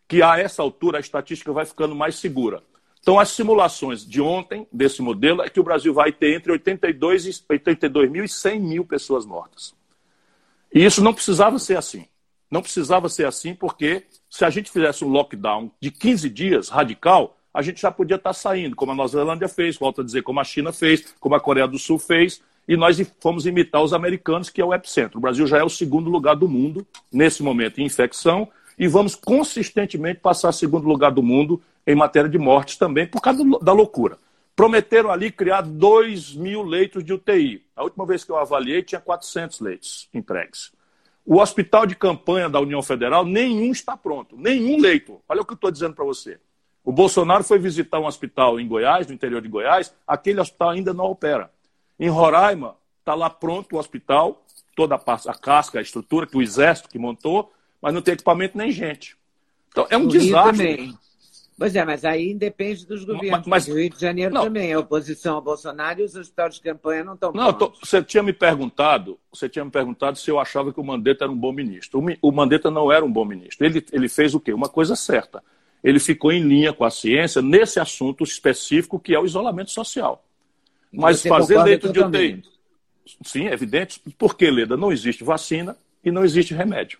que 0.07 0.21
a 0.21 0.37
essa 0.37 0.61
altura 0.61 0.97
a 0.97 1.01
estatística 1.01 1.51
vai 1.51 1.65
ficando 1.65 1.95
mais 1.95 2.15
segura. 2.15 2.63
Então, 3.01 3.19
as 3.19 3.29
simulações 3.29 4.05
de 4.05 4.21
ontem 4.21 4.67
desse 4.71 5.01
modelo 5.01 5.41
é 5.41 5.49
que 5.49 5.59
o 5.59 5.63
Brasil 5.63 5.91
vai 5.91 6.11
ter 6.11 6.35
entre 6.35 6.51
82 6.51 7.25
e 7.25 7.43
82 7.49 8.11
mil 8.11 8.23
e 8.23 8.29
100 8.29 8.59
mil 8.59 8.85
pessoas 8.85 9.25
mortas. 9.25 9.73
E 10.73 10.85
isso 10.85 11.03
não 11.03 11.13
precisava 11.13 11.57
ser 11.57 11.77
assim. 11.77 12.05
Não 12.49 12.61
precisava 12.61 13.09
ser 13.09 13.25
assim 13.25 13.55
porque 13.55 14.03
se 14.29 14.45
a 14.45 14.49
gente 14.49 14.69
fizesse 14.69 15.03
um 15.03 15.09
lockdown 15.09 15.71
de 15.79 15.89
15 15.89 16.29
dias 16.29 16.69
radical, 16.69 17.37
a 17.53 17.61
gente 17.61 17.81
já 17.81 17.91
podia 17.91 18.15
estar 18.15 18.33
saindo, 18.33 18.75
como 18.75 18.91
a 18.91 18.95
Nova 18.95 19.09
Zelândia 19.09 19.47
fez, 19.47 19.77
volto 19.77 20.01
a 20.01 20.03
dizer, 20.03 20.23
como 20.23 20.39
a 20.39 20.43
China 20.43 20.71
fez, 20.71 21.13
como 21.19 21.35
a 21.35 21.39
Coreia 21.39 21.67
do 21.67 21.77
Sul 21.77 21.99
fez, 21.99 22.41
e 22.67 22.77
nós 22.77 23.01
fomos 23.19 23.45
imitar 23.45 23.81
os 23.83 23.93
americanos, 23.93 24.49
que 24.49 24.61
é 24.61 24.65
o 24.65 24.73
epicentro. 24.73 25.17
O 25.17 25.21
Brasil 25.21 25.45
já 25.45 25.57
é 25.57 25.63
o 25.63 25.69
segundo 25.69 26.09
lugar 26.09 26.35
do 26.35 26.47
mundo, 26.47 26.85
nesse 27.11 27.43
momento, 27.43 27.81
em 27.81 27.85
infecção, 27.85 28.47
e 28.77 28.87
vamos 28.87 29.15
consistentemente 29.15 30.19
passar 30.19 30.51
segundo 30.51 30.87
lugar 30.87 31.11
do 31.11 31.21
mundo 31.21 31.61
em 31.85 31.95
matéria 31.95 32.29
de 32.29 32.37
mortes 32.37 32.77
também, 32.77 33.05
por 33.07 33.21
causa 33.21 33.43
da 33.61 33.73
loucura. 33.73 34.17
Prometeram 34.55 35.09
ali 35.09 35.31
criar 35.31 35.61
2 35.61 36.35
mil 36.35 36.61
leitos 36.61 37.03
de 37.03 37.13
UTI. 37.13 37.63
A 37.75 37.83
última 37.83 38.05
vez 38.05 38.23
que 38.23 38.31
eu 38.31 38.37
avaliei, 38.37 38.83
tinha 38.83 39.01
400 39.01 39.59
leitos 39.59 40.09
entregues. 40.13 40.71
O 41.25 41.39
hospital 41.39 41.85
de 41.85 41.95
campanha 41.95 42.49
da 42.49 42.59
União 42.59 42.81
Federal, 42.81 43.25
nenhum 43.25 43.71
está 43.71 43.95
pronto, 43.95 44.35
nenhum 44.37 44.79
leito. 44.79 45.21
Olha 45.27 45.41
o 45.41 45.45
que 45.45 45.53
eu 45.53 45.55
estou 45.55 45.71
dizendo 45.71 45.95
para 45.95 46.05
você. 46.05 46.39
O 46.83 46.91
Bolsonaro 46.91 47.43
foi 47.43 47.59
visitar 47.59 47.99
um 47.99 48.05
hospital 48.05 48.59
em 48.59 48.67
Goiás, 48.67 49.07
no 49.07 49.13
interior 49.13 49.41
de 49.41 49.47
Goiás, 49.47 49.93
aquele 50.07 50.41
hospital 50.41 50.71
ainda 50.71 50.93
não 50.93 51.05
opera. 51.05 51.51
Em 51.99 52.09
Roraima, 52.09 52.75
está 52.99 53.13
lá 53.13 53.29
pronto 53.29 53.75
o 53.75 53.79
hospital, 53.79 54.43
toda 54.75 54.95
a, 54.95 55.13
a 55.27 55.33
casca, 55.35 55.79
a 55.79 55.81
estrutura 55.81 56.25
que 56.25 56.35
o 56.35 56.41
exército 56.41 56.89
que 56.89 56.97
montou, 56.97 57.51
mas 57.79 57.93
não 57.93 58.01
tem 58.01 58.15
equipamento 58.15 58.57
nem 58.57 58.71
gente. 58.71 59.15
Então, 59.69 59.85
é 59.89 59.97
um 59.97 60.03
no 60.03 60.09
desastre. 60.09 60.67
Rio 60.67 60.77
também. 60.77 60.97
Pois 61.57 61.75
é, 61.75 61.85
mas 61.85 62.03
aí 62.03 62.31
independe 62.31 62.87
dos 62.87 63.05
governos. 63.05 63.45
Mas, 63.45 63.67
o 63.67 63.75
Rio 63.75 63.91
de 63.91 64.01
Janeiro 64.01 64.33
não. 64.33 64.45
também, 64.45 64.73
a 64.73 64.79
oposição 64.79 65.35
ao 65.35 65.41
Bolsonaro 65.43 66.01
e 66.01 66.03
os 66.03 66.15
hospitais 66.15 66.55
de 66.55 66.61
campanha 66.61 67.03
não 67.03 67.13
estão 67.13 67.31
Não, 67.31 67.53
tô, 67.53 67.71
você 67.79 68.01
tinha 68.01 68.23
me 68.23 68.33
perguntado, 68.33 69.19
você 69.31 69.47
tinha 69.47 69.63
me 69.63 69.69
perguntado 69.69 70.17
se 70.17 70.31
eu 70.31 70.39
achava 70.39 70.73
que 70.73 70.79
o 70.79 70.83
Mandetta 70.83 71.25
era 71.25 71.31
um 71.31 71.37
bom 71.37 71.51
ministro. 71.51 71.99
O, 71.99 72.29
o 72.29 72.31
Mandetta 72.31 72.71
não 72.71 72.91
era 72.91 73.05
um 73.05 73.11
bom 73.11 73.23
ministro. 73.23 73.63
Ele, 73.63 73.85
ele 73.91 74.09
fez 74.09 74.33
o 74.33 74.39
quê? 74.39 74.51
Uma 74.51 74.69
coisa 74.69 74.95
certa 74.95 75.43
ele 75.83 75.99
ficou 75.99 76.31
em 76.31 76.41
linha 76.41 76.73
com 76.73 76.85
a 76.85 76.91
ciência 76.91 77.41
nesse 77.41 77.79
assunto 77.79 78.23
específico 78.23 78.99
que 78.99 79.15
é 79.15 79.19
o 79.19 79.25
isolamento 79.25 79.71
social. 79.71 80.23
Mas 80.91 81.21
Você 81.21 81.29
fazer 81.29 81.61
leito 81.63 81.91
de 81.91 81.99
UTI. 81.99 82.43
Sim, 83.23 83.47
é 83.47 83.53
evidente. 83.53 83.99
Por 84.17 84.35
que, 84.35 84.49
Leda? 84.49 84.77
Não 84.77 84.91
existe 84.91 85.23
vacina 85.23 85.75
e 86.03 86.11
não 86.11 86.23
existe 86.23 86.53
remédio. 86.53 86.99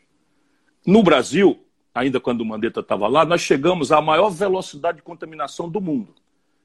No 0.85 1.03
Brasil, 1.03 1.63
ainda 1.93 2.19
quando 2.19 2.41
o 2.41 2.45
Mandetta 2.45 2.79
estava 2.79 3.07
lá, 3.07 3.23
nós 3.25 3.41
chegamos 3.41 3.91
à 3.91 4.01
maior 4.01 4.29
velocidade 4.29 4.97
de 4.97 5.03
contaminação 5.03 5.69
do 5.69 5.79
mundo. 5.79 6.15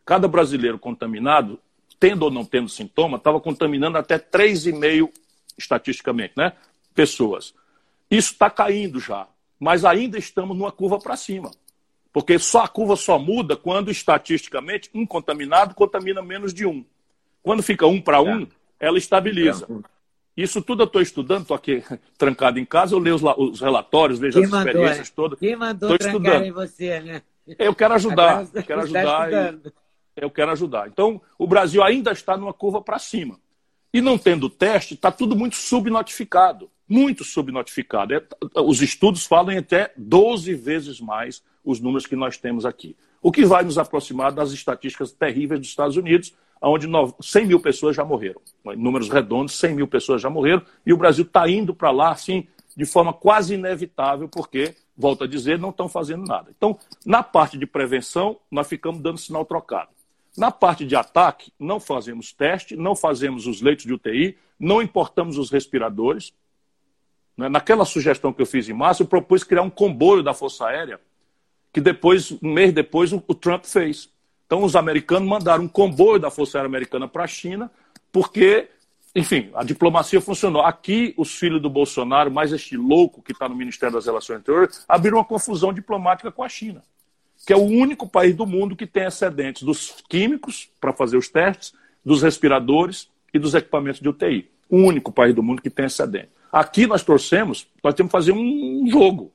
Cada 0.05 0.27
brasileiro 0.27 0.79
contaminado, 0.79 1.59
tendo 1.99 2.23
ou 2.23 2.31
não 2.31 2.45
tendo 2.45 2.69
sintoma, 2.69 3.19
estava 3.19 3.41
contaminando 3.41 3.99
até 3.99 4.19
3,5 4.19 5.11
estatisticamente, 5.59 6.35
né? 6.37 6.53
Pessoas. 6.95 7.55
Isso 8.11 8.33
está 8.33 8.49
caindo 8.49 9.01
já, 9.01 9.27
mas 9.59 9.85
ainda 9.85 10.17
estamos 10.19 10.57
numa 10.57 10.73
curva 10.73 10.99
para 10.99 11.17
cima. 11.17 11.51
Porque 12.17 12.39
só 12.39 12.63
a 12.63 12.69
curva 12.69 12.97
só 12.97 13.19
muda 13.19 13.59
quando, 13.59 13.91
estatisticamente, 13.91 14.89
um 14.95 15.05
contaminado 15.05 15.75
contamina 15.75 16.23
menos 16.23 16.55
de 16.55 16.65
um. 16.65 16.83
Quando 17.43 17.63
fica 17.63 17.87
um 17.87 18.01
para 18.01 18.23
um, 18.23 18.47
ela 18.81 18.97
estabiliza. 18.97 19.69
Isso 20.35 20.63
tudo 20.63 20.81
eu 20.81 20.87
estou 20.87 21.03
estudando, 21.03 21.43
estou 21.43 21.55
aqui 21.55 21.85
trancado 22.17 22.59
em 22.59 22.65
casa, 22.65 22.95
eu 22.95 22.99
leio 22.99 23.17
os, 23.17 23.23
os 23.23 23.61
relatórios, 23.61 24.19
vejo 24.19 24.39
Quem 24.39 24.45
as 24.45 24.51
mandou, 24.51 24.67
experiências 24.67 25.09
é? 25.11 25.13
todas. 25.15 25.39
Quem 25.39 25.57
mandou 25.57 25.95
estudando. 25.95 26.43
em 26.43 26.53
você, 26.53 27.01
né? 27.01 27.23
Eu 27.59 27.75
quero 27.75 27.93
ajudar, 27.93 28.47
eu 28.55 28.63
quero 28.63 28.81
ajudar. 28.81 29.31
E, 29.31 29.73
eu 30.17 30.31
quero 30.31 30.53
ajudar. 30.53 30.89
Então, 30.89 31.21
o 31.39 31.47
Brasil 31.47 31.85
ainda 31.85 32.13
está 32.13 32.35
numa 32.35 32.55
curva 32.55 32.81
para 32.81 32.99
cima. 32.99 33.39
E 33.93 34.01
não 34.01 34.17
tendo 34.17 34.49
teste, 34.49 34.95
está 34.95 35.13
tudo 35.13 35.37
muito 35.37 35.57
subnotificado. 35.57 36.71
Muito 36.89 37.25
subnotificado. 37.25 38.15
É, 38.15 38.23
os 38.63 38.81
estudos 38.81 39.27
falam 39.27 39.53
em 39.53 39.59
até 39.59 39.93
12 39.99 40.55
vezes 40.55 40.99
mais 40.99 41.43
os 41.67 41.81
números 41.81 42.07
que 42.07 42.17
nós 42.17 42.39
temos 42.39 42.65
aqui. 42.65 42.97
O 43.21 43.33
que 43.33 43.45
vai 43.45 43.65
nos 43.65 43.77
aproximar 43.77 44.33
das 44.33 44.53
estatísticas 44.53 45.11
terríveis 45.11 45.61
dos 45.61 45.69
Estados 45.69 45.97
Unidos, 45.97 46.33
onde 46.63 46.87
100 47.21 47.47
mil 47.47 47.61
pessoas 47.61 47.97
já 47.97 48.05
morreram. 48.05 48.41
Números 48.77 49.11
redondos, 49.11 49.59
100 49.59 49.75
mil 49.75 49.89
pessoas 49.89 50.23
já 50.23 50.31
morreram. 50.31 50.63
E 50.87 50.93
o 50.93 50.97
Brasil 50.97 51.25
está 51.25 51.49
indo 51.49 51.75
para 51.75 51.91
lá, 51.91 52.13
assim, 52.13 52.47
de 52.77 52.85
forma 52.85 53.13
quase 53.13 53.55
inevitável, 53.55 54.29
porque, 54.29 54.75
volto 54.97 55.25
a 55.25 55.27
dizer, 55.27 55.59
não 55.59 55.71
estão 55.71 55.89
fazendo 55.89 56.25
nada. 56.25 56.53
Então, 56.57 56.79
na 57.05 57.23
parte 57.23 57.59
de 57.59 57.67
prevenção, 57.67 58.39
nós 58.51 58.69
ficamos 58.69 59.01
dando 59.01 59.19
sinal 59.19 59.45
trocado. 59.45 59.91
Na 60.37 60.51
parte 60.51 60.85
de 60.85 60.95
ataque, 60.95 61.53
não 61.59 61.81
fazemos 61.81 62.33
teste, 62.33 62.77
não 62.77 62.95
fazemos 62.95 63.47
os 63.47 63.61
leitos 63.61 63.87
de 63.87 63.93
UTI, 63.93 64.37
não 64.61 64.81
importamos 64.81 65.37
os 65.37 65.51
respiradores. 65.51 66.33
Né? 67.37 67.49
Naquela 67.49 67.85
sugestão 67.85 68.33
que 68.33 68.41
eu 68.41 68.47
fiz 68.47 68.69
em 68.69 68.75
março, 68.75 69.03
eu 69.03 69.07
propus 69.07 69.43
criar 69.43 69.63
um 69.63 69.71
comboio 69.71 70.23
da 70.23 70.35
Força 70.35 70.67
Aérea, 70.67 71.01
que 71.77 71.81
depois, 71.83 72.33
um 72.43 72.55
mês 72.55 72.73
depois, 72.73 73.13
o 73.13 73.21
Trump 73.21 73.67
fez. 73.67 74.09
Então, 74.47 74.65
os 74.65 74.75
americanos 74.75 75.29
mandaram 75.29 75.65
um 75.65 75.69
comboio 75.69 76.19
da 76.19 76.31
Força 76.31 76.57
Aérea 76.57 76.69
Americana 76.69 77.07
para 77.07 77.25
a 77.25 77.27
China, 77.27 77.71
porque, 78.11 78.71
enfim, 79.15 79.51
a 79.55 79.63
diplomacia 79.63 80.19
funcionou. 80.19 80.63
Aqui, 80.63 81.13
os 81.19 81.35
filhos 81.35 81.61
do 81.61 81.69
Bolsonaro, 81.69 82.31
mais 82.31 82.51
este 82.51 82.79
louco 82.79 83.21
que 83.21 83.33
está 83.33 83.47
no 83.47 83.55
Ministério 83.55 83.95
das 83.95 84.07
Relações 84.07 84.39
Exteriores, 84.39 84.87
abriram 84.89 85.19
uma 85.19 85.25
confusão 85.27 85.71
diplomática 85.71 86.33
com 86.33 86.43
a 86.43 86.49
China 86.49 86.83
que 87.45 87.53
é 87.53 87.57
o 87.57 87.63
único 87.63 88.09
país 88.09 88.35
do 88.35 88.47
mundo 88.47 88.75
que 88.75 88.87
tem 88.87 89.05
excedentes 89.05 89.63
dos 89.63 90.03
químicos 90.09 90.71
para 90.81 90.95
fazer 90.95 91.19
os 91.19 91.29
testes, 91.29 91.75
dos 92.03 92.23
respiradores 92.23 93.11
e 93.35 93.39
dos 93.39 93.53
equipamentos 93.55 94.01
de 94.01 94.09
UTI. 94.09 94.51
O 94.71 94.79
único 94.79 95.13
país 95.13 95.35
do 95.35 95.43
mundo 95.43 95.61
que 95.61 95.69
tem 95.69 95.85
excedente. 95.85 96.31
Aqui 96.51 96.87
nós 96.87 97.03
torcemos, 97.03 97.69
nós 97.85 97.93
temos 97.93 98.11
que 98.11 98.17
fazer 98.17 98.33
um 98.33 98.87
jogo. 98.89 99.31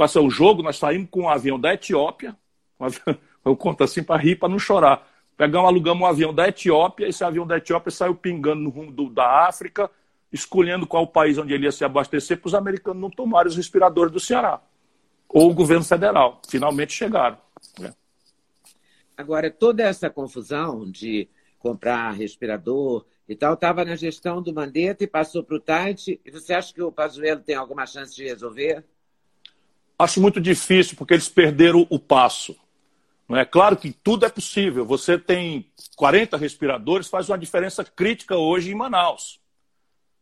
Com 0.00 0.04
esse 0.04 0.30
jogo, 0.30 0.62
nós 0.62 0.78
saímos 0.78 1.10
com 1.10 1.24
um 1.24 1.28
avião 1.28 1.60
da 1.60 1.74
Etiópia, 1.74 2.34
eu 3.44 3.54
conto 3.54 3.84
assim 3.84 4.02
para 4.02 4.18
rir, 4.18 4.34
para 4.34 4.48
não 4.48 4.58
chorar. 4.58 5.06
Pegamos, 5.36 5.68
alugamos 5.68 6.02
um 6.02 6.06
avião 6.06 6.32
da 6.32 6.48
Etiópia, 6.48 7.06
esse 7.06 7.22
avião 7.22 7.46
da 7.46 7.58
Etiópia 7.58 7.90
saiu 7.90 8.14
pingando 8.14 8.62
no 8.62 8.70
rumo 8.70 8.90
do, 8.90 9.10
da 9.10 9.46
África, 9.46 9.90
escolhendo 10.32 10.86
qual 10.86 11.06
país 11.06 11.36
onde 11.36 11.52
ele 11.52 11.64
ia 11.64 11.70
se 11.70 11.84
abastecer, 11.84 12.38
para 12.38 12.48
os 12.48 12.54
americanos 12.54 12.98
não 12.98 13.10
tomarem 13.10 13.50
os 13.50 13.56
respiradores 13.56 14.10
do 14.10 14.18
Ceará 14.18 14.62
ou 15.28 15.50
o 15.50 15.54
governo 15.54 15.84
federal. 15.84 16.40
Finalmente 16.48 16.94
chegaram. 16.94 17.36
Né? 17.78 17.92
Agora, 19.18 19.50
toda 19.50 19.82
essa 19.82 20.08
confusão 20.08 20.90
de 20.90 21.28
comprar 21.58 22.12
respirador 22.12 23.04
e 23.28 23.36
tal 23.36 23.52
estava 23.52 23.84
na 23.84 23.96
gestão 23.96 24.40
do 24.40 24.54
Mandetta 24.54 25.04
e 25.04 25.06
passou 25.06 25.44
para 25.44 25.56
o 25.56 25.60
Tite. 25.60 26.18
E 26.24 26.30
você 26.30 26.54
acha 26.54 26.72
que 26.72 26.80
o 26.80 26.90
Pazuello 26.90 27.42
tem 27.42 27.54
alguma 27.54 27.84
chance 27.84 28.16
de 28.16 28.24
resolver? 28.24 28.82
Acho 30.02 30.20
muito 30.20 30.40
difícil, 30.40 30.96
porque 30.96 31.14
eles 31.14 31.28
perderam 31.28 31.86
o 31.90 31.98
passo. 31.98 32.56
Não 33.28 33.36
é 33.36 33.44
claro 33.44 33.76
que 33.76 33.92
tudo 33.92 34.26
é 34.26 34.28
possível. 34.28 34.84
Você 34.86 35.18
tem 35.18 35.66
40 35.96 36.36
respiradores, 36.36 37.08
faz 37.08 37.28
uma 37.28 37.38
diferença 37.38 37.84
crítica 37.84 38.36
hoje 38.36 38.70
em 38.70 38.74
Manaus. 38.74 39.38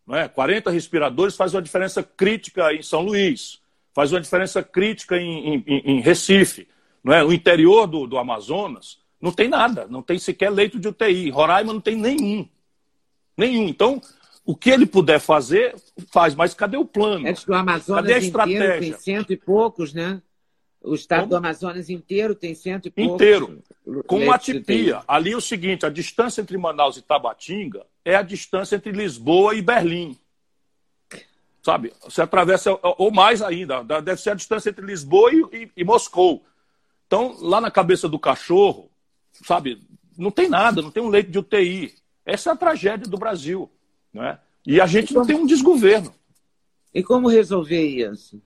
Não 0.07 0.17
é? 0.17 0.29
40 0.29 0.71
respiradores 0.71 1.37
faz 1.37 1.55
uma 1.55 1.63
diferença 1.63 2.03
crítica 2.03 2.73
em 2.75 2.83
São 2.83 3.03
Luís 3.03 3.61
faz 3.99 4.13
uma 4.13 4.21
diferença 4.21 4.63
crítica 4.63 5.17
em, 5.17 5.57
em, 5.57 5.65
em 5.67 6.01
Recife. 6.01 6.69
Não 7.03 7.13
é? 7.13 7.25
O 7.25 7.33
interior 7.33 7.85
do, 7.85 8.07
do 8.07 8.17
Amazonas 8.17 8.97
não 9.21 9.33
tem 9.33 9.49
nada, 9.49 9.89
não 9.91 10.03
tem 10.03 10.21
sequer 10.21 10.51
leito 10.51 10.79
de 10.79 10.87
UTI. 10.87 11.31
Roraima 11.31 11.73
não 11.73 11.81
tem 11.81 11.97
nenhum. 11.97 12.49
Nenhum. 13.37 13.67
Então, 13.67 14.01
o 14.49 14.57
que 14.57 14.71
ele 14.71 14.87
puder 14.87 15.21
fazer, 15.21 15.77
faz. 16.11 16.35
Mas 16.35 16.55
cadê 16.55 16.79
o 16.79 16.85
plano? 16.87 17.29
É 17.29 17.35
que 17.35 17.51
o 17.51 17.55
Amazonas 17.55 18.01
cadê 18.01 18.15
a 18.15 18.19
estratégia? 18.19 18.81
tem 18.81 18.93
cento 18.95 19.31
e 19.31 19.37
poucos, 19.37 19.93
né? 19.93 20.23
O 20.81 20.95
estado 20.95 21.21
Como? 21.21 21.31
do 21.33 21.37
Amazonas 21.37 21.91
inteiro 21.91 22.35
tem 22.35 22.55
cento 22.55 22.87
e 22.87 22.91
poucos. 22.91 23.15
Inteiro. 23.15 23.63
Com 24.07 24.21
uma 24.21 24.37
atipia. 24.37 25.03
Ali 25.07 25.33
é 25.33 25.37
o 25.37 25.41
seguinte: 25.43 25.85
a 25.85 25.91
distância 25.91 26.41
entre 26.41 26.57
Manaus 26.57 26.97
e 26.97 27.03
Tabatinga 27.03 27.85
é 28.03 28.15
a 28.15 28.23
distância 28.23 28.77
entre 28.77 28.91
Lisboa 28.91 29.55
e 29.55 29.61
Berlim 29.61 30.17
sabe? 31.63 31.93
Você 32.05 32.23
atravessa, 32.23 32.79
ou 32.83 33.11
mais 33.11 33.43
ainda, 33.43 33.83
deve 33.83 34.17
ser 34.17 34.31
a 34.31 34.35
distância 34.35 34.71
entre 34.71 34.87
Lisboa 34.87 35.31
e, 35.31 35.43
e, 35.53 35.71
e, 35.77 35.85
Moscou. 35.85 36.43
Então, 37.07 37.37
lá 37.41 37.61
na 37.61 37.71
cabeça 37.71 38.09
do 38.09 38.19
cachorro, 38.19 38.91
sabe, 39.45 39.79
não 40.17 40.31
tem 40.31 40.49
nada, 40.49 40.81
não 40.81 40.91
tem 40.91 41.03
um 41.03 41.11
leito 41.11 41.31
de 41.31 41.39
UTI. 41.39 41.95
Essa 42.25 42.49
é 42.49 42.53
a 42.55 42.57
tragédia 42.57 43.07
do 43.07 43.19
Brasil. 43.19 43.71
Né? 44.13 44.39
E 44.67 44.81
a 44.81 44.87
gente 44.87 45.15
não 45.15 45.27
tem 45.27 45.37
um 45.37 45.47
desgoverno. 45.47 46.15
E 46.95 47.03
como 47.03 47.29
resolver 47.29 47.87
isso? 47.87 48.41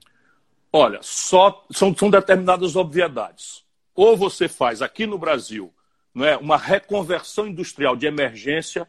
Olha, 0.71 0.99
só 1.01 1.65
são, 1.71 1.95
são 1.95 2.09
determinadas 2.09 2.75
obviedades. 2.75 3.63
Ou 3.95 4.17
você 4.17 4.47
faz 4.47 4.81
aqui 4.81 5.05
no 5.05 5.17
Brasil 5.17 5.73
não 6.13 6.25
é, 6.25 6.37
uma 6.37 6.57
reconversão 6.57 7.47
industrial 7.47 7.95
de 7.95 8.05
emergência. 8.05 8.87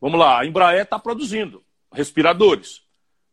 Vamos 0.00 0.18
lá, 0.18 0.40
a 0.40 0.46
Embraer 0.46 0.82
está 0.82 0.98
produzindo 0.98 1.62
respiradores. 1.92 2.82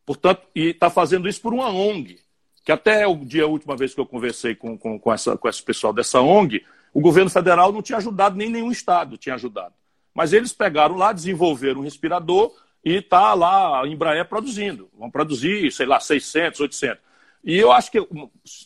Portanto, 0.05 0.41
e 0.55 0.69
está 0.69 0.89
fazendo 0.89 1.29
isso 1.29 1.41
por 1.41 1.53
uma 1.53 1.69
ONG, 1.69 2.19
que 2.65 2.71
até 2.71 3.05
o 3.05 3.15
dia 3.17 3.43
a 3.43 3.47
última 3.47 3.77
vez 3.77 3.93
que 3.93 3.99
eu 3.99 4.05
conversei 4.05 4.55
com, 4.55 4.77
com, 4.77 4.99
com, 4.99 5.13
essa, 5.13 5.37
com 5.37 5.47
esse 5.47 5.61
pessoal 5.61 5.93
dessa 5.93 6.19
ONG, 6.19 6.65
o 6.91 6.99
governo 6.99 7.29
federal 7.29 7.71
não 7.71 7.81
tinha 7.81 7.97
ajudado, 7.99 8.35
nem 8.35 8.49
nenhum 8.49 8.71
estado 8.71 9.17
tinha 9.17 9.35
ajudado. 9.35 9.75
Mas 10.13 10.33
eles 10.33 10.51
pegaram 10.51 10.95
lá, 10.95 11.13
desenvolveram 11.13 11.81
um 11.81 11.83
respirador 11.83 12.51
e 12.83 12.95
está 12.95 13.33
lá 13.33 13.81
a 13.81 13.87
Embraer 13.87 14.25
produzindo. 14.25 14.89
Vão 14.97 15.09
produzir, 15.09 15.71
sei 15.71 15.85
lá, 15.85 15.99
600, 15.99 16.59
800. 16.59 17.03
E 17.43 17.57
eu 17.57 17.71
acho 17.71 17.91
que 17.91 18.05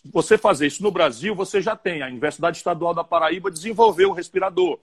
você 0.06 0.38
fazer 0.38 0.68
isso 0.68 0.82
no 0.82 0.92
Brasil, 0.92 1.36
você 1.36 1.62
já 1.62 1.76
tem. 1.76 2.02
A 2.02 2.08
Universidade 2.08 2.58
Estadual 2.58 2.94
da 2.94 3.04
Paraíba 3.04 3.52
desenvolveu 3.52 4.10
um 4.10 4.14
respirador. 4.14 4.80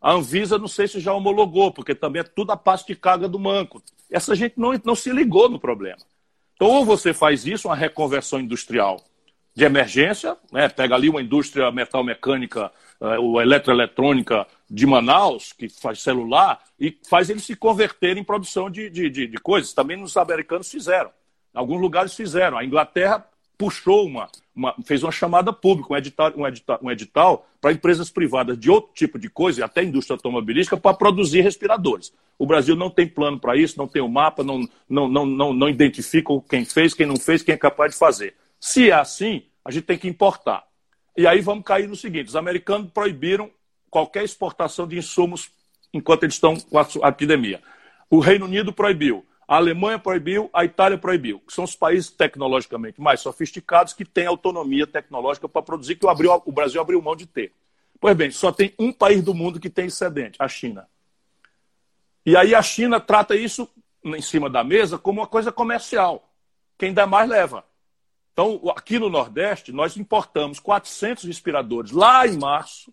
A 0.00 0.12
Anvisa, 0.12 0.58
não 0.58 0.68
sei 0.68 0.88
se 0.88 1.00
já 1.00 1.12
homologou, 1.12 1.72
porque 1.72 1.94
também 1.94 2.20
é 2.20 2.24
tudo 2.24 2.52
a 2.52 2.56
passo 2.56 2.86
de 2.86 2.96
carga 2.96 3.28
do 3.28 3.38
manco. 3.38 3.82
Essa 4.10 4.34
gente 4.34 4.58
não, 4.58 4.72
não 4.84 4.94
se 4.94 5.12
ligou 5.12 5.48
no 5.48 5.60
problema. 5.60 5.98
Então, 6.54 6.68
ou 6.68 6.84
você 6.84 7.12
faz 7.12 7.46
isso, 7.46 7.68
uma 7.68 7.76
reconversão 7.76 8.40
industrial 8.40 9.00
de 9.54 9.64
emergência, 9.64 10.36
né? 10.50 10.68
pega 10.68 10.94
ali 10.94 11.08
uma 11.08 11.20
indústria 11.20 11.70
metal-mecânica 11.70 12.72
uh, 13.00 13.20
ou 13.20 13.40
eletroeletrônica 13.40 14.46
de 14.70 14.86
Manaus, 14.86 15.52
que 15.52 15.68
faz 15.68 16.00
celular, 16.00 16.62
e 16.80 16.96
faz 17.08 17.28
eles 17.28 17.44
se 17.44 17.54
converterem 17.54 18.22
em 18.22 18.24
produção 18.24 18.70
de, 18.70 18.88
de, 18.88 19.10
de, 19.10 19.26
de 19.26 19.38
coisas. 19.38 19.74
Também 19.74 19.96
nos 19.96 20.16
americanos 20.16 20.70
fizeram. 20.70 21.10
Alguns 21.52 21.80
lugares 21.80 22.14
fizeram. 22.14 22.56
A 22.56 22.64
Inglaterra 22.64 23.26
puxou 23.58 24.06
uma, 24.06 24.28
uma, 24.56 24.74
fez 24.84 25.02
uma 25.02 25.12
chamada 25.12 25.52
pública, 25.52 25.92
um 25.92 25.96
edital, 25.96 26.32
um 26.36 26.46
edital, 26.46 26.78
um 26.82 26.90
edital 26.90 27.46
para 27.60 27.72
empresas 27.72 28.10
privadas 28.10 28.58
de 28.58 28.70
outro 28.70 28.90
tipo 28.94 29.18
de 29.18 29.28
coisa, 29.28 29.64
até 29.64 29.84
indústria 29.84 30.14
automobilística, 30.14 30.76
para 30.76 30.96
produzir 30.96 31.42
respiradores. 31.42 32.12
O 32.38 32.46
Brasil 32.46 32.74
não 32.74 32.90
tem 32.90 33.06
plano 33.06 33.38
para 33.38 33.54
isso, 33.54 33.78
não 33.78 33.86
tem 33.86 34.02
o 34.02 34.06
um 34.06 34.08
mapa, 34.08 34.42
não, 34.42 34.66
não, 34.88 35.06
não, 35.06 35.26
não, 35.26 35.52
não 35.52 35.68
identifica 35.68 36.32
quem 36.48 36.64
fez, 36.64 36.94
quem 36.94 37.06
não 37.06 37.16
fez, 37.16 37.42
quem 37.42 37.54
é 37.54 37.58
capaz 37.58 37.92
de 37.92 37.98
fazer. 37.98 38.34
Se 38.64 38.90
é 38.90 38.92
assim, 38.92 39.42
a 39.64 39.72
gente 39.72 39.86
tem 39.86 39.98
que 39.98 40.06
importar. 40.06 40.64
E 41.16 41.26
aí 41.26 41.40
vamos 41.40 41.64
cair 41.64 41.88
no 41.88 41.96
seguinte: 41.96 42.28
os 42.28 42.36
americanos 42.36 42.92
proibiram 42.92 43.50
qualquer 43.90 44.22
exportação 44.22 44.86
de 44.86 44.96
insumos 44.96 45.50
enquanto 45.92 46.22
eles 46.22 46.36
estão 46.36 46.54
com 46.54 46.78
a 46.78 47.08
epidemia. 47.08 47.60
O 48.08 48.20
Reino 48.20 48.46
Unido 48.46 48.72
proibiu. 48.72 49.26
A 49.48 49.56
Alemanha 49.56 49.98
proibiu, 49.98 50.48
a 50.52 50.64
Itália 50.64 50.96
proibiu, 50.96 51.40
que 51.40 51.52
são 51.52 51.64
os 51.64 51.74
países 51.74 52.08
tecnologicamente 52.08 53.00
mais 53.00 53.18
sofisticados 53.18 53.94
que 53.94 54.04
têm 54.04 54.26
autonomia 54.26 54.86
tecnológica 54.86 55.48
para 55.48 55.60
produzir, 55.60 55.96
que 55.96 56.06
o, 56.06 56.52
Brasil 56.52 56.80
abriu 56.80 57.02
mão 57.02 57.16
de 57.16 57.26
ter. 57.26 57.52
Pois 58.00 58.16
bem, 58.16 58.30
só 58.30 58.52
tem 58.52 58.72
um 58.78 58.92
país 58.92 59.24
do 59.24 59.34
mundo 59.34 59.58
que 59.58 59.68
tem 59.68 59.86
excedente, 59.86 60.36
a 60.38 60.46
China. 60.46 60.88
E 62.24 62.36
aí 62.36 62.54
a 62.54 62.62
China 62.62 63.00
trata 63.00 63.34
isso 63.34 63.68
em 64.04 64.22
cima 64.22 64.48
da 64.48 64.62
mesa 64.62 64.96
como 64.96 65.20
uma 65.20 65.26
coisa 65.26 65.50
comercial. 65.50 66.32
Quem 66.78 66.94
dá 66.94 67.08
mais 67.08 67.28
leva. 67.28 67.64
Então, 68.32 68.60
aqui 68.74 68.98
no 68.98 69.10
Nordeste, 69.10 69.72
nós 69.72 69.96
importamos 69.96 70.58
400 70.58 71.24
respiradores 71.24 71.90
lá 71.90 72.26
em 72.26 72.38
março, 72.38 72.92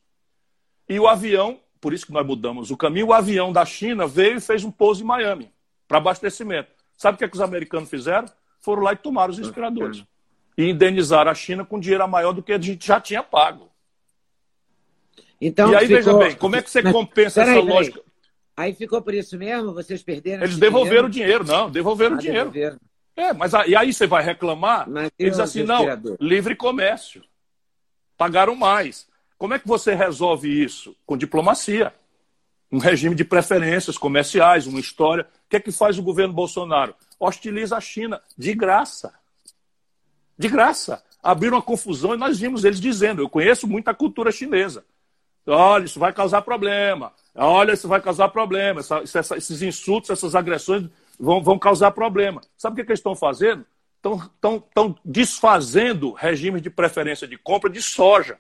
e 0.87 0.99
o 0.99 1.07
avião, 1.07 1.59
por 1.79 1.93
isso 1.93 2.05
que 2.05 2.11
nós 2.11 2.25
mudamos 2.25 2.71
o 2.71 2.77
caminho, 2.77 3.07
o 3.07 3.13
avião 3.13 3.53
da 3.53 3.65
China 3.65 4.05
veio 4.05 4.37
e 4.37 4.41
fez 4.41 4.63
um 4.63 4.71
pouso 4.71 5.03
em 5.03 5.05
Miami 5.05 5.51
para 5.87 5.97
abastecimento. 5.97 6.69
Sabe 6.97 7.15
o 7.15 7.17
que, 7.17 7.23
é 7.23 7.27
que 7.27 7.35
os 7.35 7.41
americanos 7.41 7.89
fizeram? 7.89 8.27
Foram 8.59 8.83
lá 8.83 8.93
e 8.93 8.97
tomaram 8.97 9.31
os 9.31 9.37
respiradores. 9.37 10.03
E 10.57 10.69
indenizaram 10.69 11.31
a 11.31 11.35
China 11.35 11.63
com 11.63 11.79
dinheiro 11.79 12.05
maior 12.09 12.33
do 12.33 12.43
que 12.43 12.51
a 12.51 12.59
gente 12.59 12.85
já 12.85 12.99
tinha 12.99 13.23
pago. 13.23 13.69
Então, 15.39 15.71
e 15.71 15.75
aí, 15.75 15.87
ficou... 15.87 15.97
veja 15.97 16.17
bem, 16.17 16.35
como 16.35 16.55
é 16.57 16.61
que 16.61 16.69
você 16.69 16.83
compensa 16.83 17.43
essa 17.43 17.61
lógica? 17.61 18.01
Aí 18.57 18.73
ficou 18.73 19.01
por 19.01 19.13
isso 19.13 19.37
mesmo? 19.37 19.73
Vocês 19.73 20.03
perderam 20.03 20.43
Eles 20.43 20.57
devolveram 20.57 21.07
o 21.07 21.09
dinheiro, 21.09 21.45
não, 21.45 21.71
devolveram 21.71 22.15
o 22.15 22.19
ah, 22.19 22.21
dinheiro. 22.21 22.51
Devolveram. 22.51 22.88
É, 23.19 23.33
mas 23.33 23.51
e 23.67 23.75
aí 23.75 23.91
você 23.91 24.07
vai 24.07 24.23
reclamar? 24.23 24.89
Mas 24.89 25.11
eles 25.19 25.39
assim, 25.39 25.63
não, 25.63 25.85
livre 26.21 26.55
comércio. 26.55 27.21
pagaram 28.17 28.55
mais. 28.55 29.09
Como 29.37 29.53
é 29.53 29.59
que 29.59 29.67
você 29.67 29.93
resolve 29.93 30.47
isso? 30.63 30.95
Com 31.05 31.17
diplomacia. 31.17 31.93
Um 32.71 32.77
regime 32.77 33.13
de 33.15 33.25
preferências 33.25 33.97
comerciais, 33.97 34.67
uma 34.67 34.79
história. 34.79 35.27
O 35.45 35.49
que 35.49 35.57
é 35.57 35.59
que 35.59 35.69
faz 35.69 35.97
o 35.97 36.01
governo 36.01 36.33
Bolsonaro? 36.33 36.95
Hostiliza 37.19 37.75
a 37.75 37.81
China 37.81 38.21
de 38.37 38.53
graça. 38.53 39.13
De 40.37 40.47
graça. 40.47 41.03
Abriram 41.21 41.57
uma 41.57 41.61
confusão 41.61 42.13
e 42.13 42.17
nós 42.17 42.39
vimos 42.39 42.63
eles 42.63 42.79
dizendo: 42.79 43.21
eu 43.21 43.27
conheço 43.27 43.67
muita 43.67 43.93
cultura 43.93 44.31
chinesa. 44.31 44.85
Olha, 45.45 45.83
isso 45.83 45.99
vai 45.99 46.13
causar 46.13 46.41
problema. 46.41 47.11
Olha, 47.35 47.73
isso 47.73 47.87
vai 47.87 47.99
causar 47.99 48.29
problema. 48.29 48.79
Essa, 48.79 49.35
esses 49.35 49.61
insultos, 49.61 50.09
essas 50.09 50.35
agressões 50.35 50.89
vão, 51.19 51.41
vão 51.41 51.59
causar 51.59 51.91
problema. 51.91 52.41
Sabe 52.57 52.73
o 52.73 52.75
que, 52.77 52.85
que 52.85 52.91
eles 52.91 52.99
estão 52.99 53.15
fazendo? 53.15 53.65
Estão 53.97 54.95
desfazendo 55.03 56.13
regimes 56.13 56.61
de 56.61 56.69
preferência 56.69 57.27
de 57.27 57.37
compra 57.37 57.69
de 57.69 57.81
soja. 57.81 58.39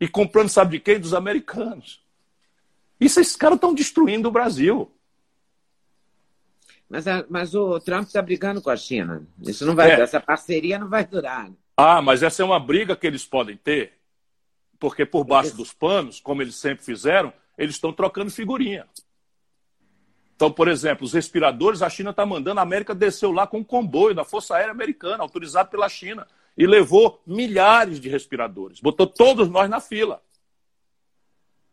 E 0.00 0.08
comprando, 0.08 0.48
sabe 0.48 0.78
de 0.78 0.80
quem? 0.80 0.98
Dos 0.98 1.14
americanos. 1.14 2.02
Isso, 2.98 3.20
esses 3.20 3.36
caras 3.36 3.56
estão 3.56 3.74
destruindo 3.74 4.28
o 4.28 4.32
Brasil. 4.32 4.90
Mas, 6.88 7.04
mas 7.28 7.54
o 7.54 7.78
Trump 7.80 8.06
está 8.06 8.22
brigando 8.22 8.62
com 8.62 8.70
a 8.70 8.76
China. 8.76 9.26
Isso 9.42 9.66
não 9.66 9.74
vai, 9.74 9.90
é. 9.90 10.00
essa 10.00 10.20
parceria 10.20 10.78
não 10.78 10.88
vai 10.88 11.04
durar. 11.04 11.50
Ah, 11.76 12.00
mas 12.00 12.22
essa 12.22 12.42
é 12.42 12.44
uma 12.44 12.60
briga 12.60 12.96
que 12.96 13.06
eles 13.06 13.24
podem 13.24 13.56
ter, 13.56 13.98
porque 14.78 15.04
por 15.04 15.24
baixo 15.24 15.54
dos 15.54 15.74
panos, 15.74 16.20
como 16.20 16.40
eles 16.40 16.54
sempre 16.56 16.84
fizeram, 16.84 17.32
eles 17.58 17.74
estão 17.74 17.92
trocando 17.92 18.30
figurinha. 18.30 18.86
Então, 20.36 20.52
por 20.52 20.68
exemplo, 20.68 21.06
os 21.06 21.14
respiradores, 21.14 21.80
a 21.80 21.88
China 21.88 22.10
está 22.10 22.26
mandando, 22.26 22.60
a 22.60 22.62
América 22.62 22.94
desceu 22.94 23.32
lá 23.32 23.46
com 23.46 23.58
um 23.58 23.64
comboio 23.64 24.14
da 24.14 24.22
Força 24.22 24.54
Aérea 24.54 24.70
Americana, 24.70 25.22
autorizado 25.22 25.70
pela 25.70 25.88
China, 25.88 26.26
e 26.56 26.66
levou 26.66 27.22
milhares 27.26 27.98
de 27.98 28.08
respiradores, 28.10 28.80
botou 28.80 29.06
todos 29.06 29.48
nós 29.48 29.68
na 29.68 29.80
fila. 29.80 30.22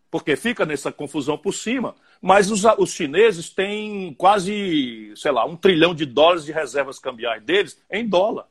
Porque 0.10 0.36
fica 0.36 0.66
nessa 0.66 0.92
confusão 0.92 1.38
por 1.38 1.54
cima, 1.54 1.96
mas 2.22 2.52
os, 2.52 2.64
os 2.78 2.92
chineses 2.92 3.50
têm 3.50 4.14
quase, 4.14 5.12
sei 5.16 5.32
lá, 5.32 5.46
um 5.46 5.58
trilhão 5.58 5.94
de 5.94 6.06
dólares 6.06 6.46
de 6.46 6.52
reservas 6.52 7.00
cambiais 7.00 7.44
deles 7.44 7.82
em 7.92 8.08
dólar. 8.08 8.48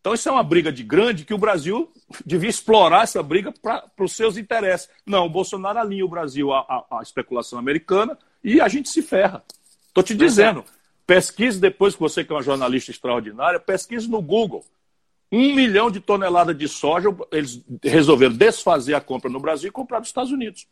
Então, 0.00 0.14
isso 0.14 0.28
é 0.28 0.32
uma 0.32 0.44
briga 0.44 0.72
de 0.72 0.84
grande 0.84 1.24
que 1.24 1.34
o 1.34 1.38
Brasil 1.38 1.92
devia 2.24 2.48
explorar 2.48 3.02
essa 3.02 3.22
briga 3.22 3.52
para 3.52 3.90
os 3.98 4.12
seus 4.12 4.36
interesses. 4.38 4.88
Não, 5.04 5.26
o 5.26 5.30
Bolsonaro 5.30 5.78
alinha 5.78 6.04
o 6.04 6.08
Brasil 6.08 6.52
à, 6.52 6.60
à, 6.60 6.98
à 7.00 7.02
especulação 7.02 7.58
americana 7.58 8.16
e 8.46 8.60
a 8.60 8.68
gente 8.68 8.88
se 8.88 9.02
ferra. 9.02 9.44
Estou 9.88 10.04
te 10.04 10.14
dizendo, 10.14 10.64
pesquise 11.04 11.60
depois 11.60 11.94
que 11.94 12.00
você 12.00 12.22
que 12.22 12.32
é 12.32 12.36
uma 12.36 12.42
jornalista 12.42 12.92
extraordinária, 12.92 13.58
pesquise 13.58 14.08
no 14.08 14.22
Google. 14.22 14.64
Um 15.32 15.52
milhão 15.52 15.90
de 15.90 15.98
toneladas 15.98 16.56
de 16.56 16.68
soja, 16.68 17.08
eles 17.32 17.60
resolveram 17.82 18.36
desfazer 18.36 18.94
a 18.94 19.00
compra 19.00 19.28
no 19.28 19.40
Brasil 19.40 19.68
e 19.68 19.72
comprar 19.72 19.98
nos 19.98 20.08
Estados 20.08 20.30
Unidos. 20.30 20.68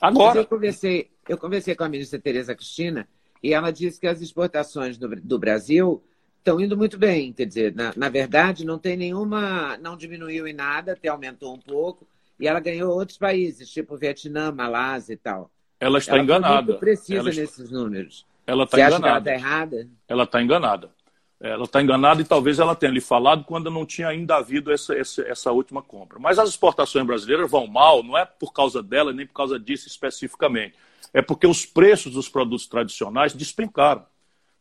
Agora. 0.00 0.38
eu 0.38 0.46
conversei, 0.46 1.10
eu 1.28 1.36
conversei 1.36 1.74
com 1.74 1.82
a 1.82 1.88
ministra 1.88 2.20
Tereza 2.20 2.54
Cristina 2.54 3.08
e 3.42 3.52
ela 3.52 3.72
disse 3.72 3.98
que 3.98 4.06
as 4.06 4.20
exportações 4.20 4.96
do, 4.96 5.08
do 5.08 5.38
Brasil 5.38 6.04
estão 6.38 6.60
indo 6.60 6.76
muito 6.76 6.96
bem. 6.96 7.32
Quer 7.32 7.46
dizer, 7.46 7.74
na, 7.74 7.92
na, 7.96 8.08
verdade, 8.08 8.64
não 8.64 8.78
tem 8.78 8.96
nenhuma. 8.96 9.76
Não 9.78 9.96
diminuiu 9.96 10.46
em 10.46 10.52
nada, 10.52 10.92
até 10.92 11.08
aumentou 11.08 11.52
um 11.52 11.58
pouco. 11.58 12.06
E 12.38 12.46
ela 12.46 12.60
ganhou 12.60 12.94
outros 12.94 13.18
países, 13.18 13.68
tipo 13.68 13.96
Vietnã, 13.96 14.52
Malásia 14.52 15.14
e 15.14 15.16
tal. 15.16 15.50
Ela 15.78 15.98
está 15.98 16.12
ela 16.12 16.22
enganada. 16.22 16.62
Muito 16.62 16.80
precisa 16.80 17.20
ela 17.20 17.24
nesses 17.24 17.58
está... 17.58 17.76
números. 17.76 18.26
Ela 18.46 18.64
está 18.64 18.78
enganada. 18.78 18.96
Acha 18.96 19.00
que 19.00 19.08
ela 19.08 19.18
está 19.18 19.48
errada? 19.48 19.88
Ela 20.08 20.22
está 20.24 20.42
enganada. 20.42 20.90
Ela 21.38 21.64
está 21.64 21.82
enganada 21.82 22.22
e 22.22 22.24
talvez 22.24 22.58
ela 22.58 22.74
tenha 22.74 22.92
lhe 22.92 23.00
falado 23.00 23.44
quando 23.44 23.70
não 23.70 23.84
tinha 23.84 24.08
ainda 24.08 24.36
havido 24.36 24.72
essa, 24.72 24.94
essa, 24.94 25.22
essa, 25.22 25.52
última 25.52 25.82
compra. 25.82 26.18
Mas 26.18 26.38
as 26.38 26.48
exportações 26.48 27.06
brasileiras 27.06 27.50
vão 27.50 27.66
mal, 27.66 28.02
não 28.02 28.16
é 28.16 28.24
por 28.24 28.54
causa 28.54 28.82
dela, 28.82 29.12
nem 29.12 29.26
por 29.26 29.34
causa 29.34 29.58
disso 29.58 29.86
especificamente. 29.86 30.74
É 31.12 31.20
porque 31.20 31.46
os 31.46 31.66
preços 31.66 32.14
dos 32.14 32.28
produtos 32.28 32.66
tradicionais 32.66 33.34
despencaram. 33.34 34.06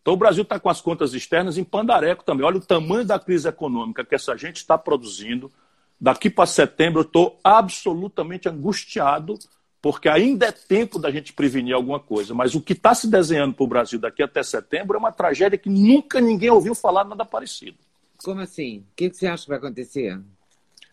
Então 0.02 0.14
o 0.14 0.18
Brasil 0.18 0.44
está 0.44 0.60
com 0.60 0.70
as 0.70 0.82
contas 0.82 1.14
externas 1.14 1.58
em 1.58 1.64
pandareco 1.64 2.26
também. 2.26 2.46
Olha 2.46 2.58
o 2.58 2.62
tamanho 2.62 3.06
da 3.06 3.18
crise 3.18 3.48
econômica 3.48 4.04
que 4.04 4.14
essa 4.14 4.36
gente 4.36 4.58
está 4.58 4.78
produzindo. 4.78 5.50
Daqui 6.00 6.30
para 6.30 6.46
setembro 6.46 7.00
eu 7.02 7.06
estou 7.06 7.40
absolutamente 7.42 8.50
angustiado 8.50 9.40
porque 9.86 10.10
ainda 10.10 10.48
é 10.48 10.52
tempo 10.52 10.98
da 10.98 11.12
gente 11.12 11.32
prevenir 11.32 11.76
alguma 11.76 12.00
coisa. 12.00 12.34
Mas 12.34 12.56
o 12.56 12.60
que 12.60 12.74
está 12.74 12.96
se 12.96 13.08
desenhando 13.08 13.54
para 13.54 13.64
o 13.64 13.68
Brasil 13.68 14.00
daqui 14.00 14.24
até 14.24 14.42
setembro 14.42 14.96
é 14.96 15.00
uma 15.00 15.12
tragédia 15.12 15.60
que 15.60 15.70
nunca 15.70 16.20
ninguém 16.20 16.50
ouviu 16.50 16.74
falar 16.74 17.04
nada 17.04 17.24
parecido. 17.24 17.78
Como 18.24 18.42
assim? 18.42 18.80
O 18.80 18.96
que, 18.96 19.14
você 19.14 19.28
acha 19.28 19.44
que 19.44 19.50
vai 19.50 19.60
acontecer? 19.60 20.20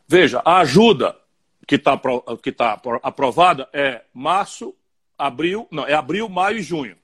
Veja, 0.07 0.43
a 0.45 0.59
ajuda 0.59 1.17
que 1.67 1.77
está 1.77 1.99
que 2.43 2.53
tá 2.53 2.79
aprovada 3.03 3.67
é 3.73 4.03
março, 4.13 4.75
abril, 5.17 5.67
não, 5.71 5.87
é 5.87 5.95
abril, 5.95 6.29
maio 6.29 6.59
e 6.59 6.63
junho. 6.63 6.99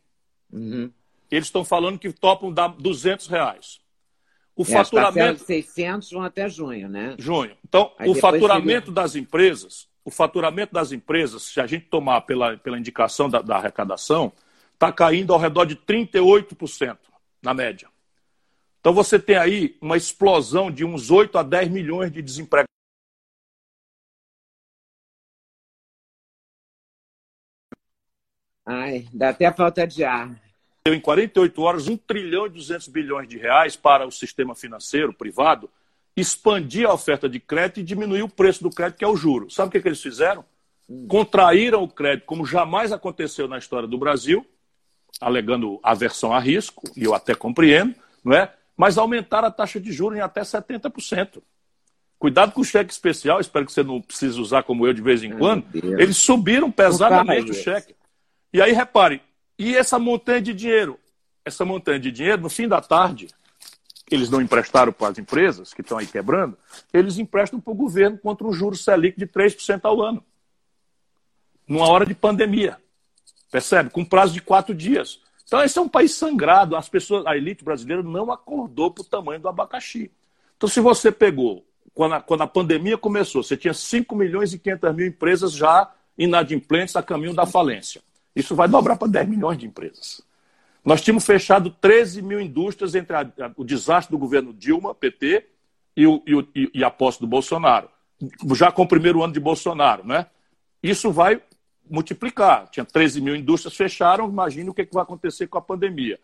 Uhum. 0.53 0.91
Eles 1.31 1.47
estão 1.47 1.65
falando 1.65 1.99
que 1.99 2.13
topam 2.13 2.53
dar 2.53 2.69
200 2.69 3.29
reais. 3.29 3.81
O 4.55 4.61
é, 4.61 4.67
faturamento. 4.67 5.43
600 5.43 6.11
vão 6.11 6.23
até 6.23 6.51
junho, 6.51 6.87
né? 6.87 7.17
Junho. 7.19 7.57
Então, 7.67 7.95
Aí 7.99 8.11
o 8.11 8.15
faturamento 8.15 8.89
seria... 8.89 8.93
das 8.93 9.17
empresas 9.17 9.88
o 10.09 10.11
faturamento 10.11 10.73
das 10.73 10.91
empresas, 10.91 11.43
se 11.43 11.61
a 11.61 11.67
gente 11.67 11.85
tomar 11.85 12.23
pela, 12.23 12.57
pela 12.57 12.79
indicação 12.79 13.29
da, 13.29 13.43
da 13.43 13.57
arrecadação, 13.57 14.33
está 14.73 14.91
caindo 14.91 15.35
ao 15.35 15.39
redor 15.39 15.67
de 15.67 15.77
38% 15.77 16.97
na 17.43 17.53
média. 17.53 17.91
Então 18.81 18.95
você 18.95 19.19
tem 19.19 19.37
aí 19.37 19.77
uma 19.83 19.99
explosão 19.99 20.71
de 20.71 20.83
uns 20.83 21.11
8 21.11 21.37
a 21.37 21.43
10 21.43 21.69
milhões 21.69 22.11
de 22.11 22.23
desempregados. 22.23 22.69
Ai, 28.65 29.07
dá 29.13 29.29
até 29.29 29.53
falta 29.53 29.87
de 29.87 30.05
ar. 30.05 30.41
Em 30.87 30.99
48 30.99 31.61
horas, 31.61 31.87
1 31.87 31.99
trilhão 31.99 32.47
e 32.47 32.51
200 32.51 32.89
bilhões 32.89 33.29
de 33.29 33.37
reais 33.37 33.77
para 33.77 34.07
o 34.07 34.11
sistema 34.11 34.55
financeiro 34.55 35.13
privado 35.13 35.69
expandir 36.21 36.89
a 36.89 36.93
oferta 36.93 37.29
de 37.29 37.39
crédito 37.39 37.81
e 37.81 37.83
diminuir 37.83 38.23
o 38.23 38.29
preço 38.29 38.63
do 38.63 38.71
crédito, 38.71 38.99
que 38.99 39.05
é 39.05 39.09
o 39.09 39.17
juro. 39.17 39.51
Sabe 39.51 39.69
o 39.69 39.73
que, 39.73 39.81
que 39.81 39.89
eles 39.89 40.03
fizeram? 40.03 40.45
Contraíram 41.07 41.83
o 41.83 41.89
crédito 41.89 42.25
como 42.25 42.47
jamais 42.47 42.93
aconteceu 42.93 43.47
na 43.47 43.59
história 43.59 43.87
do 43.87 43.99
Brasil, 43.99 44.47
alegando 45.21 45.79
aversão 45.83 46.33
a 46.33 46.39
risco, 46.39 46.83
e 46.97 47.05
eu 47.05 47.15
até 47.15 47.35
compreendo, 47.35 47.95
não 48.25 48.35
é? 48.35 48.53
mas 48.79 48.97
aumentaram 48.97 49.49
a 49.49 49.51
taxa 49.51 49.81
de 49.81 49.91
juros 49.91 50.17
em 50.17 50.21
até 50.21 50.41
70%. 50.43 51.43
Cuidado 52.17 52.53
com 52.53 52.61
o 52.61 52.65
cheque 52.65 52.93
especial, 52.93 53.41
espero 53.41 53.67
que 53.67 53.73
você 53.73 53.83
não 53.83 54.01
precise 54.01 54.41
usar 54.41 54.63
como 54.63 54.87
eu 54.87 54.93
de 54.93 55.03
vez 55.03 55.25
em 55.25 55.37
quando. 55.37 55.65
Eles 55.75 56.17
subiram 56.17 56.71
pesadamente 56.71 57.51
o 57.51 57.55
cheque. 57.55 57.97
E 58.53 58.63
aí, 58.63 58.73
repare, 58.73 59.21
e 59.59 59.77
essa 59.77 59.99
montanha 59.99 60.41
de 60.41 60.55
dinheiro? 60.55 60.99
Essa 61.45 61.65
montanha 61.65 61.99
de 61.99 62.13
dinheiro, 62.13 62.41
no 62.41 62.49
fim 62.49 62.69
da 62.69 62.81
tarde, 62.81 63.29
eles 64.15 64.31
não 64.31 64.41
emprestaram 64.41 64.93
para 64.93 65.09
as 65.09 65.19
empresas, 65.19 65.75
que 65.75 65.81
estão 65.81 65.99
aí 65.99 66.07
quebrando, 66.07 66.57
eles 66.93 67.19
emprestam 67.19 67.61
para 67.61 67.71
o 67.71 67.75
governo 67.75 68.19
contra 68.19 68.47
um 68.47 68.53
juro 68.53 68.77
Selic 68.77 69.19
de 69.19 69.27
3% 69.27 69.81
ao 69.85 70.03
ano. 70.03 70.25
Numa 71.67 71.89
hora 71.89 72.07
de 72.07 72.15
pandemia. 72.15 72.79
Percebe? 73.51 73.91
Com 73.91 74.05
prazo 74.05 74.33
de 74.33 74.41
quatro 74.41 74.75
dias. 74.75 75.21
Então, 75.45 75.63
esse 75.63 75.79
é 75.79 75.83
um 75.83 75.89
país 75.89 76.15
sangrado. 76.15 76.77
As 76.77 76.89
pessoas, 76.89 77.27
a 77.27 77.37
elite 77.37 77.65
brasileira 77.65 78.03
não 78.03 78.31
acordou 78.31 78.91
para 78.91 79.03
o 79.03 79.05
tamanho 79.05 79.41
do 79.41 79.49
abacaxi. 79.49 80.11
Então, 80.57 80.69
se 80.69 80.81
você 80.81 81.11
pegou, 81.11 81.65
quando 81.95 82.15
a, 82.15 82.21
quando 82.21 82.43
a 82.43 82.47
pandemia 82.47 82.99
começou, 82.99 83.43
você 83.43 83.57
tinha 83.57 83.75
5 83.75 84.15
milhões 84.15 84.53
e 84.53 84.59
500 84.59 84.95
mil 84.95 85.07
empresas 85.07 85.53
já 85.53 85.91
inadimplentes 86.17 86.97
a 86.97 87.03
caminho 87.03 87.35
da 87.35 87.47
falência. 87.47 88.03
Isso 88.35 88.55
vai 88.55 88.69
dobrar 88.69 88.97
para 88.97 89.09
10 89.09 89.29
milhões 89.29 89.59
de 89.59 89.67
empresas. 89.67 90.23
Nós 90.85 91.03
tínhamos 91.03 91.27
fechado 91.27 91.71
13 91.71 92.23
mil 92.23 92.41
indústrias 92.41 92.95
entre 92.95 93.15
a, 93.15 93.21
a, 93.21 93.51
o 93.57 93.65
desastre 93.65 94.11
do 94.11 94.19
governo 94.19 94.53
Dilma, 94.53 94.95
PT, 94.95 95.45
e, 95.99 96.05
e, 96.55 96.71
e 96.75 96.85
a 96.85 96.91
posse 96.91 97.19
do 97.19 97.27
Bolsonaro. 97.27 97.89
Já 98.55 98.71
com 98.71 98.83
o 98.83 98.89
primeiro 98.89 99.23
ano 99.23 99.33
de 99.33 99.41
Bolsonaro, 99.41 100.07
né? 100.07 100.27
Isso 100.81 101.11
vai 101.11 101.43
multiplicar. 101.91 102.69
Tinha 102.71 102.85
13 102.85 103.21
mil 103.21 103.35
indústrias 103.35 103.75
fecharam, 103.75 104.29
imagine 104.29 104.71
o 104.71 104.75
que, 104.75 104.87
que 104.87 104.95
vai 104.95 105.03
acontecer 105.03 105.49
com 105.49 105.59
a 105.59 105.63
pandemia. 105.63 106.21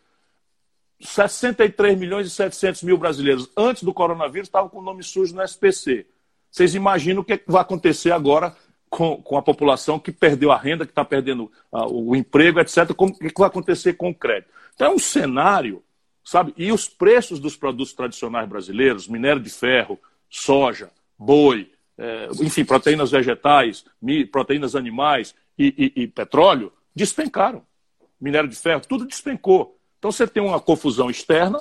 63 1.01 1.99
milhões 1.99 2.29
e 2.29 2.31
700 2.31 2.85
mil 2.85 2.97
brasileiros 2.97 3.51
antes 3.57 3.83
do 3.83 3.93
coronavírus 3.93 4.49
estavam 4.49 4.69
com 4.69 4.79
o 4.79 4.83
nome 4.83 5.03
sujo 5.03 5.35
no 5.35 5.43
SPC. 5.43 6.07
Vocês 6.51 6.75
imaginam 6.77 7.23
o 7.23 7.25
que, 7.25 7.37
que 7.37 7.51
vai 7.51 7.63
acontecer 7.63 8.13
agora 8.13 8.57
com, 8.95 9.21
com 9.21 9.37
a 9.37 9.43
população 9.43 9.99
que 9.99 10.13
perdeu 10.13 10.53
a 10.53 10.57
renda, 10.57 10.87
que 10.87 10.93
está 10.93 11.05
perdendo 11.05 11.51
uh, 11.73 11.93
o 11.93 12.15
emprego, 12.15 12.61
etc. 12.61 12.95
Como, 12.95 13.13
o 13.13 13.19
que 13.19 13.33
vai 13.37 13.49
acontecer 13.49 13.95
com 13.95 14.11
o 14.11 14.15
crédito? 14.15 14.53
Então 14.73 14.93
é 14.93 14.95
um 14.95 15.01
cenário, 15.01 15.83
sabe? 16.25 16.55
E 16.57 16.71
os 16.71 16.89
preços 16.89 17.41
dos 17.41 17.57
produtos 17.57 17.93
tradicionais 17.93 18.49
brasileiros, 18.49 19.09
minério 19.09 19.43
de 19.43 19.51
ferro, 19.51 19.99
soja, 20.31 20.93
boi, 21.19 21.73
é, 21.99 22.29
enfim, 22.41 22.65
proteínas 22.65 23.11
vegetais, 23.11 23.85
proteínas 24.31 24.77
animais 24.77 25.35
e, 25.59 25.93
e, 25.97 26.03
e 26.03 26.07
petróleo, 26.07 26.73
despencaram. 26.95 27.65
Minério 28.21 28.49
de 28.49 28.55
ferro, 28.55 28.83
tudo 28.89 29.05
despencou. 29.05 29.77
Então 29.99 30.13
você 30.13 30.25
tem 30.25 30.41
uma 30.41 30.61
confusão 30.61 31.11
externa 31.11 31.61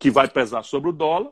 que 0.00 0.10
vai 0.10 0.26
pesar 0.26 0.64
sobre 0.64 0.90
o 0.90 0.92
dólar 0.92 1.30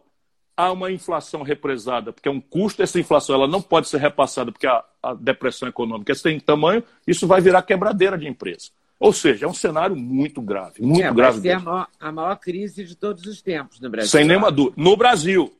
há 0.57 0.73
uma 0.73 0.91
inflação 0.91 1.43
represada, 1.43 2.13
porque 2.13 2.29
é 2.29 2.33
um 2.33 2.41
custo, 2.41 2.83
essa 2.83 2.99
inflação 2.99 3.35
ela 3.35 3.47
não 3.47 3.61
pode 3.61 3.89
ser 3.89 3.99
repassada 3.99 4.51
porque 4.51 4.67
a, 4.67 4.83
a 5.03 5.15
depressão 5.15 5.69
econômica 5.69 6.15
tem 6.17 6.41
tamanho, 6.41 6.83
isso 7.07 7.27
vai 7.27 7.41
virar 7.41 7.63
quebradeira 7.63 8.17
de 8.17 8.27
empresa. 8.27 8.71
Ou 8.99 9.13
seja, 9.13 9.45
é 9.45 9.49
um 9.49 9.55
cenário 9.55 9.95
muito 9.95 10.41
grave, 10.41 10.81
muito 10.81 11.05
é, 11.05 11.13
grave. 11.13 11.41
Vai 11.41 11.51
ser 11.51 11.53
a 11.53 11.61
maior, 11.61 11.89
a 12.01 12.13
maior, 12.13 12.37
crise 12.37 12.85
de 12.85 12.97
todos 12.97 13.27
os 13.27 13.43
tempos 13.43 13.79
no 13.79 13.91
Brasil. 13.91 14.11
Sem 14.11 14.25
nenhuma 14.25 14.51
dúvida. 14.51 14.83
No 14.83 14.97
Brasil, 14.97 15.55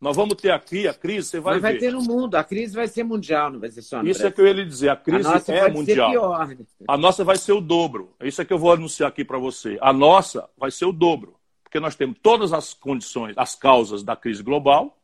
nós 0.00 0.16
vamos 0.16 0.34
ter 0.34 0.50
aqui 0.50 0.88
a 0.88 0.94
crise, 0.94 1.28
você 1.28 1.40
vai 1.40 1.54
Mas 1.54 1.62
vai 1.62 1.72
ver. 1.74 1.78
ter 1.78 1.92
no 1.92 2.02
mundo, 2.02 2.34
a 2.34 2.42
crise 2.42 2.74
vai 2.74 2.88
ser 2.88 3.04
mundial, 3.04 3.52
não 3.52 3.60
vai 3.60 3.70
ser 3.70 3.82
só 3.82 4.02
no 4.02 4.08
Isso 4.08 4.18
Brasil. 4.20 4.28
é 4.28 4.30
que 4.32 4.40
eu 4.40 4.46
ia 4.46 4.52
lhe 4.54 4.64
dizer, 4.64 4.88
a 4.88 4.96
crise 4.96 5.28
a 5.28 5.32
nossa 5.34 5.52
é 5.52 5.60
pode 5.60 5.74
mundial. 5.76 6.10
Ser 6.10 6.56
pior. 6.56 6.66
A 6.88 6.96
nossa 6.96 7.22
vai 7.22 7.36
ser 7.36 7.52
o 7.52 7.60
dobro. 7.60 8.12
Isso 8.22 8.42
é 8.42 8.44
que 8.44 8.52
eu 8.52 8.58
vou 8.58 8.72
anunciar 8.72 9.08
aqui 9.08 9.24
para 9.24 9.38
você. 9.38 9.78
A 9.80 9.92
nossa 9.92 10.48
vai 10.58 10.72
ser 10.72 10.86
o 10.86 10.92
dobro, 10.92 11.36
porque 11.70 11.78
nós 11.78 11.94
temos 11.94 12.16
todas 12.20 12.52
as 12.52 12.74
condições, 12.74 13.32
as 13.38 13.54
causas 13.54 14.02
da 14.02 14.16
crise 14.16 14.42
global, 14.42 14.98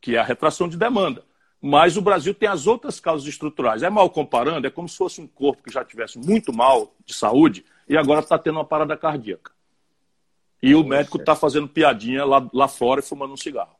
que 0.00 0.16
é 0.16 0.18
a 0.18 0.24
retração 0.24 0.66
de 0.66 0.78
demanda. 0.78 1.22
Mas 1.60 1.98
o 1.98 2.00
Brasil 2.00 2.32
tem 2.32 2.48
as 2.48 2.66
outras 2.66 2.98
causas 2.98 3.28
estruturais. 3.28 3.82
É 3.82 3.90
mal 3.90 4.08
comparando, 4.08 4.66
é 4.66 4.70
como 4.70 4.88
se 4.88 4.96
fosse 4.96 5.20
um 5.20 5.26
corpo 5.26 5.62
que 5.62 5.70
já 5.70 5.84
tivesse 5.84 6.18
muito 6.18 6.54
mal 6.54 6.96
de 7.04 7.12
saúde 7.12 7.66
e 7.86 7.98
agora 7.98 8.20
está 8.20 8.38
tendo 8.38 8.54
uma 8.54 8.64
parada 8.64 8.96
cardíaca. 8.96 9.52
E 10.62 10.74
o 10.74 10.82
médico 10.82 11.18
está 11.18 11.36
fazendo 11.36 11.68
piadinha 11.68 12.24
lá, 12.24 12.48
lá 12.50 12.66
fora 12.66 13.00
e 13.00 13.04
fumando 13.04 13.34
um 13.34 13.36
cigarro. 13.36 13.76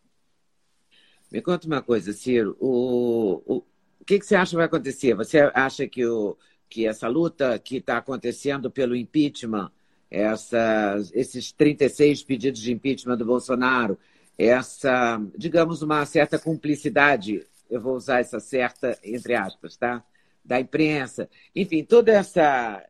Me 1.32 1.40
conta 1.40 1.66
uma 1.66 1.80
coisa, 1.80 2.12
Ciro. 2.12 2.54
O, 2.60 3.42
o, 3.46 3.56
o 3.98 4.04
que, 4.04 4.18
que 4.18 4.26
você 4.26 4.34
acha 4.34 4.50
que 4.50 4.56
vai 4.56 4.66
acontecer? 4.66 5.14
Você 5.14 5.50
acha 5.54 5.88
que, 5.88 6.04
o, 6.04 6.36
que 6.68 6.86
essa 6.86 7.08
luta 7.08 7.58
que 7.58 7.76
está 7.76 7.96
acontecendo 7.96 8.70
pelo 8.70 8.94
impeachment, 8.94 9.70
essa, 10.10 10.96
esses 11.12 11.52
36 11.52 12.24
pedidos 12.24 12.60
de 12.60 12.72
impeachment 12.72 13.16
do 13.16 13.24
Bolsonaro, 13.24 13.98
essa, 14.36 15.20
digamos, 15.36 15.82
uma 15.82 16.04
certa 16.04 16.38
cumplicidade, 16.38 17.46
eu 17.70 17.80
vou 17.80 17.94
usar 17.94 18.20
essa 18.20 18.40
certa 18.40 18.98
entre 19.04 19.34
aspas, 19.34 19.76
tá? 19.76 20.02
Da 20.44 20.58
imprensa, 20.58 21.28
enfim, 21.54 21.84
toda 21.84 22.10
essa 22.10 22.84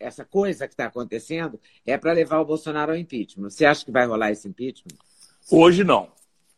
essa 0.00 0.24
coisa 0.24 0.68
que 0.68 0.74
está 0.74 0.86
acontecendo 0.86 1.58
é 1.84 1.98
para 1.98 2.12
levar 2.12 2.38
o 2.38 2.44
Bolsonaro 2.44 2.92
ao 2.92 2.98
impeachment. 2.98 3.50
Você 3.50 3.64
acha 3.64 3.84
que 3.84 3.90
vai 3.90 4.06
rolar 4.06 4.30
esse 4.30 4.46
impeachment? 4.46 4.96
Hoje 5.50 5.82
não. 5.82 6.12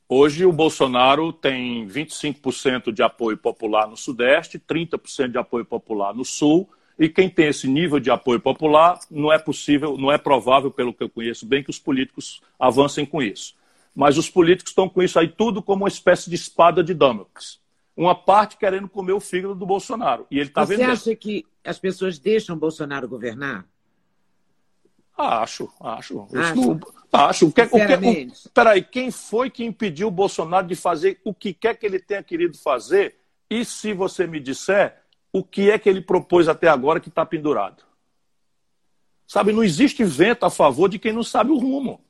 Hoje 0.06 0.44
o 0.44 0.52
Bolsonaro 0.52 1.32
tem 1.32 1.86
25% 1.86 2.92
de 2.92 3.02
apoio 3.02 3.38
popular 3.38 3.88
no 3.88 3.96
Sudeste, 3.96 4.58
30% 4.58 5.28
de 5.28 5.38
apoio 5.38 5.64
popular 5.64 6.12
no 6.12 6.24
Sul, 6.24 6.68
e 7.00 7.08
quem 7.08 7.30
tem 7.30 7.46
esse 7.46 7.66
nível 7.66 7.98
de 7.98 8.10
apoio 8.10 8.38
popular, 8.38 9.00
não 9.10 9.32
é 9.32 9.38
possível, 9.38 9.96
não 9.96 10.12
é 10.12 10.18
provável, 10.18 10.70
pelo 10.70 10.92
que 10.92 11.02
eu 11.02 11.08
conheço 11.08 11.46
bem, 11.46 11.64
que 11.64 11.70
os 11.70 11.78
políticos 11.78 12.42
avancem 12.58 13.06
com 13.06 13.22
isso. 13.22 13.54
Mas 13.94 14.18
os 14.18 14.28
políticos 14.28 14.72
estão 14.72 14.86
com 14.86 15.02
isso 15.02 15.18
aí 15.18 15.26
tudo 15.26 15.62
como 15.62 15.84
uma 15.84 15.88
espécie 15.88 16.28
de 16.28 16.36
espada 16.36 16.84
de 16.84 16.92
Damocles. 16.92 17.58
Uma 17.96 18.14
parte 18.14 18.58
querendo 18.58 18.86
comer 18.86 19.12
o 19.12 19.20
fígado 19.20 19.54
do 19.54 19.64
Bolsonaro. 19.64 20.26
E 20.30 20.38
ele 20.38 20.50
está 20.50 20.62
Você 20.62 20.82
acha 20.82 21.16
que 21.16 21.46
as 21.64 21.78
pessoas 21.78 22.18
deixam 22.18 22.54
Bolsonaro 22.54 23.08
governar? 23.08 23.64
Acho, 25.16 25.72
acho. 25.80 26.28
Acho. 26.34 26.80
acho. 27.10 27.46
O 27.46 27.52
que, 27.52 27.62
o 27.62 27.70
que, 27.70 27.78
o, 27.78 28.50
peraí, 28.52 28.82
quem 28.82 29.10
foi 29.10 29.48
que 29.48 29.64
impediu 29.64 30.08
o 30.08 30.10
Bolsonaro 30.10 30.66
de 30.66 30.76
fazer 30.76 31.18
o 31.24 31.32
que 31.32 31.54
quer 31.54 31.78
que 31.78 31.86
ele 31.86 31.98
tenha 31.98 32.22
querido 32.22 32.58
fazer? 32.58 33.16
E 33.48 33.64
se 33.64 33.94
você 33.94 34.26
me 34.26 34.38
disser 34.38 34.99
o 35.32 35.44
que 35.44 35.70
é 35.70 35.78
que 35.78 35.88
ele 35.88 36.00
propôs 36.00 36.48
até 36.48 36.68
agora 36.68 37.00
que 37.00 37.08
está 37.08 37.24
pendurado? 37.24 37.82
Sabe, 39.26 39.52
não 39.52 39.62
existe 39.62 40.02
vento 40.04 40.44
a 40.44 40.50
favor 40.50 40.88
de 40.88 40.98
quem 40.98 41.12
não 41.12 41.22
sabe 41.22 41.50
o 41.52 41.58
rumo. 41.58 42.00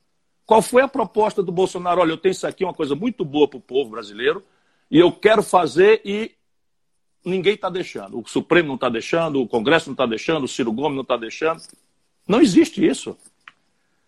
Qual 0.46 0.62
foi 0.62 0.82
a 0.82 0.88
proposta 0.88 1.42
do 1.42 1.52
Bolsonaro? 1.52 2.00
Olha, 2.00 2.12
eu 2.12 2.16
tenho 2.16 2.32
isso 2.32 2.46
aqui, 2.46 2.64
uma 2.64 2.74
coisa 2.74 2.94
muito 2.94 3.24
boa 3.24 3.46
para 3.46 3.58
o 3.58 3.60
povo 3.60 3.90
brasileiro, 3.90 4.42
e 4.90 4.98
eu 4.98 5.12
quero 5.12 5.42
fazer 5.42 6.00
e 6.04 6.32
ninguém 7.24 7.54
está 7.54 7.68
deixando. 7.68 8.18
O 8.18 8.26
Supremo 8.26 8.68
não 8.68 8.74
está 8.74 8.88
deixando, 8.88 9.40
o 9.40 9.46
Congresso 9.46 9.88
não 9.88 9.94
está 9.94 10.06
deixando, 10.06 10.44
o 10.44 10.48
Ciro 10.48 10.72
Gomes 10.72 10.96
não 10.96 11.02
está 11.02 11.16
deixando. 11.16 11.62
Não 12.26 12.40
existe 12.40 12.84
isso. 12.84 13.16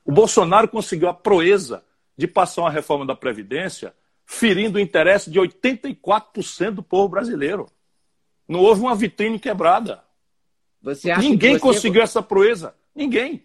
O 0.04 0.10
Bolsonaro 0.10 0.66
conseguiu 0.68 1.08
a 1.08 1.14
proeza 1.14 1.84
de 2.16 2.26
passar 2.26 2.62
uma 2.62 2.70
reforma 2.70 3.06
da 3.06 3.14
Previdência 3.14 3.94
ferindo 4.24 4.78
o 4.78 4.80
interesse 4.80 5.30
de 5.30 5.38
84% 5.38 6.70
do 6.70 6.82
povo 6.82 7.08
brasileiro. 7.08 7.68
Não 8.49 8.61
houve 8.61 8.80
uma 8.80 8.95
vitrine 8.95 9.38
quebrada. 9.38 10.03
Ninguém 11.18 11.55
você... 11.55 11.61
conseguiu 11.61 12.03
essa 12.03 12.22
proeza. 12.22 12.74
Ninguém. 12.95 13.40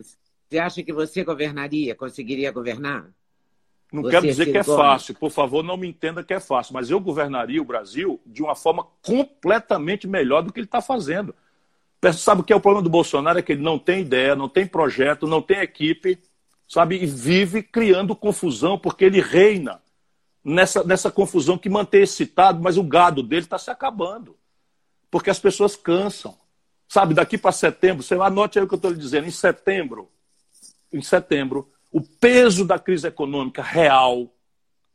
Você 0.49 0.57
acha 0.57 0.83
que 0.83 0.93
você 0.93 1.23
governaria, 1.23 1.93
conseguiria 1.95 2.51
governar? 2.51 3.09
Não 3.91 4.01
você 4.01 4.11
quero 4.11 4.27
dizer 4.27 4.51
que 4.51 4.57
é 4.57 4.63
fácil, 4.63 5.15
por 5.15 5.31
favor, 5.31 5.63
não 5.63 5.77
me 5.77 5.87
entenda 5.87 6.23
que 6.23 6.33
é 6.33 6.39
fácil, 6.39 6.73
mas 6.73 6.89
eu 6.89 6.99
governaria 6.99 7.61
o 7.61 7.65
Brasil 7.65 8.19
de 8.25 8.43
uma 8.43 8.53
forma 8.53 8.85
completamente 9.01 10.05
melhor 10.07 10.41
do 10.41 10.51
que 10.51 10.59
ele 10.59 10.67
está 10.67 10.81
fazendo. 10.81 11.33
Sabe 12.13 12.41
o 12.41 12.43
que 12.43 12.53
é 12.53 12.55
o 12.55 12.61
problema 12.61 12.83
do 12.83 12.89
Bolsonaro? 12.89 13.39
É 13.39 13.41
que 13.41 13.53
ele 13.53 13.61
não 13.61 13.79
tem 13.79 14.01
ideia, 14.01 14.35
não 14.35 14.49
tem 14.49 14.67
projeto, 14.67 15.25
não 15.25 15.41
tem 15.41 15.59
equipe, 15.59 16.19
sabe? 16.67 17.01
E 17.01 17.05
vive 17.05 17.63
criando 17.63 18.15
confusão, 18.15 18.77
porque 18.77 19.05
ele 19.05 19.21
reina 19.21 19.81
nessa, 20.43 20.83
nessa 20.83 21.09
confusão 21.09 21.57
que 21.57 21.69
mantém 21.69 22.03
excitado, 22.03 22.61
mas 22.61 22.77
o 22.77 22.83
gado 22.83 23.23
dele 23.23 23.43
está 23.43 23.57
se 23.57 23.71
acabando. 23.71 24.35
Porque 25.17 25.31
as 25.31 25.39
pessoas 25.39 25.75
cansam. 25.75 26.37
Sabe, 26.87 27.15
daqui 27.15 27.39
para 27.39 27.51
setembro, 27.51 28.03
você 28.03 28.13
anote 28.13 28.59
aí 28.59 28.65
o 28.65 28.67
que 28.67 28.75
eu 28.75 28.77
estou 28.77 28.91
lhe 28.91 28.99
dizendo, 28.99 29.25
em 29.25 29.31
setembro, 29.31 30.11
em 30.93 31.01
setembro, 31.01 31.67
o 31.91 32.01
peso 32.01 32.63
da 32.63 32.77
crise 32.77 33.07
econômica 33.07 33.63
real, 33.63 34.31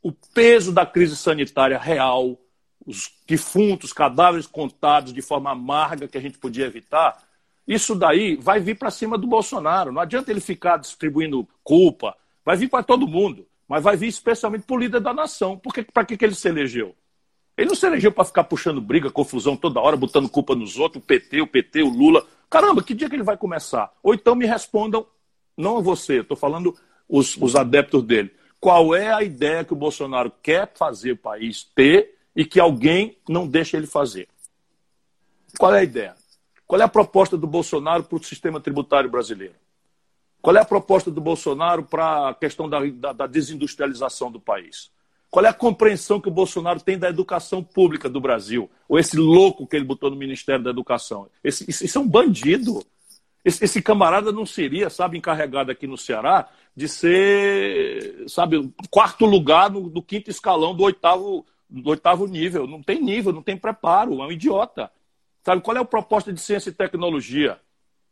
o 0.01 0.13
peso 0.13 0.71
da 0.71 0.85
crise 0.85 1.17
sanitária 1.17 1.77
real, 1.77 2.39
os 2.87 3.11
defuntos, 3.27 3.91
cadáveres 3.91 4.47
contados 4.47 5.11
de 5.11 5.21
forma 5.21 5.51
amarga 5.51 6.07
que 6.07 6.17
a 6.17 6.21
gente 6.21 6.37
podia 6.37 6.67
evitar, 6.67 7.21
isso 7.67 7.93
daí 7.93 8.37
vai 8.37 8.61
vir 8.61 8.77
para 8.77 8.89
cima 8.89 9.17
do 9.17 9.27
Bolsonaro. 9.27 9.91
Não 9.91 10.01
adianta 10.01 10.31
ele 10.31 10.39
ficar 10.39 10.77
distribuindo 10.77 11.45
culpa, 11.61 12.15
vai 12.45 12.55
vir 12.55 12.69
para 12.69 12.81
todo 12.81 13.05
mundo, 13.05 13.45
mas 13.67 13.83
vai 13.83 13.97
vir 13.97 14.07
especialmente 14.07 14.63
para 14.63 14.75
o 14.77 14.79
líder 14.79 15.01
da 15.01 15.13
nação. 15.13 15.59
Para 15.93 16.05
que, 16.05 16.15
que 16.15 16.23
ele 16.23 16.33
se 16.33 16.47
elegeu? 16.47 16.95
Ele 17.57 17.67
não 17.67 17.75
se 17.75 17.85
elegeu 17.85 18.11
para 18.11 18.25
ficar 18.25 18.43
puxando 18.45 18.81
briga, 18.81 19.11
confusão 19.11 19.55
toda 19.55 19.79
hora, 19.79 19.95
botando 19.95 20.29
culpa 20.29 20.55
nos 20.55 20.77
outros, 20.77 21.03
o 21.03 21.05
PT, 21.05 21.41
o 21.41 21.47
PT, 21.47 21.83
o 21.83 21.89
Lula. 21.89 22.25
Caramba, 22.49 22.83
que 22.83 22.93
dia 22.93 23.09
que 23.09 23.15
ele 23.15 23.23
vai 23.23 23.37
começar? 23.37 23.91
Ou 24.01 24.13
então 24.13 24.35
me 24.35 24.45
respondam, 24.45 25.05
não 25.55 25.81
você, 25.81 26.21
estou 26.21 26.35
falando 26.35 26.75
os, 27.07 27.37
os 27.37 27.55
adeptos 27.55 28.03
dele. 28.03 28.33
Qual 28.59 28.95
é 28.95 29.11
a 29.11 29.21
ideia 29.21 29.63
que 29.63 29.73
o 29.73 29.75
Bolsonaro 29.75 30.31
quer 30.41 30.71
fazer 30.73 31.11
o 31.11 31.17
país 31.17 31.63
ter 31.75 32.17
e 32.35 32.45
que 32.45 32.59
alguém 32.59 33.17
não 33.27 33.47
deixa 33.47 33.77
ele 33.77 33.85
fazer? 33.85 34.27
Qual 35.57 35.73
é 35.75 35.79
a 35.79 35.83
ideia? 35.83 36.15
Qual 36.65 36.81
é 36.81 36.83
a 36.83 36.87
proposta 36.87 37.37
do 37.37 37.45
Bolsonaro 37.45 38.03
para 38.03 38.15
o 38.15 38.23
sistema 38.23 38.59
tributário 38.59 39.09
brasileiro? 39.09 39.55
Qual 40.41 40.55
é 40.55 40.59
a 40.59 40.65
proposta 40.65 41.11
do 41.11 41.21
Bolsonaro 41.21 41.83
para 41.83 42.29
a 42.29 42.33
questão 42.33 42.67
da, 42.67 42.79
da, 42.85 43.13
da, 43.13 43.27
desindustrialização 43.27 44.31
do 44.31 44.39
país? 44.39 44.91
Qual 45.33 45.43
é 45.43 45.49
a 45.49 45.53
compreensão 45.53 46.21
que 46.21 46.27
o 46.27 46.31
Bolsonaro 46.31 46.79
tem 46.79 46.95
da 46.95 47.09
educação 47.09 47.63
pública 47.63 48.07
do 48.07 48.21
Brasil? 48.21 48.69
Ou 48.87 48.99
esse 48.99 49.17
louco 49.17 49.65
que 49.65 49.75
ele 49.75 49.83
botou 49.83 50.11
no 50.11 50.15
Ministério 50.15 50.63
da 50.63 50.69
Educação? 50.69 51.27
Esse, 51.43 51.67
isso 51.67 51.97
é 51.97 51.99
um 51.99 52.07
bandido. 52.07 52.85
Esse, 53.43 53.65
esse, 53.65 53.81
camarada 53.81 54.31
não 54.31 54.45
seria, 54.45 54.91
sabe, 54.91 55.17
encarregado 55.17 55.71
aqui 55.71 55.87
no 55.87 55.97
Ceará 55.97 56.47
de 56.75 56.87
ser, 56.87 58.25
sabe, 58.27 58.71
quarto 58.91 59.25
lugar 59.25 59.71
no, 59.71 59.89
no 59.89 60.03
quinto 60.03 60.29
escalão 60.29 60.75
do 60.75 60.83
oitavo, 60.83 61.43
do 61.67 61.89
oitavo 61.89 62.27
nível. 62.27 62.67
Não 62.67 62.83
tem 62.83 63.01
nível, 63.01 63.33
não 63.33 63.41
tem 63.41 63.57
preparo, 63.57 64.21
é 64.21 64.27
um 64.27 64.31
idiota. 64.31 64.91
Sabe, 65.43 65.63
qual 65.63 65.75
é 65.75 65.79
a 65.79 65.83
proposta 65.85 66.31
de 66.31 66.39
ciência 66.39 66.69
e 66.69 66.73
tecnologia, 66.73 67.59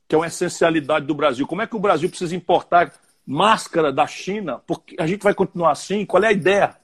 que 0.08 0.16
é 0.16 0.18
uma 0.18 0.26
essencialidade 0.26 1.06
do 1.06 1.14
Brasil? 1.14 1.46
Como 1.46 1.62
é 1.62 1.68
que 1.68 1.76
o 1.76 1.80
Brasil 1.80 2.10
precisa 2.10 2.36
importar 2.36 2.92
máscara 3.24 3.94
da 3.94 4.08
China? 4.08 4.58
Porque 4.66 4.96
a 4.98 5.06
gente 5.06 5.22
vai 5.22 5.36
continuar 5.36 5.70
assim? 5.70 6.04
Qual 6.04 6.24
é 6.24 6.30
a 6.30 6.34
ideia? 6.34 6.81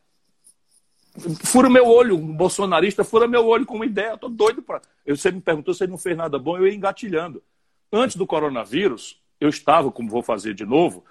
Fura 1.44 1.70
meu 1.70 1.88
olho, 1.88 2.16
um 2.16 2.36
bolsonarista 2.36 3.04
fura 3.04 3.28
meu 3.28 3.46
olho 3.48 3.66
com 3.66 3.76
uma 3.76 3.86
ideia. 3.86 4.12
Eu 4.12 4.18
tô 4.18 4.30
doido 4.30 4.62
para. 4.62 4.82
Você 5.06 5.32
me 5.32 5.42
perguntou 5.42 5.74
se 5.74 5.84
ele 5.84 5.92
não 5.92 5.98
fez 5.98 6.16
nada 6.16 6.38
bom, 6.38 6.58
eu 6.58 6.68
ia 6.68 6.74
engatilhando. 6.74 7.42
Antes 7.92 8.16
do 8.16 8.28
coronavírus, 8.28 9.20
eu 9.40 9.50
estava, 9.50 9.92
como 9.92 10.10
vou 10.10 10.22
fazer 10.22 10.54
de 10.54 10.66
novo, 10.66 11.04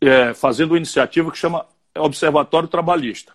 é, 0.00 0.34
fazendo 0.34 0.72
uma 0.72 0.76
iniciativa 0.76 1.30
que 1.30 1.38
chama 1.38 1.66
Observatório 1.96 2.68
Trabalhista. 2.68 3.32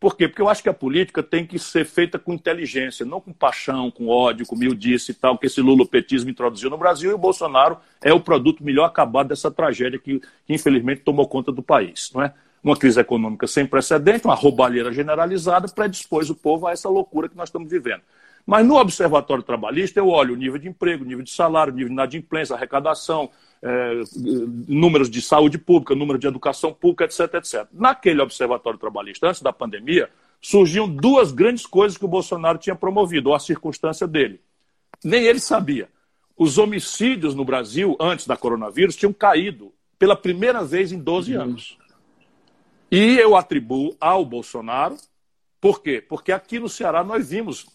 Por 0.00 0.16
quê? 0.16 0.28
Porque 0.28 0.40
eu 0.40 0.48
acho 0.48 0.62
que 0.62 0.68
a 0.68 0.74
política 0.74 1.24
tem 1.24 1.44
que 1.44 1.58
ser 1.58 1.84
feita 1.84 2.20
com 2.20 2.32
inteligência, 2.32 3.04
não 3.04 3.20
com 3.20 3.32
paixão, 3.32 3.90
com 3.90 4.06
ódio, 4.06 4.46
com 4.46 4.54
mildice 4.54 5.10
e 5.10 5.14
tal, 5.14 5.36
que 5.36 5.46
esse 5.46 5.60
lulopetismo 5.60 6.30
introduziu 6.30 6.70
no 6.70 6.78
Brasil 6.78 7.10
e 7.10 7.14
o 7.14 7.18
Bolsonaro 7.18 7.78
é 8.00 8.12
o 8.12 8.20
produto 8.20 8.62
melhor 8.62 8.84
acabado 8.84 9.28
dessa 9.28 9.50
tragédia 9.50 9.98
que, 9.98 10.20
que 10.20 10.54
infelizmente 10.54 11.00
tomou 11.00 11.26
conta 11.26 11.50
do 11.50 11.62
país. 11.62 12.12
Não 12.14 12.22
é? 12.22 12.32
Uma 12.62 12.76
crise 12.76 13.00
econômica 13.00 13.46
sem 13.46 13.66
precedente, 13.66 14.26
uma 14.26 14.34
roubalheira 14.34 14.92
generalizada, 14.92 15.68
predispôs 15.68 16.28
o 16.30 16.34
povo 16.34 16.66
a 16.66 16.72
essa 16.72 16.88
loucura 16.88 17.28
que 17.28 17.36
nós 17.36 17.48
estamos 17.48 17.70
vivendo. 17.70 18.02
Mas 18.44 18.66
no 18.66 18.76
Observatório 18.76 19.42
Trabalhista 19.42 20.00
eu 20.00 20.08
olho 20.08 20.34
o 20.34 20.36
nível 20.36 20.58
de 20.58 20.68
emprego, 20.68 21.04
o 21.04 21.06
nível 21.06 21.22
de 21.22 21.30
salário, 21.30 21.72
o 21.72 21.76
nível 21.76 21.88
de 21.88 21.94
inadimplência, 21.94 22.56
arrecadação, 22.56 23.30
é, 23.62 24.02
números 24.66 25.10
de 25.10 25.20
saúde 25.20 25.58
pública, 25.58 25.94
número 25.94 26.18
de 26.18 26.26
educação 26.26 26.72
pública, 26.72 27.04
etc, 27.04 27.34
etc. 27.34 27.66
Naquele 27.72 28.22
observatório 28.22 28.78
trabalhista, 28.78 29.28
antes 29.28 29.42
da 29.42 29.52
pandemia, 29.52 30.08
surgiam 30.40 30.88
duas 30.88 31.32
grandes 31.32 31.66
coisas 31.66 31.98
que 31.98 32.04
o 32.04 32.08
Bolsonaro 32.08 32.58
tinha 32.58 32.74
promovido, 32.74 33.30
ou 33.30 33.34
a 33.34 33.40
circunstância 33.40 34.06
dele. 34.06 34.40
Nem 35.04 35.24
ele 35.24 35.40
sabia. 35.40 35.88
Os 36.36 36.56
homicídios 36.56 37.34
no 37.34 37.44
Brasil, 37.44 37.96
antes 38.00 38.26
da 38.26 38.36
coronavírus, 38.36 38.96
tinham 38.96 39.12
caído 39.12 39.72
pela 39.98 40.16
primeira 40.16 40.64
vez 40.64 40.92
em 40.92 40.98
12 40.98 41.34
uhum. 41.34 41.42
anos. 41.42 41.77
E 42.90 43.18
eu 43.18 43.36
atribuo 43.36 43.96
ao 44.00 44.24
Bolsonaro, 44.24 44.96
por 45.60 45.82
quê? 45.82 46.00
Porque 46.06 46.32
aqui 46.32 46.58
no 46.58 46.68
Ceará 46.68 47.04
nós 47.04 47.30
vimos 47.30 47.66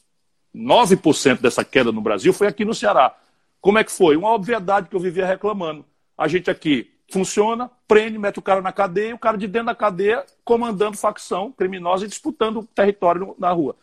9% 0.56 1.42
dessa 1.42 1.64
queda 1.64 1.92
no 1.92 2.02
Brasil 2.02 2.32
foi 2.34 2.48
aqui 2.48 2.64
no 2.64 2.74
Ceará. 2.74 3.16
Como 3.60 3.78
é 3.78 3.84
que 3.84 3.92
foi? 3.92 4.16
Uma 4.16 4.34
obviedade 4.34 4.90
que 4.90 4.96
eu 4.96 5.00
vivia 5.00 5.26
reclamando. 5.26 5.86
A 6.18 6.28
gente 6.28 6.50
aqui 6.50 6.92
funciona, 7.12 7.70
prende, 7.88 8.18
mete 8.18 8.40
o 8.40 8.42
cara 8.42 8.62
na 8.62 8.72
cadeia, 8.72 9.10
e 9.10 9.14
o 9.14 9.20
cara 9.20 9.38
de 9.38 9.48
dentro 9.48 9.68
da 9.68 9.76
cadeia 9.76 10.26
comandando 10.44 10.98
facção 10.98 11.52
criminosa 11.52 12.06
e 12.06 12.10
disputando 12.10 12.68
território 12.74 13.36
na 13.38 13.52
rua. 13.52 13.76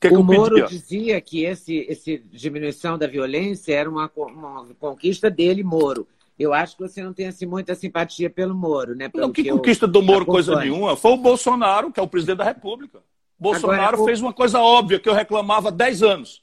Que 0.00 0.08
que 0.08 0.16
o 0.16 0.24
Moro 0.24 0.54
pedia? 0.54 0.66
dizia 0.66 1.20
que 1.20 1.44
esse, 1.44 1.86
esse 1.88 2.18
diminuição 2.18 2.98
da 2.98 3.06
violência 3.06 3.74
era 3.74 3.88
uma, 3.88 4.10
uma 4.16 4.66
conquista 4.80 5.30
dele, 5.30 5.62
Moro. 5.62 6.08
Eu 6.38 6.52
acho 6.52 6.76
que 6.76 6.82
você 6.82 7.02
não 7.02 7.12
tem 7.12 7.26
assim, 7.26 7.46
muita 7.46 7.74
simpatia 7.74 8.30
pelo 8.30 8.54
Moro, 8.54 8.94
né? 8.94 9.08
Pelo 9.08 9.26
não, 9.26 9.32
que, 9.32 9.42
que 9.42 9.50
conquista 9.50 9.86
do 9.86 10.02
Moro 10.02 10.24
coisa 10.24 10.56
nenhuma. 10.56 10.96
Foi 10.96 11.12
o 11.12 11.16
Bolsonaro, 11.16 11.92
que 11.92 12.00
é 12.00 12.02
o 12.02 12.08
presidente 12.08 12.38
da 12.38 12.44
República. 12.44 13.00
Bolsonaro 13.38 13.96
Agora, 13.96 14.04
fez 14.04 14.20
uma 14.20 14.32
coisa 14.32 14.60
óbvia 14.60 15.00
que 15.00 15.08
eu 15.08 15.14
reclamava 15.14 15.68
há 15.68 15.72
10 15.72 16.02
anos. 16.02 16.42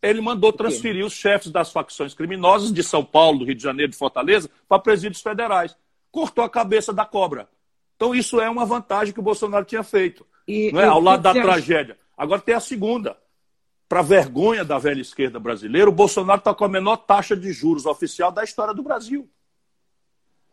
Ele 0.00 0.20
mandou 0.20 0.52
transferir 0.52 1.04
os 1.04 1.12
chefes 1.12 1.50
das 1.50 1.70
facções 1.70 2.14
criminosas 2.14 2.72
de 2.72 2.82
São 2.82 3.04
Paulo, 3.04 3.40
do 3.40 3.44
Rio 3.44 3.54
de 3.54 3.62
Janeiro, 3.62 3.92
de 3.92 3.98
Fortaleza, 3.98 4.50
para 4.68 4.78
presídios 4.78 5.22
federais. 5.22 5.76
Cortou 6.10 6.42
a 6.42 6.50
cabeça 6.50 6.92
da 6.92 7.04
cobra. 7.04 7.48
Então, 7.96 8.14
isso 8.14 8.40
é 8.40 8.50
uma 8.50 8.66
vantagem 8.66 9.14
que 9.14 9.20
o 9.20 9.22
Bolsonaro 9.22 9.64
tinha 9.64 9.84
feito. 9.84 10.26
E, 10.46 10.72
não 10.72 10.80
é? 10.80 10.86
Ao 10.86 11.00
lado 11.00 11.22
da 11.22 11.32
tragédia. 11.32 11.96
Agora 12.16 12.40
tem 12.40 12.54
a 12.54 12.60
segunda. 12.60 13.16
Para 13.92 14.00
vergonha 14.00 14.64
da 14.64 14.78
velha 14.78 15.02
esquerda 15.02 15.38
brasileira, 15.38 15.90
o 15.90 15.92
Bolsonaro 15.92 16.38
está 16.38 16.54
com 16.54 16.64
a 16.64 16.68
menor 16.68 16.96
taxa 16.96 17.36
de 17.36 17.52
juros 17.52 17.84
oficial 17.84 18.32
da 18.32 18.42
história 18.42 18.72
do 18.72 18.82
Brasil. 18.82 19.28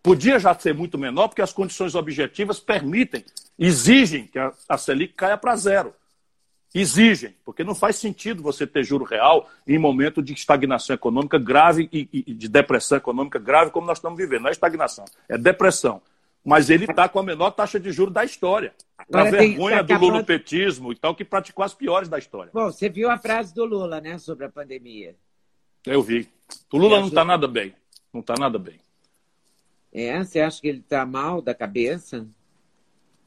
Podia 0.03 0.37
já 0.37 0.53
ser 0.53 0.73
muito 0.73 0.97
menor, 0.97 1.29
porque 1.29 1.41
as 1.41 1.53
condições 1.53 1.95
objetivas 1.95 2.59
permitem, 2.59 3.23
exigem 3.57 4.27
que 4.27 4.37
a, 4.37 4.77
Selic 4.77 5.13
caia 5.13 5.37
para 5.37 5.55
zero. 5.55 5.93
Exigem, 6.75 7.33
porque 7.45 7.63
não 7.63 7.73
faz 7.73 7.95
sentido 7.95 8.43
você 8.43 8.67
ter 8.67 8.83
juro 8.83 9.05
real 9.05 9.49
em 9.65 9.79
momento 9.79 10.21
de 10.21 10.33
estagnação 10.33 10.93
econômica 10.93 11.39
grave 11.39 11.87
e 11.93 12.33
de 12.33 12.49
depressão 12.49 12.97
econômica 12.97 13.39
grave, 13.39 13.71
como 13.71 13.87
nós 13.87 13.99
estamos 13.99 14.17
vivendo. 14.17 14.41
Não 14.41 14.49
é 14.49 14.51
estagnação, 14.51 15.05
é 15.29 15.37
depressão. 15.37 16.01
Mas 16.43 16.69
ele 16.69 16.85
está 16.85 17.07
com 17.09 17.19
a 17.19 17.23
menor 17.23 17.51
taxa 17.51 17.79
de 17.79 17.91
juros 17.91 18.13
da 18.13 18.23
história. 18.23 18.73
Para 19.09 19.29
vergonha 19.29 19.83
do 19.83 19.97
lulopetismo 19.97 20.91
e 20.91 20.95
tal, 20.95 21.15
que 21.15 21.25
praticou 21.25 21.63
as 21.63 21.73
piores 21.73 22.07
da 22.07 22.17
história. 22.17 22.51
Bom, 22.53 22.71
você 22.71 22.89
viu 22.89 23.09
a 23.09 23.17
frase 23.17 23.53
do 23.53 23.65
Lula, 23.65 23.99
né, 23.99 24.17
sobre 24.17 24.45
a 24.45 24.49
pandemia. 24.49 25.15
Eu 25.85 26.01
vi. 26.01 26.27
O 26.71 26.77
Lula 26.77 26.99
não 26.99 27.07
está 27.07 27.23
nada 27.23 27.47
bem. 27.47 27.73
Não 28.13 28.21
está 28.21 28.35
nada 28.37 28.57
bem. 28.57 28.79
É? 29.91 30.23
Você 30.23 30.39
acha 30.39 30.61
que 30.61 30.67
ele 30.67 30.79
está 30.79 31.05
mal 31.05 31.41
da 31.41 31.53
cabeça? 31.53 32.27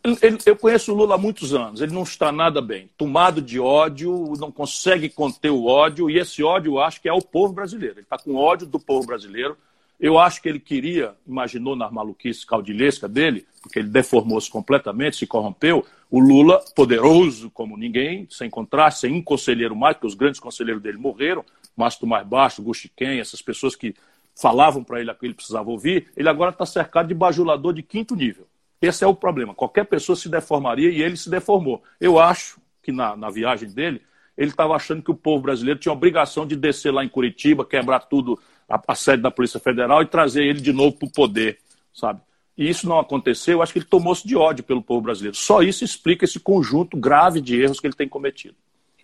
Ele, 0.04 0.38
eu 0.44 0.56
conheço 0.56 0.92
o 0.92 0.96
Lula 0.96 1.14
há 1.14 1.18
muitos 1.18 1.54
anos, 1.54 1.80
ele 1.80 1.92
não 1.92 2.02
está 2.02 2.32
nada 2.32 2.60
bem. 2.60 2.90
Tomado 2.98 3.40
de 3.40 3.60
ódio, 3.60 4.32
não 4.36 4.50
consegue 4.50 5.08
conter 5.08 5.50
o 5.50 5.66
ódio, 5.66 6.10
e 6.10 6.18
esse 6.18 6.42
ódio 6.42 6.72
eu 6.72 6.80
acho 6.80 7.00
que 7.00 7.08
é 7.08 7.12
o 7.12 7.22
povo 7.22 7.52
brasileiro. 7.52 7.94
Ele 7.94 8.02
está 8.02 8.18
com 8.18 8.34
ódio 8.34 8.66
do 8.66 8.80
povo 8.80 9.06
brasileiro. 9.06 9.56
Eu 10.02 10.18
acho 10.18 10.42
que 10.42 10.48
ele 10.48 10.58
queria, 10.58 11.14
imaginou 11.24 11.76
na 11.76 11.88
maluquice 11.88 12.44
caudilesca 12.44 13.08
dele, 13.08 13.46
porque 13.62 13.78
ele 13.78 13.88
deformou-se 13.88 14.50
completamente, 14.50 15.16
se 15.16 15.28
corrompeu. 15.28 15.86
O 16.10 16.18
Lula, 16.18 16.60
poderoso 16.74 17.48
como 17.52 17.76
ninguém, 17.76 18.26
sem 18.28 18.50
contraste, 18.50 19.02
sem 19.02 19.14
um 19.14 19.22
conselheiro 19.22 19.76
mais, 19.76 19.94
porque 19.94 20.08
os 20.08 20.14
grandes 20.14 20.40
conselheiros 20.40 20.82
dele 20.82 20.98
morreram, 20.98 21.44
Márcio 21.76 22.04
Mais 22.04 22.26
Baixo, 22.26 22.60
Gustiquem, 22.64 23.20
essas 23.20 23.40
pessoas 23.40 23.76
que 23.76 23.94
falavam 24.34 24.82
para 24.82 25.00
ele 25.00 25.08
aquilo 25.08 25.20
que 25.20 25.26
ele 25.26 25.34
precisava 25.34 25.70
ouvir, 25.70 26.08
ele 26.16 26.28
agora 26.28 26.50
está 26.50 26.66
cercado 26.66 27.06
de 27.06 27.14
bajulador 27.14 27.72
de 27.72 27.84
quinto 27.84 28.16
nível. 28.16 28.48
Esse 28.80 29.04
é 29.04 29.06
o 29.06 29.14
problema. 29.14 29.54
Qualquer 29.54 29.84
pessoa 29.84 30.16
se 30.16 30.28
deformaria 30.28 30.90
e 30.90 31.00
ele 31.00 31.16
se 31.16 31.30
deformou. 31.30 31.80
Eu 32.00 32.18
acho 32.18 32.60
que 32.82 32.90
na, 32.90 33.16
na 33.16 33.30
viagem 33.30 33.70
dele, 33.70 34.02
ele 34.36 34.50
estava 34.50 34.74
achando 34.74 35.00
que 35.00 35.12
o 35.12 35.14
povo 35.14 35.42
brasileiro 35.42 35.78
tinha 35.78 35.92
obrigação 35.92 36.44
de 36.44 36.56
descer 36.56 36.92
lá 36.92 37.04
em 37.04 37.08
Curitiba, 37.08 37.64
quebrar 37.64 38.00
tudo, 38.00 38.36
a, 38.74 38.82
a 38.88 38.94
sede 38.94 39.22
da 39.22 39.30
Polícia 39.30 39.60
Federal 39.60 40.02
e 40.02 40.06
trazer 40.06 40.44
ele 40.44 40.60
de 40.60 40.72
novo 40.72 40.96
para 40.96 41.08
o 41.08 41.12
poder, 41.12 41.58
sabe? 41.92 42.20
E 42.56 42.68
isso 42.68 42.88
não 42.88 42.98
aconteceu, 42.98 43.54
eu 43.58 43.62
acho 43.62 43.72
que 43.72 43.78
ele 43.78 43.86
tomou-se 43.86 44.26
de 44.26 44.36
ódio 44.36 44.62
pelo 44.62 44.82
povo 44.82 45.00
brasileiro. 45.00 45.36
Só 45.36 45.62
isso 45.62 45.84
explica 45.84 46.24
esse 46.24 46.38
conjunto 46.38 46.96
grave 46.96 47.40
de 47.40 47.60
erros 47.60 47.80
que 47.80 47.86
ele 47.86 47.94
tem 47.94 48.08
cometido. 48.08 48.54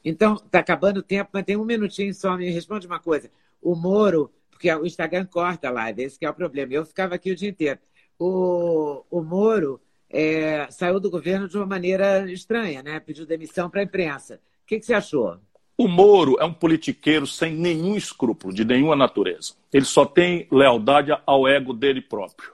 Então, 0.05 0.35
está 0.35 0.59
acabando 0.59 0.99
o 0.99 1.03
tempo, 1.03 1.31
mas 1.33 1.45
tem 1.45 1.57
um 1.57 1.65
minutinho 1.65 2.15
só. 2.15 2.37
Me 2.37 2.51
responde 2.51 2.87
uma 2.87 3.01
coisa. 3.01 3.31
O 3.61 3.75
Moro 3.75 4.31
porque 4.59 4.75
o 4.75 4.85
Instagram 4.85 5.25
corta 5.25 5.69
a 5.69 5.71
live, 5.71 6.03
esse 6.03 6.19
é 6.21 6.29
o 6.29 6.35
problema. 6.35 6.73
Eu 6.73 6.85
ficava 6.85 7.15
aqui 7.15 7.31
o 7.31 7.37
dia 7.37 7.49
inteiro. 7.49 7.79
O, 8.19 9.05
o 9.09 9.23
Moro 9.23 9.81
é, 10.11 10.69
saiu 10.69 10.99
do 10.99 11.09
governo 11.09 11.49
de 11.49 11.57
uma 11.57 11.65
maneira 11.65 12.29
estranha, 12.31 12.83
né? 12.83 12.99
Pediu 12.99 13.25
demissão 13.25 13.71
para 13.71 13.81
a 13.81 13.85
imprensa. 13.85 14.41
O 14.65 14.67
que, 14.67 14.81
que 14.81 14.85
você 14.85 14.95
achou? 14.95 15.39
O 15.81 15.87
Moro 15.87 16.37
é 16.41 16.45
um 16.45 16.53
politiqueiro 16.53 17.25
sem 17.25 17.55
nenhum 17.55 17.95
escrúpulo, 17.95 18.53
de 18.53 18.65
nenhuma 18.65 18.97
natureza. 18.97 19.55
Ele 19.73 19.85
só 19.85 20.05
tem 20.05 20.45
lealdade 20.51 21.17
ao 21.25 21.47
ego 21.47 21.73
dele 21.73 22.01
próprio. 22.01 22.51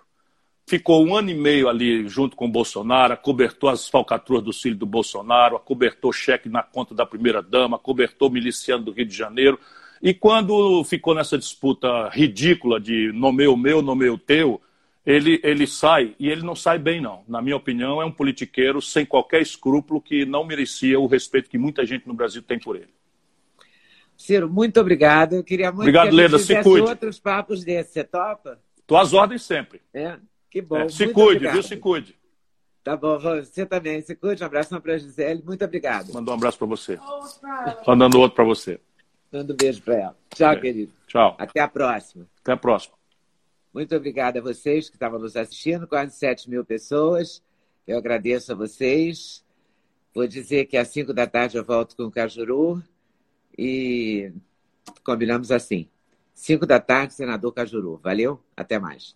Ficou 0.66 1.02
um 1.02 1.16
ano 1.16 1.30
e 1.30 1.34
meio 1.34 1.70
ali 1.70 2.06
junto 2.06 2.36
com 2.36 2.44
o 2.44 2.50
Bolsonaro, 2.50 3.14
acobertou 3.14 3.70
as 3.70 3.88
falcatruas 3.88 4.42
do 4.42 4.52
filho 4.52 4.76
do 4.76 4.84
Bolsonaro, 4.84 5.56
acobertou 5.56 6.12
cheque 6.12 6.50
na 6.50 6.62
conta 6.62 6.94
da 6.94 7.06
primeira-dama, 7.06 7.78
acobertou 7.78 8.28
miliciano 8.28 8.84
do 8.84 8.92
Rio 8.92 9.06
de 9.06 9.16
Janeiro. 9.16 9.58
E 10.02 10.12
quando 10.12 10.84
ficou 10.84 11.14
nessa 11.14 11.38
disputa 11.38 12.10
ridícula 12.10 12.78
de 12.78 13.10
nomeio 13.10 13.56
meu, 13.56 13.80
nomeio 13.80 14.18
teu, 14.18 14.60
ele, 15.06 15.40
ele 15.42 15.66
sai, 15.66 16.14
e 16.20 16.28
ele 16.28 16.42
não 16.42 16.54
sai 16.54 16.78
bem, 16.78 17.00
não. 17.00 17.24
Na 17.26 17.40
minha 17.40 17.56
opinião, 17.56 18.02
é 18.02 18.04
um 18.04 18.12
politiqueiro 18.12 18.82
sem 18.82 19.06
qualquer 19.06 19.40
escrúpulo 19.40 19.98
que 19.98 20.26
não 20.26 20.44
merecia 20.44 21.00
o 21.00 21.06
respeito 21.06 21.48
que 21.48 21.56
muita 21.56 21.86
gente 21.86 22.06
no 22.06 22.12
Brasil 22.12 22.42
tem 22.42 22.58
por 22.58 22.76
ele. 22.76 22.92
Ciro, 24.16 24.48
muito 24.48 24.80
obrigado. 24.80 25.34
Eu 25.34 25.44
queria 25.44 25.70
muito 25.70 25.82
obrigado, 25.82 26.10
que 26.10 26.14
Leda, 26.14 26.38
se 26.38 26.62
cuide. 26.62 26.88
outros 26.88 27.18
papos 27.18 27.64
desses. 27.64 27.92
Você 27.92 28.04
topa? 28.04 28.58
Tô 28.86 28.96
às 28.96 29.12
ordens 29.12 29.42
sempre. 29.42 29.80
É, 29.92 30.18
que 30.50 30.62
bom. 30.62 30.78
É, 30.78 30.88
se 30.88 31.04
muito 31.04 31.14
cuide, 31.14 31.30
obrigado. 31.30 31.52
viu? 31.54 31.62
Se 31.62 31.76
cuide. 31.76 32.18
Tá 32.82 32.96
bom, 32.96 33.18
você 33.18 33.64
também. 33.64 34.00
Se 34.02 34.14
cuide. 34.14 34.42
Um 34.42 34.46
abraço 34.46 34.80
para 34.80 34.94
a 34.94 34.98
Gisele. 34.98 35.42
Muito 35.42 35.64
obrigado. 35.64 36.12
Mandou 36.12 36.34
um 36.34 36.36
abraço 36.36 36.58
para 36.58 36.66
você. 36.66 36.98
Mandando 37.86 38.20
outro 38.20 38.36
para 38.36 38.44
você. 38.44 38.78
Manda 39.32 39.52
um 39.52 39.56
beijo 39.56 39.82
para 39.82 39.94
ela. 39.94 40.16
Tchau, 40.34 40.52
é. 40.52 40.60
querido. 40.60 40.92
Tchau. 41.06 41.34
Até 41.38 41.60
a 41.60 41.68
próxima. 41.68 42.26
Até 42.40 42.52
a 42.52 42.56
próxima. 42.56 42.94
Muito 43.72 43.96
obrigada 43.96 44.38
a 44.38 44.42
vocês 44.42 44.88
que 44.88 44.94
estavam 44.94 45.18
nos 45.18 45.34
assistindo, 45.34 45.88
quase 45.88 46.16
7 46.16 46.48
mil 46.48 46.64
pessoas. 46.64 47.42
Eu 47.86 47.98
agradeço 47.98 48.52
a 48.52 48.54
vocês. 48.54 49.44
Vou 50.14 50.28
dizer 50.28 50.66
que 50.66 50.76
às 50.76 50.88
5 50.88 51.12
da 51.12 51.26
tarde 51.26 51.56
eu 51.56 51.64
volto 51.64 51.96
com 51.96 52.04
o 52.04 52.10
Cajuru 52.10 52.80
e 53.58 54.32
combinamos 55.04 55.50
assim. 55.50 55.88
5 56.34 56.66
da 56.66 56.80
tarde, 56.80 57.14
senador 57.14 57.52
Cajuru. 57.52 58.00
Valeu? 58.02 58.40
Até 58.56 58.78
mais. 58.78 59.12